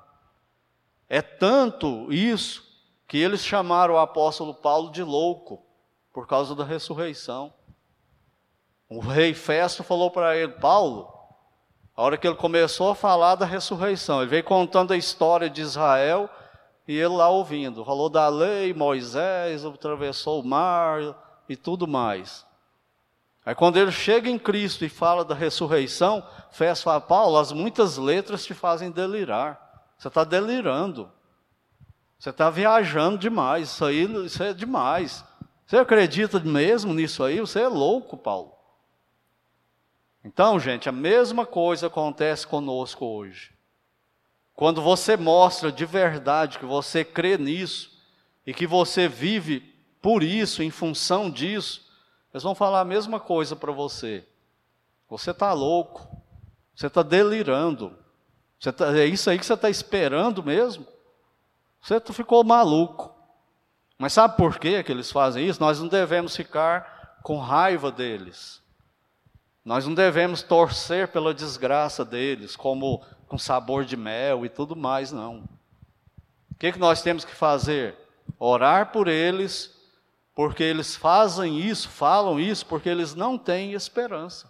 É 1.09 1.23
tanto 1.23 2.11
isso 2.13 2.63
que 3.07 3.17
eles 3.17 3.43
chamaram 3.43 3.95
o 3.95 3.99
apóstolo 3.99 4.53
Paulo 4.53 4.91
de 4.91 5.01
louco 5.01 5.66
por 6.17 6.25
causa 6.25 6.55
da 6.55 6.63
ressurreição. 6.63 7.53
O 8.89 8.99
rei 8.99 9.35
Festo 9.35 9.83
falou 9.83 10.09
para 10.09 10.35
ele, 10.35 10.53
Paulo, 10.53 11.07
a 11.95 12.01
hora 12.01 12.17
que 12.17 12.25
ele 12.25 12.35
começou 12.35 12.89
a 12.89 12.95
falar 12.95 13.35
da 13.35 13.45
ressurreição, 13.45 14.21
ele 14.21 14.31
veio 14.31 14.43
contando 14.43 14.93
a 14.93 14.97
história 14.97 15.47
de 15.47 15.61
Israel 15.61 16.27
e 16.87 16.97
ele 16.97 17.09
lá 17.13 17.29
ouvindo, 17.29 17.85
falou 17.85 18.09
da 18.09 18.27
lei, 18.29 18.73
Moisés 18.73 19.63
atravessou 19.63 20.41
o 20.41 20.43
mar 20.43 21.15
e 21.47 21.55
tudo 21.55 21.87
mais. 21.87 22.43
Aí 23.45 23.53
quando 23.53 23.77
ele 23.77 23.91
chega 23.91 24.27
em 24.27 24.39
Cristo 24.39 24.83
e 24.83 24.89
fala 24.89 25.23
da 25.23 25.35
ressurreição, 25.35 26.27
Fés 26.49 26.81
fala, 26.81 26.99
Paulo, 26.99 27.37
as 27.37 27.51
muitas 27.51 27.95
letras 27.99 28.43
te 28.43 28.55
fazem 28.55 28.89
delirar. 28.89 29.85
Você 29.99 30.07
está 30.07 30.23
delirando. 30.23 31.11
Você 32.17 32.31
está 32.31 32.49
viajando 32.49 33.19
demais. 33.19 33.69
Isso 33.69 33.85
aí 33.85 34.25
isso 34.25 34.41
é 34.41 34.51
demais. 34.51 35.23
Você 35.67 35.75
acredita 35.75 36.39
mesmo 36.39 36.93
nisso 36.93 37.21
aí? 37.21 37.41
Você 37.41 37.59
é 37.59 37.67
louco, 37.67 38.15
Paulo. 38.15 38.53
Então, 40.23 40.57
gente, 40.57 40.87
a 40.87 40.93
mesma 40.93 41.45
coisa 41.45 41.87
acontece 41.87 42.47
conosco 42.47 43.05
hoje. 43.05 43.53
Quando 44.53 44.81
você 44.81 45.17
mostra 45.17 45.69
de 45.69 45.85
verdade 45.85 46.57
que 46.57 46.65
você 46.65 47.03
crê 47.03 47.37
nisso 47.37 47.91
e 48.45 48.53
que 48.53 48.65
você 48.65 49.09
vive 49.09 49.59
por 50.01 50.23
isso, 50.23 50.63
em 50.63 50.71
função 50.71 51.29
disso, 51.29 51.85
eles 52.33 52.43
vão 52.43 52.55
falar 52.55 52.79
a 52.79 52.85
mesma 52.85 53.19
coisa 53.19 53.53
para 53.53 53.71
você. 53.73 54.25
Você 55.09 55.31
está 55.31 55.51
louco, 55.51 56.07
você 56.73 56.87
está 56.87 57.03
delirando, 57.03 57.97
você 58.57 58.71
tá, 58.71 58.97
é 58.97 59.05
isso 59.05 59.29
aí 59.29 59.37
que 59.37 59.45
você 59.45 59.53
está 59.53 59.69
esperando 59.69 60.41
mesmo? 60.41 60.87
Você 61.81 61.99
ficou 62.13 62.43
maluco. 62.43 63.16
Mas 63.97 64.13
sabe 64.13 64.37
por 64.37 64.59
que 64.59 64.67
eles 64.67 65.11
fazem 65.11 65.47
isso? 65.47 65.59
Nós 65.59 65.79
não 65.79 65.87
devemos 65.87 66.35
ficar 66.35 67.19
com 67.23 67.39
raiva 67.39 67.91
deles. 67.91 68.61
Nós 69.65 69.85
não 69.85 69.93
devemos 69.93 70.43
torcer 70.43 71.09
pela 71.09 71.33
desgraça 71.33 72.05
deles, 72.05 72.55
como 72.55 73.03
com 73.27 73.37
sabor 73.37 73.83
de 73.83 73.97
mel 73.97 74.45
e 74.45 74.49
tudo 74.49 74.75
mais, 74.75 75.11
não. 75.11 75.43
O 76.51 76.55
que, 76.57 76.71
que 76.71 76.79
nós 76.79 77.01
temos 77.01 77.25
que 77.25 77.35
fazer? 77.35 77.95
Orar 78.39 78.91
por 78.91 79.07
eles, 79.07 79.75
porque 80.33 80.63
eles 80.63 80.95
fazem 80.95 81.59
isso, 81.59 81.89
falam 81.89 82.39
isso, 82.39 82.65
porque 82.65 82.87
eles 82.87 83.13
não 83.13 83.37
têm 83.37 83.73
esperança. 83.73 84.49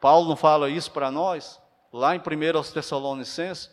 Paulo 0.00 0.28
não 0.28 0.36
fala 0.36 0.68
isso 0.68 0.90
para 0.90 1.10
nós, 1.10 1.60
lá 1.92 2.16
em 2.16 2.18
1 2.18 2.72
Tessalonicenses? 2.72 3.70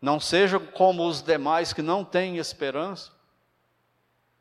Não 0.00 0.20
sejam 0.20 0.60
como 0.60 1.08
os 1.08 1.22
demais 1.22 1.72
que 1.72 1.80
não 1.80 2.04
têm 2.04 2.36
esperança. 2.36 3.15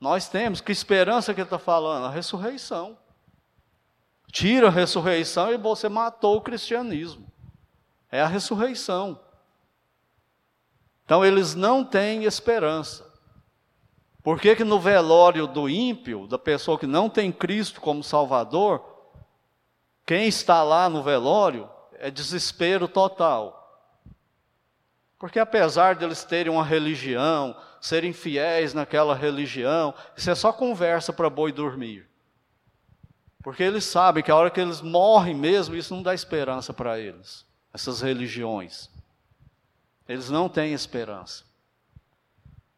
Nós 0.05 0.29
temos, 0.29 0.61
que 0.61 0.71
esperança 0.71 1.33
que 1.33 1.41
ele 1.41 1.47
está 1.47 1.59
falando? 1.59 2.05
A 2.05 2.09
ressurreição. 2.09 2.97
Tira 4.31 4.67
a 4.67 4.71
ressurreição 4.71 5.51
e 5.51 5.57
você 5.57 5.89
matou 5.89 6.37
o 6.37 6.41
cristianismo 6.41 7.25
é 8.15 8.21
a 8.21 8.27
ressurreição. 8.27 9.19
Então 11.03 11.23
eles 11.23 11.53
não 11.53 11.83
têm 11.83 12.23
esperança. 12.23 13.05
Por 14.23 14.39
que, 14.39 14.55
que 14.55 14.63
no 14.63 14.79
velório 14.79 15.45
do 15.45 15.69
ímpio, 15.69 16.25
da 16.25 16.39
pessoa 16.39 16.79
que 16.79 16.87
não 16.87 17.09
tem 17.09 17.31
Cristo 17.31 17.81
como 17.81 18.03
Salvador, 18.03 18.83
quem 20.05 20.27
está 20.27 20.63
lá 20.63 20.89
no 20.89 21.03
velório 21.03 21.69
é 21.93 22.09
desespero 22.09 22.87
total. 22.87 23.61
Porque 25.19 25.39
apesar 25.39 25.95
deles 25.95 26.23
terem 26.23 26.51
uma 26.51 26.63
religião, 26.63 27.55
serem 27.85 28.13
fiéis 28.13 28.73
naquela 28.73 29.13
religião, 29.15 29.93
isso 30.17 30.29
é 30.29 30.35
só 30.35 30.51
conversa 30.51 31.13
para 31.13 31.29
boi 31.29 31.51
dormir. 31.51 32.07
Porque 33.43 33.61
eles 33.61 33.83
sabem 33.83 34.23
que 34.23 34.31
a 34.31 34.35
hora 34.35 34.49
que 34.49 34.59
eles 34.59 34.81
morrem 34.81 35.35
mesmo, 35.35 35.75
isso 35.75 35.93
não 35.93 36.01
dá 36.01 36.13
esperança 36.13 36.73
para 36.73 36.99
eles 36.99 37.45
essas 37.71 38.01
religiões. 38.01 38.89
Eles 40.07 40.29
não 40.29 40.47
têm 40.47 40.73
esperança. 40.73 41.43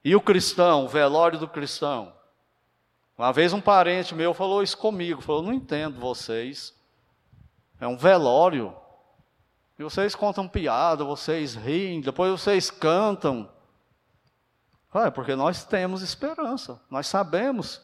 E 0.04 0.16
o 0.16 0.22
cristão, 0.22 0.86
o 0.86 0.88
velório 0.88 1.38
do 1.38 1.48
cristão, 1.48 2.14
Uma 3.18 3.32
vez 3.32 3.52
um 3.54 3.62
parente 3.62 4.14
meu 4.14 4.34
falou 4.34 4.62
isso 4.62 4.78
comigo, 4.78 5.22
falou, 5.22 5.42
não 5.42 5.54
entendo 5.54 6.00
vocês. 6.00 6.76
É 7.80 7.88
um 7.88 7.98
velório. 7.98 8.76
E 9.80 9.84
vocês 9.84 10.14
contam 10.14 10.48
piada, 10.48 11.04
vocês 11.04 11.56
riem, 11.56 12.02
depois 12.02 12.32
vocês 12.32 12.70
cantam. 12.70 13.50
É 15.06 15.12
porque 15.12 15.36
nós 15.36 15.64
temos 15.64 16.02
esperança. 16.02 16.80
Nós 16.90 17.08
sabemos 17.08 17.82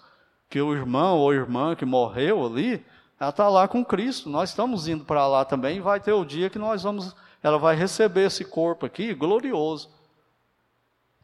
que 0.49 0.61
o 0.61 0.74
irmão 0.74 1.18
ou 1.18 1.34
irmã 1.34 1.76
que 1.76 1.86
morreu 1.86 2.45
ali, 2.45 2.86
ela 3.20 3.30
está 3.30 3.49
lá 3.49 3.68
com 3.68 3.84
Cristo. 3.84 4.30
Nós 4.30 4.49
estamos 4.49 4.88
indo 4.88 5.03
para 5.03 5.28
lá 5.28 5.43
também 5.43 5.78
e 5.78 5.82
vai 5.82 5.99
ter 5.99 6.14
o 6.14 6.26
dia 6.26 6.49
que 6.49 6.59
nós 6.59 6.84
vamos, 6.84 7.16
ela 7.41 7.57
vai 7.57 7.76
receber 7.76 8.28
esse 8.28 8.45
corpo 8.45 8.86
aqui 8.86 9.14
glorioso. 9.14 9.89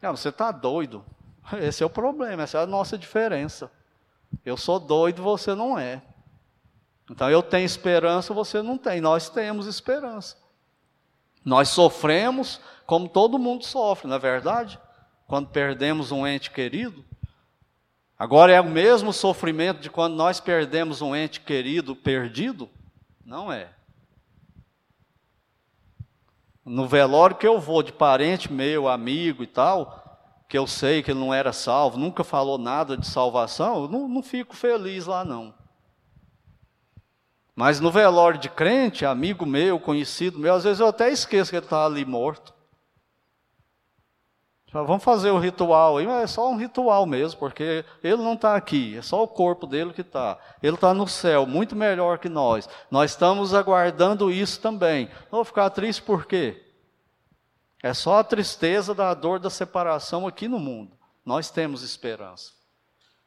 Não, 0.00 0.16
você 0.16 0.30
está 0.30 0.50
doido. 0.50 1.04
Esse 1.60 1.82
é 1.82 1.86
o 1.86 1.90
problema, 1.90 2.42
essa 2.42 2.58
é 2.58 2.62
a 2.62 2.66
nossa 2.66 2.96
diferença. 2.96 3.70
Eu 4.44 4.56
sou 4.56 4.78
doido, 4.78 5.22
você 5.22 5.54
não 5.54 5.78
é. 5.78 6.02
Então 7.10 7.28
eu 7.28 7.42
tenho 7.42 7.66
esperança, 7.66 8.32
você 8.32 8.62
não 8.62 8.78
tem. 8.78 9.00
Nós 9.00 9.28
temos 9.28 9.66
esperança. 9.66 10.36
Nós 11.44 11.68
sofremos 11.70 12.60
como 12.86 13.08
todo 13.08 13.38
mundo 13.38 13.64
sofre, 13.64 14.08
não 14.08 14.16
é 14.16 14.18
verdade? 14.18 14.78
Quando 15.30 15.46
perdemos 15.46 16.10
um 16.10 16.26
ente 16.26 16.50
querido. 16.50 17.04
Agora 18.18 18.52
é 18.52 18.60
o 18.60 18.68
mesmo 18.68 19.12
sofrimento 19.12 19.78
de 19.78 19.88
quando 19.88 20.16
nós 20.16 20.40
perdemos 20.40 21.00
um 21.00 21.14
ente 21.14 21.38
querido 21.38 21.94
perdido? 21.94 22.68
Não 23.24 23.52
é. 23.52 23.68
No 26.64 26.88
velório 26.88 27.36
que 27.36 27.46
eu 27.46 27.60
vou 27.60 27.80
de 27.80 27.92
parente 27.92 28.52
meu, 28.52 28.88
amigo 28.88 29.44
e 29.44 29.46
tal, 29.46 30.42
que 30.48 30.58
eu 30.58 30.66
sei 30.66 31.00
que 31.00 31.12
ele 31.12 31.20
não 31.20 31.32
era 31.32 31.52
salvo, 31.52 31.96
nunca 31.96 32.24
falou 32.24 32.58
nada 32.58 32.96
de 32.96 33.06
salvação, 33.06 33.84
eu 33.84 33.88
não, 33.88 34.08
não 34.08 34.24
fico 34.24 34.56
feliz 34.56 35.06
lá 35.06 35.24
não. 35.24 35.54
Mas 37.54 37.78
no 37.78 37.92
velório 37.92 38.40
de 38.40 38.48
crente, 38.48 39.06
amigo 39.06 39.46
meu, 39.46 39.78
conhecido 39.78 40.40
meu, 40.40 40.54
às 40.54 40.64
vezes 40.64 40.80
eu 40.80 40.88
até 40.88 41.08
esqueço 41.08 41.50
que 41.50 41.56
ele 41.56 41.66
está 41.66 41.86
ali 41.86 42.04
morto. 42.04 42.52
Vamos 44.72 45.02
fazer 45.02 45.30
o 45.30 45.38
ritual 45.38 45.98
aí, 45.98 46.06
mas 46.06 46.22
é 46.22 46.26
só 46.28 46.48
um 46.48 46.56
ritual 46.56 47.04
mesmo, 47.04 47.40
porque 47.40 47.84
ele 48.04 48.18
não 48.18 48.34
está 48.34 48.54
aqui, 48.54 48.96
é 48.96 49.02
só 49.02 49.20
o 49.20 49.28
corpo 49.28 49.66
dele 49.66 49.92
que 49.92 50.02
está. 50.02 50.38
Ele 50.62 50.76
está 50.76 50.94
no 50.94 51.08
céu, 51.08 51.44
muito 51.44 51.74
melhor 51.74 52.18
que 52.18 52.28
nós. 52.28 52.68
Nós 52.88 53.10
estamos 53.10 53.52
aguardando 53.52 54.30
isso 54.30 54.60
também. 54.60 55.08
Não 55.24 55.38
vou 55.38 55.44
ficar 55.44 55.70
triste 55.70 56.00
por 56.02 56.24
quê? 56.24 56.64
É 57.82 57.92
só 57.92 58.18
a 58.18 58.24
tristeza 58.24 58.94
da 58.94 59.12
dor 59.12 59.40
da 59.40 59.50
separação 59.50 60.24
aqui 60.24 60.46
no 60.46 60.60
mundo. 60.60 60.96
Nós 61.24 61.50
temos 61.50 61.82
esperança. 61.82 62.52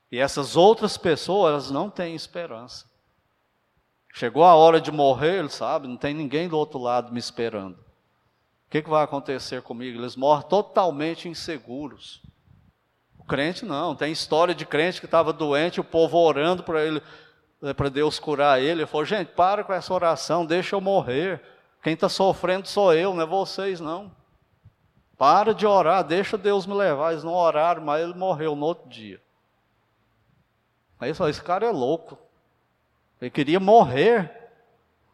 E 0.09 0.19
essas 0.19 0.55
outras 0.55 0.97
pessoas 0.97 1.69
não 1.69 1.89
têm 1.89 2.15
esperança. 2.15 2.85
Chegou 4.13 4.43
a 4.45 4.55
hora 4.55 4.79
de 4.79 4.91
morrer, 4.91 5.39
ele 5.39 5.49
sabe, 5.49 5.87
não 5.87 5.97
tem 5.97 6.13
ninguém 6.13 6.47
do 6.47 6.57
outro 6.57 6.79
lado 6.79 7.11
me 7.11 7.19
esperando. 7.19 7.83
Que, 8.73 8.81
que 8.81 8.89
vai 8.89 9.03
acontecer 9.03 9.61
comigo? 9.61 9.99
Eles 9.99 10.15
morrem 10.15 10.47
totalmente 10.47 11.29
inseguros. 11.29 12.23
O 13.19 13.23
crente 13.23 13.63
não, 13.65 13.95
tem 13.95 14.11
história 14.11 14.55
de 14.55 14.65
crente 14.65 14.99
que 14.99 15.05
estava 15.05 15.31
doente, 15.31 15.79
o 15.79 15.83
povo 15.83 16.17
orando 16.17 16.63
para 16.63 16.83
ele, 16.83 16.99
para 17.77 17.89
Deus 17.89 18.17
curar 18.17 18.59
ele. 18.59 18.81
Ele 18.81 18.87
falou: 18.87 19.05
gente, 19.05 19.27
para 19.27 19.63
com 19.63 19.71
essa 19.71 19.93
oração, 19.93 20.43
deixa 20.43 20.75
eu 20.75 20.81
morrer. 20.81 21.39
Quem 21.83 21.93
está 21.93 22.09
sofrendo 22.09 22.67
sou 22.67 22.91
eu, 22.95 23.13
não 23.13 23.21
é 23.21 23.27
vocês 23.27 23.79
não. 23.79 24.11
Para 25.19 25.53
de 25.53 25.67
orar, 25.67 26.03
deixa 26.03 26.35
Deus 26.35 26.65
me 26.65 26.73
levar. 26.73 27.11
Eles 27.11 27.23
não 27.23 27.35
oraram, 27.35 27.83
mas 27.83 28.01
ele 28.01 28.15
morreu 28.15 28.55
no 28.55 28.65
outro 28.65 28.89
dia. 28.89 29.21
Aí 30.99 31.13
só, 31.13 31.29
esse 31.29 31.43
cara 31.43 31.67
é 31.67 31.71
louco. 31.71 32.17
Ele 33.21 33.29
queria 33.29 33.59
morrer. 33.59 34.42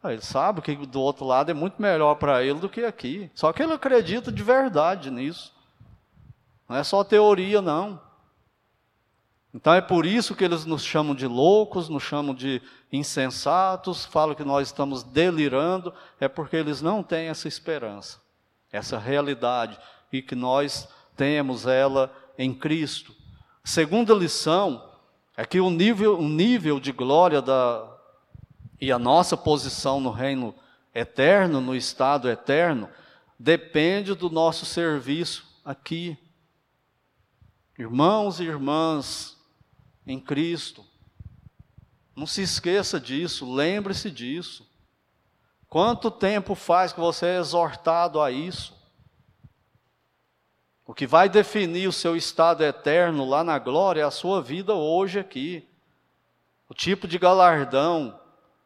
Ele 0.04 0.22
sabe 0.22 0.62
que 0.62 0.74
do 0.74 1.00
outro 1.00 1.26
lado 1.26 1.50
é 1.50 1.54
muito 1.54 1.80
melhor 1.80 2.14
para 2.14 2.42
ele 2.42 2.58
do 2.58 2.68
que 2.68 2.84
aqui. 2.84 3.30
Só 3.34 3.52
que 3.52 3.62
ele 3.62 3.72
acredita 3.72 4.32
de 4.32 4.42
verdade 4.42 5.10
nisso. 5.10 5.52
Não 6.68 6.76
é 6.76 6.84
só 6.84 7.04
teoria, 7.04 7.60
não. 7.60 8.00
Então 9.52 9.74
é 9.74 9.80
por 9.80 10.06
isso 10.06 10.34
que 10.34 10.44
eles 10.44 10.64
nos 10.64 10.82
chamam 10.82 11.14
de 11.14 11.26
loucos, 11.26 11.88
nos 11.88 12.02
chamam 12.02 12.34
de 12.34 12.62
insensatos, 12.90 14.06
falam 14.06 14.34
que 14.34 14.44
nós 14.44 14.68
estamos 14.68 15.02
delirando, 15.02 15.92
é 16.18 16.28
porque 16.28 16.56
eles 16.56 16.80
não 16.80 17.02
têm 17.02 17.26
essa 17.26 17.48
esperança 17.48 18.20
essa 18.72 18.98
realidade 18.98 19.78
e 20.12 20.22
que 20.22 20.34
nós 20.34 20.88
temos 21.16 21.66
ela 21.66 22.12
em 22.38 22.54
Cristo. 22.54 23.14
segunda 23.64 24.14
lição 24.14 24.88
é 25.36 25.44
que 25.44 25.60
o 25.60 25.70
nível, 25.70 26.18
o 26.18 26.28
nível 26.28 26.80
de 26.80 26.92
glória 26.92 27.42
da, 27.42 27.86
e 28.80 28.90
a 28.90 28.98
nossa 28.98 29.36
posição 29.36 30.00
no 30.00 30.10
reino 30.10 30.54
eterno, 30.94 31.60
no 31.60 31.74
estado 31.74 32.28
eterno, 32.28 32.88
depende 33.38 34.14
do 34.14 34.30
nosso 34.30 34.64
serviço 34.64 35.46
aqui. 35.64 36.16
Irmãos 37.78 38.40
e 38.40 38.44
irmãs 38.44 39.36
em 40.06 40.18
Cristo, 40.18 40.84
não 42.14 42.26
se 42.26 42.42
esqueça 42.42 43.00
disso, 43.00 43.50
lembre-se 43.50 44.10
disso. 44.10 44.68
Quanto 45.68 46.10
tempo 46.10 46.54
faz 46.54 46.92
que 46.92 47.00
você 47.00 47.26
é 47.26 47.38
exortado 47.38 48.20
a 48.20 48.30
isso? 48.30 48.78
O 50.84 50.92
que 50.92 51.06
vai 51.06 51.28
definir 51.28 51.86
o 51.86 51.92
seu 51.92 52.16
estado 52.16 52.64
eterno 52.64 53.24
lá 53.24 53.44
na 53.44 53.58
glória 53.58 54.00
é 54.02 54.04
a 54.04 54.10
sua 54.10 54.42
vida 54.42 54.74
hoje 54.74 55.20
aqui. 55.20 55.66
O 56.68 56.74
tipo 56.74 57.08
de 57.08 57.18
galardão, 57.18 58.19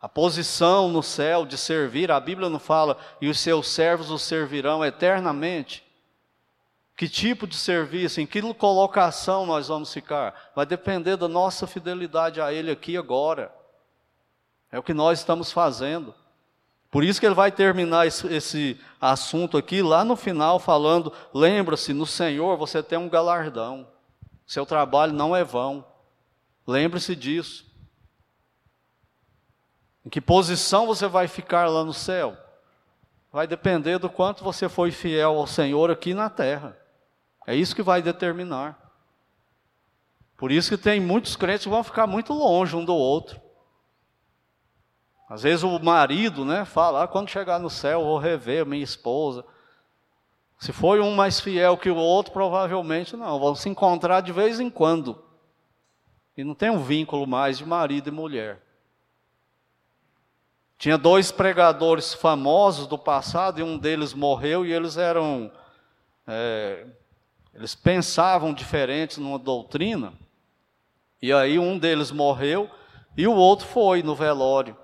a 0.05 0.09
posição 0.09 0.91
no 0.91 1.03
céu 1.03 1.47
de 1.47 1.57
servir, 1.57 2.11
a 2.11 2.21
Bíblia 2.21 2.51
não 2.51 2.59
fala, 2.59 2.99
e 3.23 3.29
os 3.31 3.41
seus 3.41 3.69
servos 3.69 4.11
o 4.11 4.19
servirão 4.19 4.85
eternamente. 4.85 5.83
Que 6.95 7.09
tipo 7.09 7.47
de 7.47 7.57
serviço, 7.57 8.21
em 8.21 8.27
que 8.27 8.43
colocação 8.53 9.47
nós 9.47 9.69
vamos 9.69 9.91
ficar? 9.91 10.53
Vai 10.55 10.67
depender 10.67 11.17
da 11.17 11.27
nossa 11.27 11.67
fidelidade 11.67 12.39
a 12.39 12.53
Ele 12.53 12.71
aqui 12.71 12.99
agora. 12.99 13.51
É 14.71 14.79
o 14.79 14.83
que 14.83 14.93
nós 14.93 15.21
estamos 15.21 15.51
fazendo. 15.51 16.15
Por 16.91 17.03
isso 17.03 17.19
que 17.19 17.25
ele 17.25 17.35
vai 17.35 17.51
terminar 17.51 18.07
esse, 18.07 18.27
esse 18.27 18.81
assunto 19.01 19.57
aqui 19.57 19.81
lá 19.81 20.05
no 20.05 20.17
final 20.17 20.59
falando: 20.59 21.15
lembra-se, 21.33 21.95
no 21.95 22.05
Senhor 22.05 22.59
você 22.59 22.83
tem 22.83 22.99
um 22.99 23.09
galardão. 23.09 23.89
Seu 24.47 24.67
trabalho 24.67 25.15
não 25.15 25.35
é 25.35 25.43
vão. 25.43 25.83
Lembre-se 26.67 27.17
disso. 27.17 27.73
Em 30.05 30.09
que 30.09 30.21
posição 30.21 30.87
você 30.87 31.07
vai 31.07 31.27
ficar 31.27 31.69
lá 31.69 31.85
no 31.85 31.95
céu? 31.95 32.37
Vai 33.33 33.47
depender 33.47 33.99
do 33.99 34.11
quanto 34.11 34.45
você 34.45 34.69
foi 34.69 34.91
fiel 34.91 35.39
ao 35.39 35.47
Senhor 35.47 35.91
aqui 35.91 36.15
na 36.15 36.29
terra. 36.29 36.77
É 37.47 37.55
isso 37.55 37.75
que 37.75 37.83
vai 37.83 38.03
determinar. 38.03 38.79
Por 40.37 40.53
isso 40.53 40.71
que 40.71 40.83
tem 40.83 41.01
muitos 41.01 41.37
crentes 41.37 41.65
que 41.65 41.71
vão 41.71 41.83
ficar 41.83 42.07
muito 42.07 42.33
longe 42.33 42.77
um 42.77 42.85
do 42.85 42.95
outro. 42.95 43.41
Às 45.29 45.43
vezes 45.43 45.63
o 45.63 45.79
marido, 45.79 46.45
né, 46.45 46.65
fala, 46.65 47.05
ah, 47.05 47.09
quando 47.09 47.31
chegar 47.31 47.59
no 47.59 47.71
céu 47.71 48.01
eu 48.01 48.07
vou 48.07 48.19
rever 48.19 48.67
minha 48.67 48.85
esposa. 48.85 49.45
Se 50.59 50.73
foi 50.73 51.01
um 51.01 51.15
mais 51.15 51.41
fiel 51.41 51.77
que 51.77 51.91
o 51.91 51.97
outro, 51.97 52.33
provavelmente 52.33 53.17
não, 53.17 53.39
vão 53.41 53.55
se 53.55 53.69
encontrar 53.69 54.21
de 54.21 54.33
vez 54.33 54.61
em 54.61 54.71
quando. 54.71 55.23
E 56.37 56.45
não 56.45 56.55
tem 56.55 56.71
um 56.71 56.83
vínculo 56.83 57.27
mais 57.27 57.59
de 57.59 57.67
marido 57.67 58.09
e 58.09 58.13
mulher. 58.13 58.64
Tinha 60.85 60.99
dois 60.99 61.33
pregadores 61.33 62.13
famosos 62.13 62.87
do 62.87 62.99
passado, 62.99 63.59
e 63.59 63.63
um 63.63 63.79
deles 63.79 64.13
morreu, 64.13 64.67
e 64.67 64.73
eles 64.75 64.99
eram. 64.99 65.51
É, 66.27 66.85
eles 67.55 67.75
pensavam 67.75 68.53
diferentes 68.53 69.17
numa 69.17 69.39
doutrina. 69.39 70.13
E 71.23 71.33
aí 71.33 71.59
um 71.59 71.79
deles 71.79 72.11
morreu, 72.11 72.69
e 73.17 73.27
o 73.27 73.33
outro 73.33 73.67
foi 73.67 74.03
no 74.03 74.15
velório. 74.15 74.77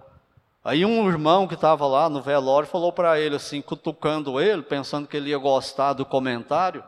Aí 0.65 0.87
um 0.87 1.07
irmão 1.07 1.47
que 1.47 1.53
estava 1.53 1.87
lá 1.87 2.09
no 2.09 2.23
velório 2.23 2.67
falou 2.67 2.95
para 2.95 3.21
ele 3.21 3.37
assim, 3.37 3.61
cutucando 3.61 4.41
ele, 4.41 4.63
pensando 4.63 5.07
que 5.07 5.19
ele 5.19 5.29
ia 5.29 5.37
gostar 5.37 5.93
do 5.93 6.07
comentário, 6.07 6.83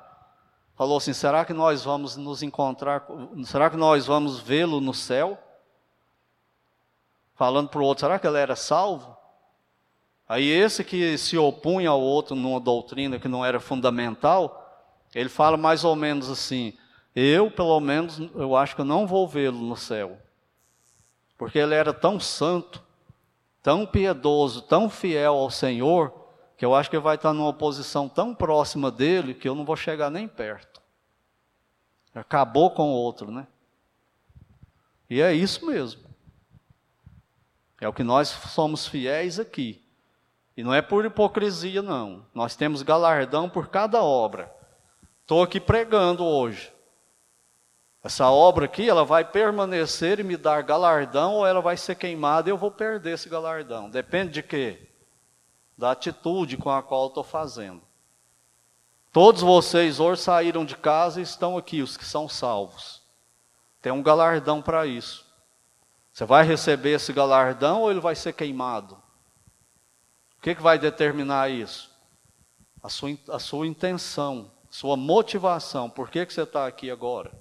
falou 0.75 0.97
assim: 0.97 1.13
será 1.13 1.45
que 1.45 1.53
nós 1.53 1.85
vamos 1.85 2.17
nos 2.17 2.43
encontrar? 2.43 3.07
Será 3.45 3.69
que 3.69 3.77
nós 3.77 4.07
vamos 4.07 4.41
vê-lo 4.41 4.81
no 4.81 4.95
céu? 4.95 5.39
Falando 7.35 7.69
para 7.69 7.81
o 7.81 7.85
outro, 7.85 8.07
será 8.07 8.19
que 8.19 8.27
ele 8.27 8.39
era 8.39 8.57
salvo? 8.57 9.17
Aí 10.29 10.49
esse 10.49 10.85
que 10.85 11.17
se 11.19 11.37
opunha 11.37 11.91
ao 11.91 12.01
outro 12.01 12.35
numa 12.35 12.61
doutrina 12.61 13.19
que 13.19 13.29
não 13.29 13.45
era 13.45 13.61
fundamental, 13.61 14.59
ele 15.15 15.29
fala 15.29 15.57
mais 15.57 15.85
ou 15.85 15.97
menos 15.97 16.31
assim: 16.31 16.73
eu, 17.15 17.51
pelo 17.51 17.79
menos, 17.81 18.19
eu 18.35 18.57
acho 18.57 18.75
que 18.75 18.81
eu 18.81 18.87
não 18.87 19.07
vou 19.07 19.27
vê-lo 19.27 19.59
no 19.59 19.77
céu, 19.77 20.19
porque 21.37 21.59
ele 21.59 21.75
era 21.75 21.93
tão 21.93 22.21
santo 22.21 22.83
tão 23.63 23.87
piedoso, 23.87 24.61
tão 24.63 24.91
fiel 24.91 25.35
ao 25.35 25.51
Senhor, 25.51 26.13
que 26.57 26.65
eu 26.65 26.75
acho 26.75 26.91
que 26.91 26.97
ele 26.97 27.03
vai 27.03 27.15
estar 27.15 27.33
numa 27.33 27.53
posição 27.53 28.09
tão 28.09 28.35
próxima 28.35 28.91
dele 28.91 29.35
que 29.35 29.49
eu 29.49 29.55
não 29.55 29.65
vou 29.65 29.77
chegar 29.77 30.11
nem 30.11 30.27
perto. 30.27 30.83
Acabou 32.15 32.73
com 32.73 32.91
o 32.91 32.95
outro, 32.95 33.31
né? 33.31 33.47
E 35.09 35.21
é 35.21 35.33
isso 35.33 35.65
mesmo. 35.65 36.02
É 37.83 37.89
o 37.89 37.93
que 37.93 38.05
nós 38.05 38.29
somos 38.29 38.87
fiéis 38.87 39.41
aqui. 39.41 39.85
E 40.57 40.63
não 40.63 40.73
é 40.73 40.81
por 40.81 41.05
hipocrisia, 41.05 41.83
não. 41.83 42.25
Nós 42.33 42.55
temos 42.55 42.81
galardão 42.81 43.51
por 43.51 43.71
cada 43.71 44.05
obra. 44.05 44.55
Estou 45.23 45.43
aqui 45.43 45.59
pregando 45.59 46.25
hoje. 46.25 46.73
Essa 48.01 48.31
obra 48.31 48.67
aqui, 48.67 48.89
ela 48.89 49.05
vai 49.05 49.25
permanecer 49.25 50.21
e 50.21 50.23
me 50.23 50.37
dar 50.37 50.63
galardão 50.63 51.35
ou 51.35 51.47
ela 51.47 51.61
vai 51.61 51.77
ser 51.77 51.97
queimada 51.97 52.49
e 52.49 52.53
eu 52.53 52.57
vou 52.57 52.71
perder 52.71 53.15
esse 53.15 53.29
galardão. 53.29 53.91
Depende 53.91 54.31
de 54.31 54.45
quê? 54.45 54.89
Da 55.77 55.91
atitude 55.91 56.57
com 56.57 56.71
a 56.71 56.85
qual 56.85 57.09
estou 57.09 57.25
fazendo. 57.25 57.83
Todos 59.11 59.43
vocês 59.43 59.99
hoje 59.99 60.23
saíram 60.23 60.65
de 60.65 60.77
casa 60.77 61.19
e 61.19 61.25
estão 61.25 61.59
aqui, 61.59 61.83
os 61.83 61.97
que 61.97 62.05
são 62.05 62.29
salvos. 62.29 63.03
Tem 63.81 63.91
um 63.91 64.05
galardão 64.05 64.63
para 64.63 64.87
isso. 64.87 65.32
Você 66.13 66.25
vai 66.27 66.45
receber 66.45 66.91
esse 66.91 67.13
galardão 67.13 67.83
ou 67.83 67.91
ele 67.91 68.01
vai 68.01 68.15
ser 68.15 68.35
queimado? 68.35 68.95
O 70.39 70.43
que, 70.43 70.55
que 70.55 70.63
vai 70.63 70.79
determinar 70.79 71.51
isso? 71.51 71.91
A 72.83 72.89
sua, 72.89 73.17
a 73.31 73.39
sua 73.39 73.67
intenção, 73.67 74.51
sua 74.69 74.97
motivação. 74.97 75.89
Por 75.89 76.11
que, 76.11 76.27
que 76.27 76.33
você 76.33 76.43
está 76.43 76.67
aqui 76.67 76.91
agora? 76.91 77.33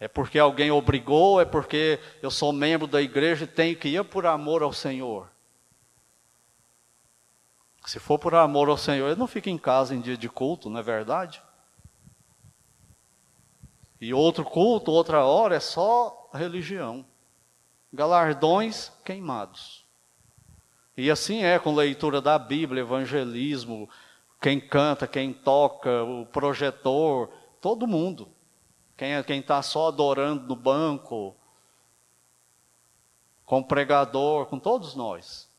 É 0.00 0.08
porque 0.08 0.38
alguém 0.38 0.70
obrigou? 0.70 1.40
É 1.40 1.44
porque 1.44 2.00
eu 2.22 2.30
sou 2.30 2.52
membro 2.52 2.86
da 2.86 3.02
igreja 3.02 3.44
e 3.44 3.48
tenho 3.48 3.76
que 3.76 3.88
ir 3.88 4.04
por 4.04 4.24
amor 4.24 4.62
ao 4.62 4.72
Senhor? 4.72 5.30
Se 7.84 7.98
for 7.98 8.18
por 8.18 8.34
amor 8.34 8.70
ao 8.70 8.78
Senhor, 8.78 9.08
eu 9.08 9.16
não 9.16 9.26
fico 9.26 9.50
em 9.50 9.58
casa 9.58 9.94
em 9.94 10.00
dia 10.00 10.16
de 10.16 10.28
culto, 10.28 10.70
não 10.70 10.80
é 10.80 10.82
verdade? 10.82 11.42
E 14.00 14.14
outro 14.14 14.44
culto, 14.44 14.90
outra 14.90 15.24
hora, 15.24 15.56
é 15.56 15.60
só 15.60 16.23
religião. 16.38 17.04
Galardões 17.92 18.92
queimados. 19.04 19.84
E 20.96 21.10
assim 21.10 21.42
é 21.42 21.58
com 21.58 21.74
leitura 21.74 22.20
da 22.20 22.38
Bíblia, 22.38 22.82
evangelismo, 22.82 23.88
quem 24.40 24.60
canta, 24.60 25.06
quem 25.06 25.32
toca, 25.32 26.04
o 26.04 26.26
projetor, 26.26 27.30
todo 27.60 27.86
mundo. 27.86 28.28
Quem 28.96 29.14
é 29.14 29.22
quem 29.22 29.40
está 29.40 29.60
só 29.62 29.88
adorando 29.88 30.46
no 30.46 30.54
banco, 30.54 31.34
com 33.44 33.58
o 33.58 33.64
pregador, 33.64 34.46
com 34.46 34.58
todos 34.58 34.94
nós. 34.94 35.50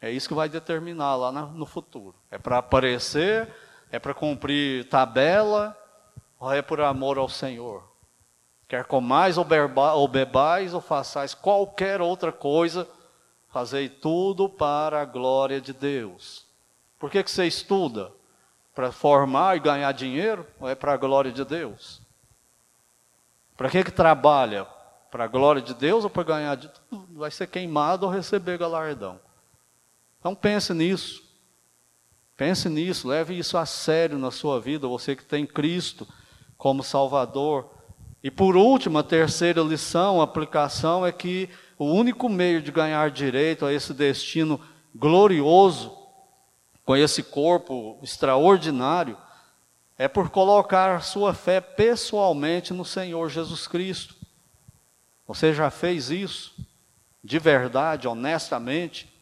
É 0.00 0.10
isso 0.10 0.28
que 0.28 0.34
vai 0.34 0.48
determinar 0.48 1.14
lá 1.16 1.30
no 1.30 1.66
futuro. 1.66 2.14
É 2.30 2.38
para 2.38 2.58
aparecer, 2.58 3.54
é 3.90 3.98
para 3.98 4.14
cumprir 4.14 4.88
tabela, 4.88 5.76
ou 6.40 6.52
é 6.52 6.62
por 6.62 6.80
amor 6.80 7.18
ao 7.18 7.28
Senhor? 7.28 7.91
Quer 8.72 8.84
comais 8.84 9.36
ou 9.36 10.08
bebais 10.08 10.72
ou 10.72 10.80
façais 10.80 11.34
qualquer 11.34 12.00
outra 12.00 12.32
coisa, 12.32 12.88
Fazei 13.52 13.86
tudo 13.86 14.48
para 14.48 15.02
a 15.02 15.04
glória 15.04 15.60
de 15.60 15.74
Deus. 15.74 16.46
Por 16.98 17.10
que, 17.10 17.22
que 17.22 17.30
você 17.30 17.46
estuda? 17.46 18.10
Para 18.74 18.90
formar 18.90 19.58
e 19.58 19.60
ganhar 19.60 19.92
dinheiro? 19.92 20.46
Ou 20.58 20.66
é 20.66 20.74
para 20.74 20.94
a 20.94 20.96
glória 20.96 21.30
de 21.30 21.44
Deus? 21.44 22.00
Para 23.54 23.68
que, 23.68 23.84
que 23.84 23.90
trabalha? 23.90 24.64
Para 25.10 25.24
a 25.24 25.28
glória 25.28 25.60
de 25.60 25.74
Deus 25.74 26.02
ou 26.02 26.08
para 26.08 26.22
ganhar 26.22 26.54
de 26.54 26.70
tudo? 26.88 27.18
Vai 27.18 27.30
ser 27.30 27.46
queimado 27.46 28.06
ou 28.06 28.12
receber 28.12 28.56
galardão. 28.56 29.20
Então 30.18 30.34
pense 30.34 30.72
nisso. 30.72 31.22
Pense 32.34 32.70
nisso, 32.70 33.06
leve 33.06 33.38
isso 33.38 33.58
a 33.58 33.66
sério 33.66 34.16
na 34.16 34.30
sua 34.30 34.58
vida, 34.58 34.88
você 34.88 35.14
que 35.14 35.24
tem 35.24 35.44
Cristo 35.44 36.08
como 36.56 36.82
Salvador. 36.82 37.68
E 38.22 38.30
por 38.30 38.56
último, 38.56 38.98
a 38.98 39.02
terceira 39.02 39.60
lição, 39.62 40.20
a 40.20 40.24
aplicação 40.24 41.04
é 41.04 41.10
que 41.10 41.50
o 41.76 41.86
único 41.86 42.28
meio 42.28 42.62
de 42.62 42.70
ganhar 42.70 43.10
direito 43.10 43.66
a 43.66 43.72
esse 43.72 43.92
destino 43.92 44.60
glorioso, 44.94 45.96
com 46.84 46.94
esse 46.94 47.22
corpo 47.22 47.98
extraordinário, 48.02 49.16
é 49.98 50.06
por 50.06 50.30
colocar 50.30 51.02
sua 51.02 51.34
fé 51.34 51.60
pessoalmente 51.60 52.72
no 52.72 52.84
Senhor 52.84 53.28
Jesus 53.28 53.66
Cristo. 53.66 54.14
Você 55.26 55.52
já 55.52 55.70
fez 55.70 56.10
isso? 56.10 56.54
De 57.22 57.38
verdade, 57.38 58.06
honestamente? 58.06 59.12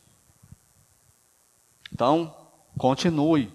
Então, 1.93 2.35
continue. 2.79 3.53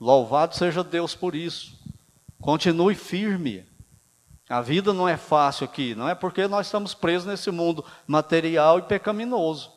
Louvado 0.00 0.56
seja 0.56 0.82
Deus 0.82 1.14
por 1.14 1.34
isso. 1.34 1.78
Continue 2.40 2.94
firme. 2.94 3.64
A 4.48 4.60
vida 4.62 4.94
não 4.94 5.06
é 5.06 5.16
fácil 5.16 5.64
aqui, 5.64 5.94
não 5.94 6.08
é 6.08 6.14
porque 6.14 6.48
nós 6.48 6.66
estamos 6.66 6.94
presos 6.94 7.26
nesse 7.26 7.50
mundo 7.50 7.84
material 8.06 8.78
e 8.78 8.82
pecaminoso. 8.82 9.72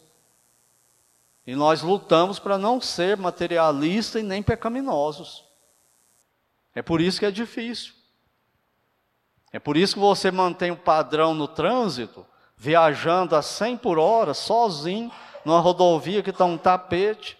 E 1.45 1.55
nós 1.55 1.81
lutamos 1.81 2.39
para 2.39 2.57
não 2.57 2.79
ser 2.79 3.17
materialista 3.17 4.19
e 4.19 4.23
nem 4.23 4.41
pecaminosos. 4.41 5.43
É 6.73 6.81
por 6.81 7.01
isso 7.01 7.19
que 7.19 7.25
é 7.25 7.31
difícil. 7.31 7.93
É 9.51 9.59
por 9.59 9.75
isso 9.75 9.95
que 9.95 9.99
você 9.99 10.31
mantém 10.31 10.71
o 10.71 10.77
padrão 10.77 11.33
no 11.33 11.47
trânsito, 11.47 12.25
viajando 12.55 13.35
a 13.35 13.41
100 13.41 13.77
por 13.77 13.99
hora, 13.99 14.33
sozinho, 14.33 15.11
numa 15.43 15.59
rodovia 15.59 16.23
que 16.23 16.29
está 16.29 16.45
um 16.45 16.57
tapete, 16.57 17.37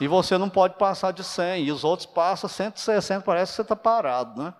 e 0.00 0.08
você 0.08 0.36
não 0.36 0.50
pode 0.50 0.74
passar 0.74 1.12
de 1.12 1.22
100, 1.22 1.66
e 1.66 1.70
os 1.70 1.84
outros 1.84 2.06
passam 2.06 2.50
160, 2.50 3.20
parece 3.20 3.52
que 3.52 3.56
você 3.56 3.62
está 3.62 3.76
parado, 3.76 4.42
né? 4.42 4.52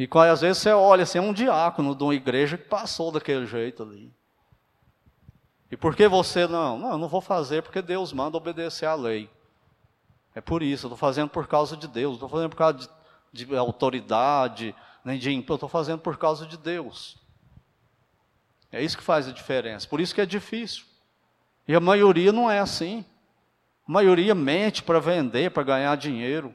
E 0.00 0.08
às 0.30 0.40
vezes 0.40 0.62
você 0.62 0.72
olha 0.72 1.02
assim, 1.02 1.18
é 1.18 1.20
um 1.20 1.30
diácono 1.30 1.94
de 1.94 2.02
uma 2.02 2.14
igreja 2.14 2.56
que 2.56 2.64
passou 2.64 3.12
daquele 3.12 3.44
jeito 3.44 3.82
ali. 3.82 4.10
E 5.70 5.76
por 5.76 5.94
que 5.94 6.08
você 6.08 6.46
não? 6.46 6.78
Não, 6.78 6.92
eu 6.92 6.98
não 6.98 7.06
vou 7.06 7.20
fazer 7.20 7.62
porque 7.62 7.82
Deus 7.82 8.10
manda 8.10 8.34
obedecer 8.34 8.86
à 8.86 8.94
lei. 8.94 9.28
É 10.34 10.40
por 10.40 10.62
isso, 10.62 10.86
eu 10.86 10.88
estou 10.88 10.96
fazendo 10.96 11.28
por 11.28 11.46
causa 11.46 11.76
de 11.76 11.86
Deus, 11.86 12.14
estou 12.14 12.30
fazendo 12.30 12.48
por 12.48 12.56
causa 12.56 12.88
de, 13.30 13.44
de 13.44 13.54
autoridade, 13.54 14.74
nem 15.04 15.18
de 15.18 15.34
eu 15.34 15.54
estou 15.54 15.68
fazendo 15.68 16.00
por 16.00 16.16
causa 16.16 16.46
de 16.46 16.56
Deus. 16.56 17.18
É 18.72 18.82
isso 18.82 18.96
que 18.96 19.04
faz 19.04 19.28
a 19.28 19.32
diferença. 19.32 19.86
Por 19.86 20.00
isso 20.00 20.14
que 20.14 20.22
é 20.22 20.26
difícil. 20.26 20.86
E 21.68 21.74
a 21.74 21.80
maioria 21.80 22.32
não 22.32 22.50
é 22.50 22.58
assim. 22.58 23.04
A 23.86 23.92
maioria 23.92 24.34
mente 24.34 24.82
para 24.82 24.98
vender, 24.98 25.50
para 25.50 25.62
ganhar 25.62 25.94
dinheiro 25.96 26.54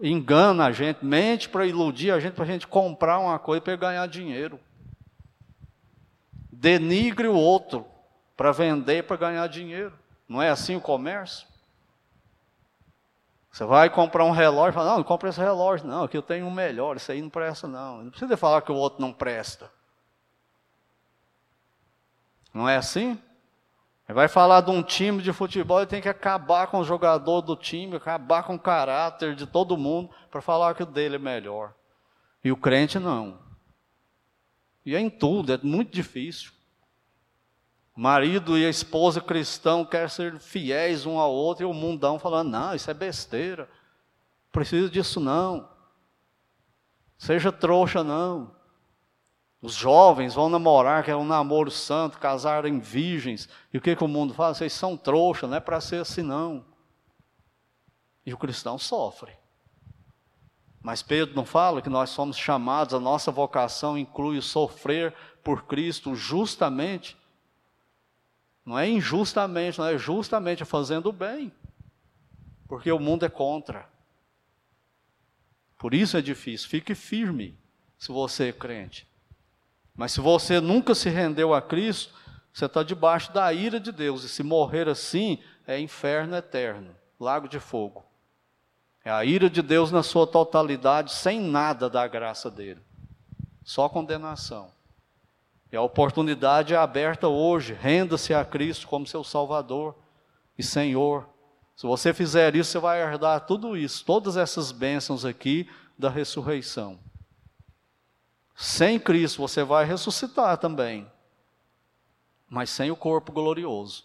engana 0.00 0.66
a 0.66 0.72
gente, 0.72 1.04
mente 1.04 1.48
para 1.48 1.66
iludir 1.66 2.10
a 2.10 2.20
gente, 2.20 2.34
para 2.34 2.44
a 2.44 2.46
gente 2.46 2.66
comprar 2.66 3.18
uma 3.18 3.38
coisa 3.38 3.60
para 3.60 3.76
ganhar 3.76 4.06
dinheiro. 4.06 4.58
Denigre 6.50 7.28
o 7.28 7.34
outro 7.34 7.86
para 8.36 8.52
vender 8.52 9.04
para 9.04 9.16
ganhar 9.16 9.46
dinheiro. 9.48 9.92
Não 10.28 10.40
é 10.40 10.48
assim 10.50 10.76
o 10.76 10.80
comércio? 10.80 11.46
Você 13.50 13.64
vai 13.64 13.90
comprar 13.90 14.24
um 14.24 14.30
relógio 14.30 14.70
e 14.70 14.72
fala, 14.72 14.90
não, 14.90 14.96
não 14.98 15.04
compra 15.04 15.28
esse 15.28 15.38
relógio, 15.38 15.86
não, 15.86 16.04
aqui 16.04 16.16
eu 16.16 16.22
tenho 16.22 16.46
um 16.46 16.50
melhor, 16.50 16.96
isso 16.96 17.12
aí 17.12 17.20
não 17.20 17.28
presta, 17.28 17.68
não. 17.68 18.04
Não 18.04 18.10
precisa 18.10 18.34
falar 18.34 18.62
que 18.62 18.72
o 18.72 18.76
outro 18.76 19.00
não 19.00 19.12
presta. 19.12 19.70
Não 22.54 22.66
é 22.66 22.76
assim? 22.76 23.20
Vai 24.08 24.28
falar 24.28 24.60
de 24.60 24.70
um 24.70 24.82
time 24.82 25.22
de 25.22 25.32
futebol, 25.32 25.78
ele 25.78 25.86
tem 25.86 26.02
que 26.02 26.08
acabar 26.08 26.66
com 26.66 26.80
o 26.80 26.84
jogador 26.84 27.40
do 27.40 27.56
time, 27.56 27.96
acabar 27.96 28.42
com 28.42 28.56
o 28.56 28.58
caráter 28.58 29.34
de 29.34 29.46
todo 29.46 29.76
mundo 29.76 30.10
para 30.30 30.42
falar 30.42 30.74
que 30.74 30.82
o 30.82 30.86
dele 30.86 31.16
é 31.16 31.18
melhor. 31.18 31.72
E 32.44 32.50
o 32.50 32.56
crente 32.56 32.98
não. 32.98 33.38
E 34.84 34.96
é 34.96 35.00
em 35.00 35.08
tudo, 35.08 35.52
é 35.52 35.58
muito 35.62 35.92
difícil. 35.92 36.52
Marido 37.94 38.58
e 38.58 38.66
a 38.66 38.70
esposa 38.70 39.20
cristão 39.20 39.84
querem 39.84 40.08
ser 40.08 40.38
fiéis 40.38 41.06
um 41.06 41.18
ao 41.18 41.30
outro 41.30 41.64
e 41.64 41.70
o 41.70 41.74
mundão 41.74 42.18
falando: 42.18 42.50
não, 42.50 42.74
isso 42.74 42.90
é 42.90 42.94
besteira. 42.94 43.68
Precisa 44.50 44.88
disso 44.90 45.20
não. 45.20 45.68
Seja 47.16 47.52
trouxa 47.52 48.02
não. 48.02 48.54
Os 49.62 49.74
jovens 49.74 50.34
vão 50.34 50.48
namorar, 50.48 51.04
que 51.04 51.10
é 51.12 51.16
um 51.16 51.24
namoro 51.24 51.70
santo, 51.70 52.18
casarem 52.18 52.80
virgens. 52.80 53.48
E 53.72 53.78
o 53.78 53.80
que, 53.80 53.94
que 53.94 54.02
o 54.02 54.08
mundo 54.08 54.34
fala? 54.34 54.54
Vocês 54.54 54.72
são 54.72 54.96
trouxa, 54.96 55.46
não 55.46 55.56
é 55.56 55.60
para 55.60 55.80
ser 55.80 56.00
assim 56.00 56.22
não. 56.22 56.64
E 58.26 58.34
o 58.34 58.36
cristão 58.38 58.76
sofre. 58.76 59.32
Mas 60.82 61.00
Pedro 61.00 61.36
não 61.36 61.44
fala 61.44 61.80
que 61.80 61.88
nós 61.88 62.10
somos 62.10 62.36
chamados, 62.36 62.92
a 62.92 62.98
nossa 62.98 63.30
vocação 63.30 63.96
inclui 63.96 64.36
o 64.36 64.42
sofrer 64.42 65.14
por 65.44 65.62
Cristo 65.62 66.16
justamente. 66.16 67.16
Não 68.66 68.76
é 68.76 68.88
injustamente, 68.88 69.78
não 69.78 69.86
é 69.86 69.96
justamente 69.96 70.64
fazendo 70.64 71.10
o 71.10 71.12
bem. 71.12 71.52
Porque 72.66 72.90
o 72.90 72.98
mundo 72.98 73.24
é 73.24 73.28
contra. 73.28 73.88
Por 75.78 75.94
isso 75.94 76.16
é 76.16 76.20
difícil. 76.20 76.68
Fique 76.68 76.96
firme 76.96 77.56
se 77.96 78.10
você 78.10 78.48
é 78.48 78.52
crente. 78.52 79.11
Mas 79.94 80.12
se 80.12 80.20
você 80.20 80.60
nunca 80.60 80.94
se 80.94 81.08
rendeu 81.08 81.52
a 81.52 81.60
Cristo, 81.60 82.14
você 82.52 82.66
está 82.66 82.82
debaixo 82.82 83.32
da 83.32 83.52
ira 83.52 83.78
de 83.78 83.92
Deus. 83.92 84.24
E 84.24 84.28
se 84.28 84.42
morrer 84.42 84.88
assim, 84.88 85.38
é 85.66 85.78
inferno 85.78 86.36
eterno 86.36 86.94
lago 87.22 87.48
de 87.48 87.60
fogo. 87.60 88.04
É 89.04 89.10
a 89.10 89.24
ira 89.24 89.48
de 89.48 89.62
Deus 89.62 89.90
na 89.90 90.02
sua 90.02 90.26
totalidade, 90.26 91.12
sem 91.12 91.40
nada 91.40 91.88
da 91.88 92.06
graça 92.06 92.50
dele. 92.50 92.80
só 93.64 93.88
condenação. 93.88 94.72
E 95.70 95.76
a 95.76 95.82
oportunidade 95.82 96.74
é 96.74 96.76
aberta 96.76 97.28
hoje. 97.28 97.72
Renda-se 97.72 98.34
a 98.34 98.44
Cristo 98.44 98.88
como 98.88 99.06
seu 99.06 99.22
Salvador 99.22 99.94
e 100.58 100.62
Senhor. 100.64 101.28
Se 101.76 101.86
você 101.86 102.12
fizer 102.12 102.56
isso, 102.56 102.72
você 102.72 102.78
vai 102.80 103.00
herdar 103.00 103.46
tudo 103.46 103.76
isso, 103.76 104.04
todas 104.04 104.36
essas 104.36 104.72
bênçãos 104.72 105.24
aqui 105.24 105.68
da 105.96 106.10
ressurreição. 106.10 106.98
Sem 108.62 108.96
Cristo, 108.96 109.38
você 109.38 109.64
vai 109.64 109.84
ressuscitar 109.84 110.56
também, 110.56 111.10
mas 112.48 112.70
sem 112.70 112.92
o 112.92 112.96
corpo 112.96 113.32
glorioso. 113.32 114.04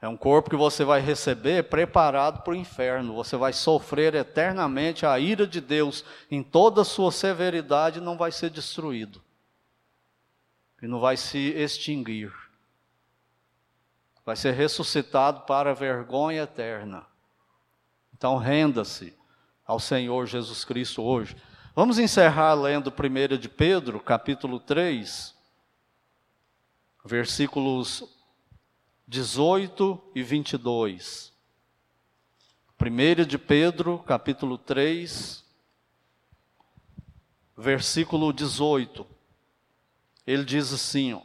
É 0.00 0.06
um 0.06 0.16
corpo 0.16 0.48
que 0.48 0.54
você 0.54 0.84
vai 0.84 1.00
receber 1.00 1.64
preparado 1.64 2.44
para 2.44 2.52
o 2.52 2.56
inferno. 2.56 3.16
Você 3.16 3.36
vai 3.36 3.52
sofrer 3.52 4.14
eternamente 4.14 5.04
a 5.04 5.18
ira 5.18 5.44
de 5.44 5.60
Deus 5.60 6.04
em 6.30 6.40
toda 6.40 6.82
a 6.82 6.84
sua 6.84 7.10
severidade, 7.10 8.00
não 8.00 8.16
vai 8.16 8.30
ser 8.30 8.48
destruído. 8.48 9.20
E 10.80 10.86
não 10.86 11.00
vai 11.00 11.16
se 11.16 11.50
extinguir. 11.50 12.32
Vai 14.24 14.36
ser 14.36 14.52
ressuscitado 14.52 15.40
para 15.40 15.72
a 15.72 15.74
vergonha 15.74 16.42
eterna. 16.42 17.04
Então 18.16 18.36
renda-se 18.36 19.12
ao 19.66 19.80
Senhor 19.80 20.26
Jesus 20.26 20.64
Cristo 20.64 21.02
hoje. 21.02 21.36
Vamos 21.78 21.98
encerrar 21.98 22.54
lendo 22.54 22.90
1 22.90 23.36
de 23.36 23.50
Pedro, 23.50 24.00
capítulo 24.00 24.58
3, 24.58 25.34
versículos 27.04 28.02
18 29.06 30.02
e 30.14 30.22
22. 30.22 31.34
1 32.80 33.26
de 33.26 33.36
Pedro, 33.36 33.98
capítulo 33.98 34.56
3, 34.56 35.44
versículo 37.54 38.32
18. 38.32 39.06
Ele 40.26 40.46
diz 40.46 40.72
assim: 40.72 41.12
ó, 41.12 41.20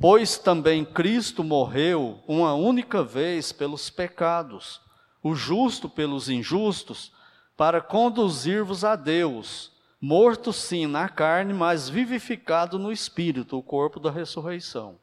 Pois 0.00 0.38
também 0.38 0.86
Cristo 0.86 1.44
morreu 1.44 2.24
uma 2.26 2.54
única 2.54 3.04
vez 3.04 3.52
pelos 3.52 3.90
pecados, 3.90 4.80
o 5.22 5.34
justo 5.34 5.86
pelos 5.86 6.30
injustos, 6.30 7.12
para 7.56 7.80
conduzir-vos 7.80 8.84
a 8.84 8.94
Deus, 8.96 9.72
morto 10.00 10.52
sim 10.52 10.86
na 10.86 11.08
carne, 11.08 11.54
mas 11.54 11.88
vivificado 11.88 12.78
no 12.78 12.92
espírito, 12.92 13.58
o 13.58 13.62
corpo 13.62 13.98
da 13.98 14.10
ressurreição. 14.10 14.96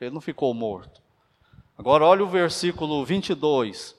Ele 0.00 0.10
não 0.14 0.20
ficou 0.20 0.52
morto. 0.54 1.02
Agora 1.76 2.04
olha 2.04 2.24
o 2.24 2.28
versículo 2.28 3.04
22. 3.04 3.96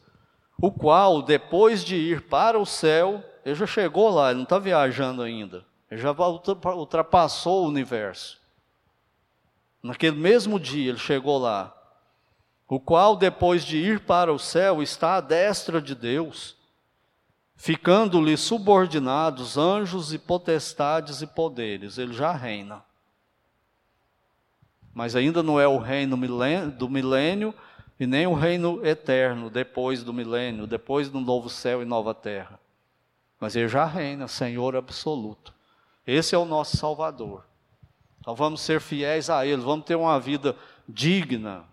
O 0.59 0.71
qual, 0.71 1.21
depois 1.21 1.83
de 1.83 1.95
ir 1.95 2.21
para 2.21 2.57
o 2.57 2.65
céu, 2.65 3.23
ele 3.45 3.55
já 3.55 3.67
chegou 3.67 4.09
lá, 4.09 4.29
ele 4.29 4.37
não 4.37 4.43
está 4.43 4.57
viajando 4.57 5.21
ainda. 5.21 5.63
Ele 5.89 6.01
já 6.01 6.11
ultrapassou 6.11 7.63
o 7.63 7.67
universo. 7.67 8.39
Naquele 9.81 10.17
mesmo 10.17 10.59
dia 10.59 10.89
ele 10.89 10.97
chegou 10.97 11.37
lá. 11.37 11.73
O 12.67 12.79
qual, 12.79 13.15
depois 13.15 13.63
de 13.63 13.77
ir 13.77 14.01
para 14.01 14.33
o 14.33 14.39
céu, 14.39 14.81
está 14.81 15.15
à 15.15 15.21
destra 15.21 15.81
de 15.81 15.95
Deus, 15.95 16.56
ficando-lhe 17.57 18.37
subordinados 18.37 19.57
anjos 19.57 20.13
e 20.13 20.17
potestades 20.17 21.21
e 21.21 21.27
poderes. 21.27 21.97
Ele 21.97 22.13
já 22.13 22.31
reina 22.31 22.87
mas 24.97 25.15
ainda 25.15 25.43
não 25.43 25.59
é 25.59 25.67
o 25.67 25.77
reino 25.77 26.17
do 26.71 26.89
milênio 26.89 27.53
e 27.99 28.07
nem 28.07 28.25
o 28.25 28.33
reino 28.33 28.83
eterno 28.83 29.47
depois 29.47 30.03
do 30.03 30.11
milênio, 30.11 30.65
depois 30.65 31.07
do 31.07 31.19
novo 31.19 31.51
céu 31.51 31.83
e 31.83 31.85
nova 31.85 32.15
terra. 32.15 32.59
Mas 33.39 33.55
ele 33.55 33.67
já 33.67 33.85
reina, 33.85 34.27
Senhor 34.27 34.75
absoluto. 34.75 35.53
Esse 36.05 36.33
é 36.33 36.37
o 36.39 36.45
nosso 36.45 36.77
Salvador. 36.77 37.45
Então 38.19 38.33
vamos 38.33 38.61
ser 38.61 38.81
fiéis 38.81 39.29
a 39.29 39.45
Ele, 39.45 39.61
vamos 39.61 39.85
ter 39.85 39.93
uma 39.93 40.19
vida 40.19 40.55
digna, 40.89 41.63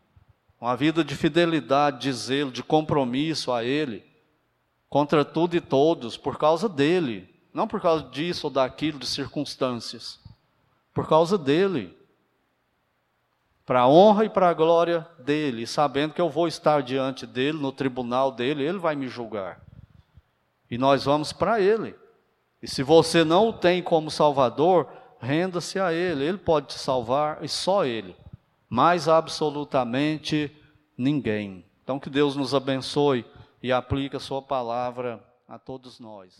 uma 0.60 0.76
vida 0.76 1.02
de 1.02 1.16
fidelidade, 1.16 2.00
de 2.00 2.12
zelo, 2.12 2.52
de 2.52 2.62
compromisso 2.62 3.50
a 3.50 3.64
Ele, 3.64 4.04
contra 4.94 5.24
tudo 5.24 5.56
e 5.56 5.60
todos, 5.60 6.16
por 6.16 6.38
causa 6.38 6.68
dEle, 6.68 7.28
não 7.52 7.66
por 7.66 7.80
causa 7.80 8.04
disso 8.10 8.46
ou 8.46 8.52
daquilo, 8.52 9.00
de 9.00 9.08
circunstâncias, 9.08 10.20
por 10.92 11.08
causa 11.08 11.36
dEle 11.36 11.98
para 13.66 13.80
a 13.80 13.88
honra 13.88 14.26
e 14.26 14.28
para 14.28 14.48
a 14.48 14.54
glória 14.54 15.04
dele, 15.18 15.66
sabendo 15.66 16.14
que 16.14 16.20
eu 16.20 16.30
vou 16.30 16.46
estar 16.46 16.80
diante 16.80 17.26
dele, 17.26 17.58
no 17.58 17.72
tribunal 17.72 18.30
dele, 18.30 18.62
ele 18.62 18.78
vai 18.78 18.94
me 18.94 19.08
julgar. 19.08 19.60
E 20.70 20.78
nós 20.78 21.06
vamos 21.06 21.32
para 21.32 21.60
ele. 21.60 21.96
E 22.62 22.68
se 22.68 22.84
você 22.84 23.24
não 23.24 23.48
o 23.48 23.52
tem 23.52 23.82
como 23.82 24.12
Salvador, 24.12 24.86
renda-se 25.18 25.80
a 25.80 25.92
ele, 25.92 26.24
ele 26.24 26.38
pode 26.38 26.68
te 26.68 26.78
salvar 26.78 27.42
e 27.42 27.48
só 27.48 27.84
ele. 27.84 28.14
Mais 28.68 29.08
absolutamente 29.08 30.56
ninguém. 30.96 31.64
Então 31.82 31.98
que 31.98 32.08
Deus 32.08 32.36
nos 32.36 32.54
abençoe 32.54 33.26
e 33.64 33.72
aplique 33.72 34.14
a 34.14 34.20
sua 34.20 34.42
palavra 34.42 35.24
a 35.48 35.58
todos 35.58 35.98
nós. 35.98 36.38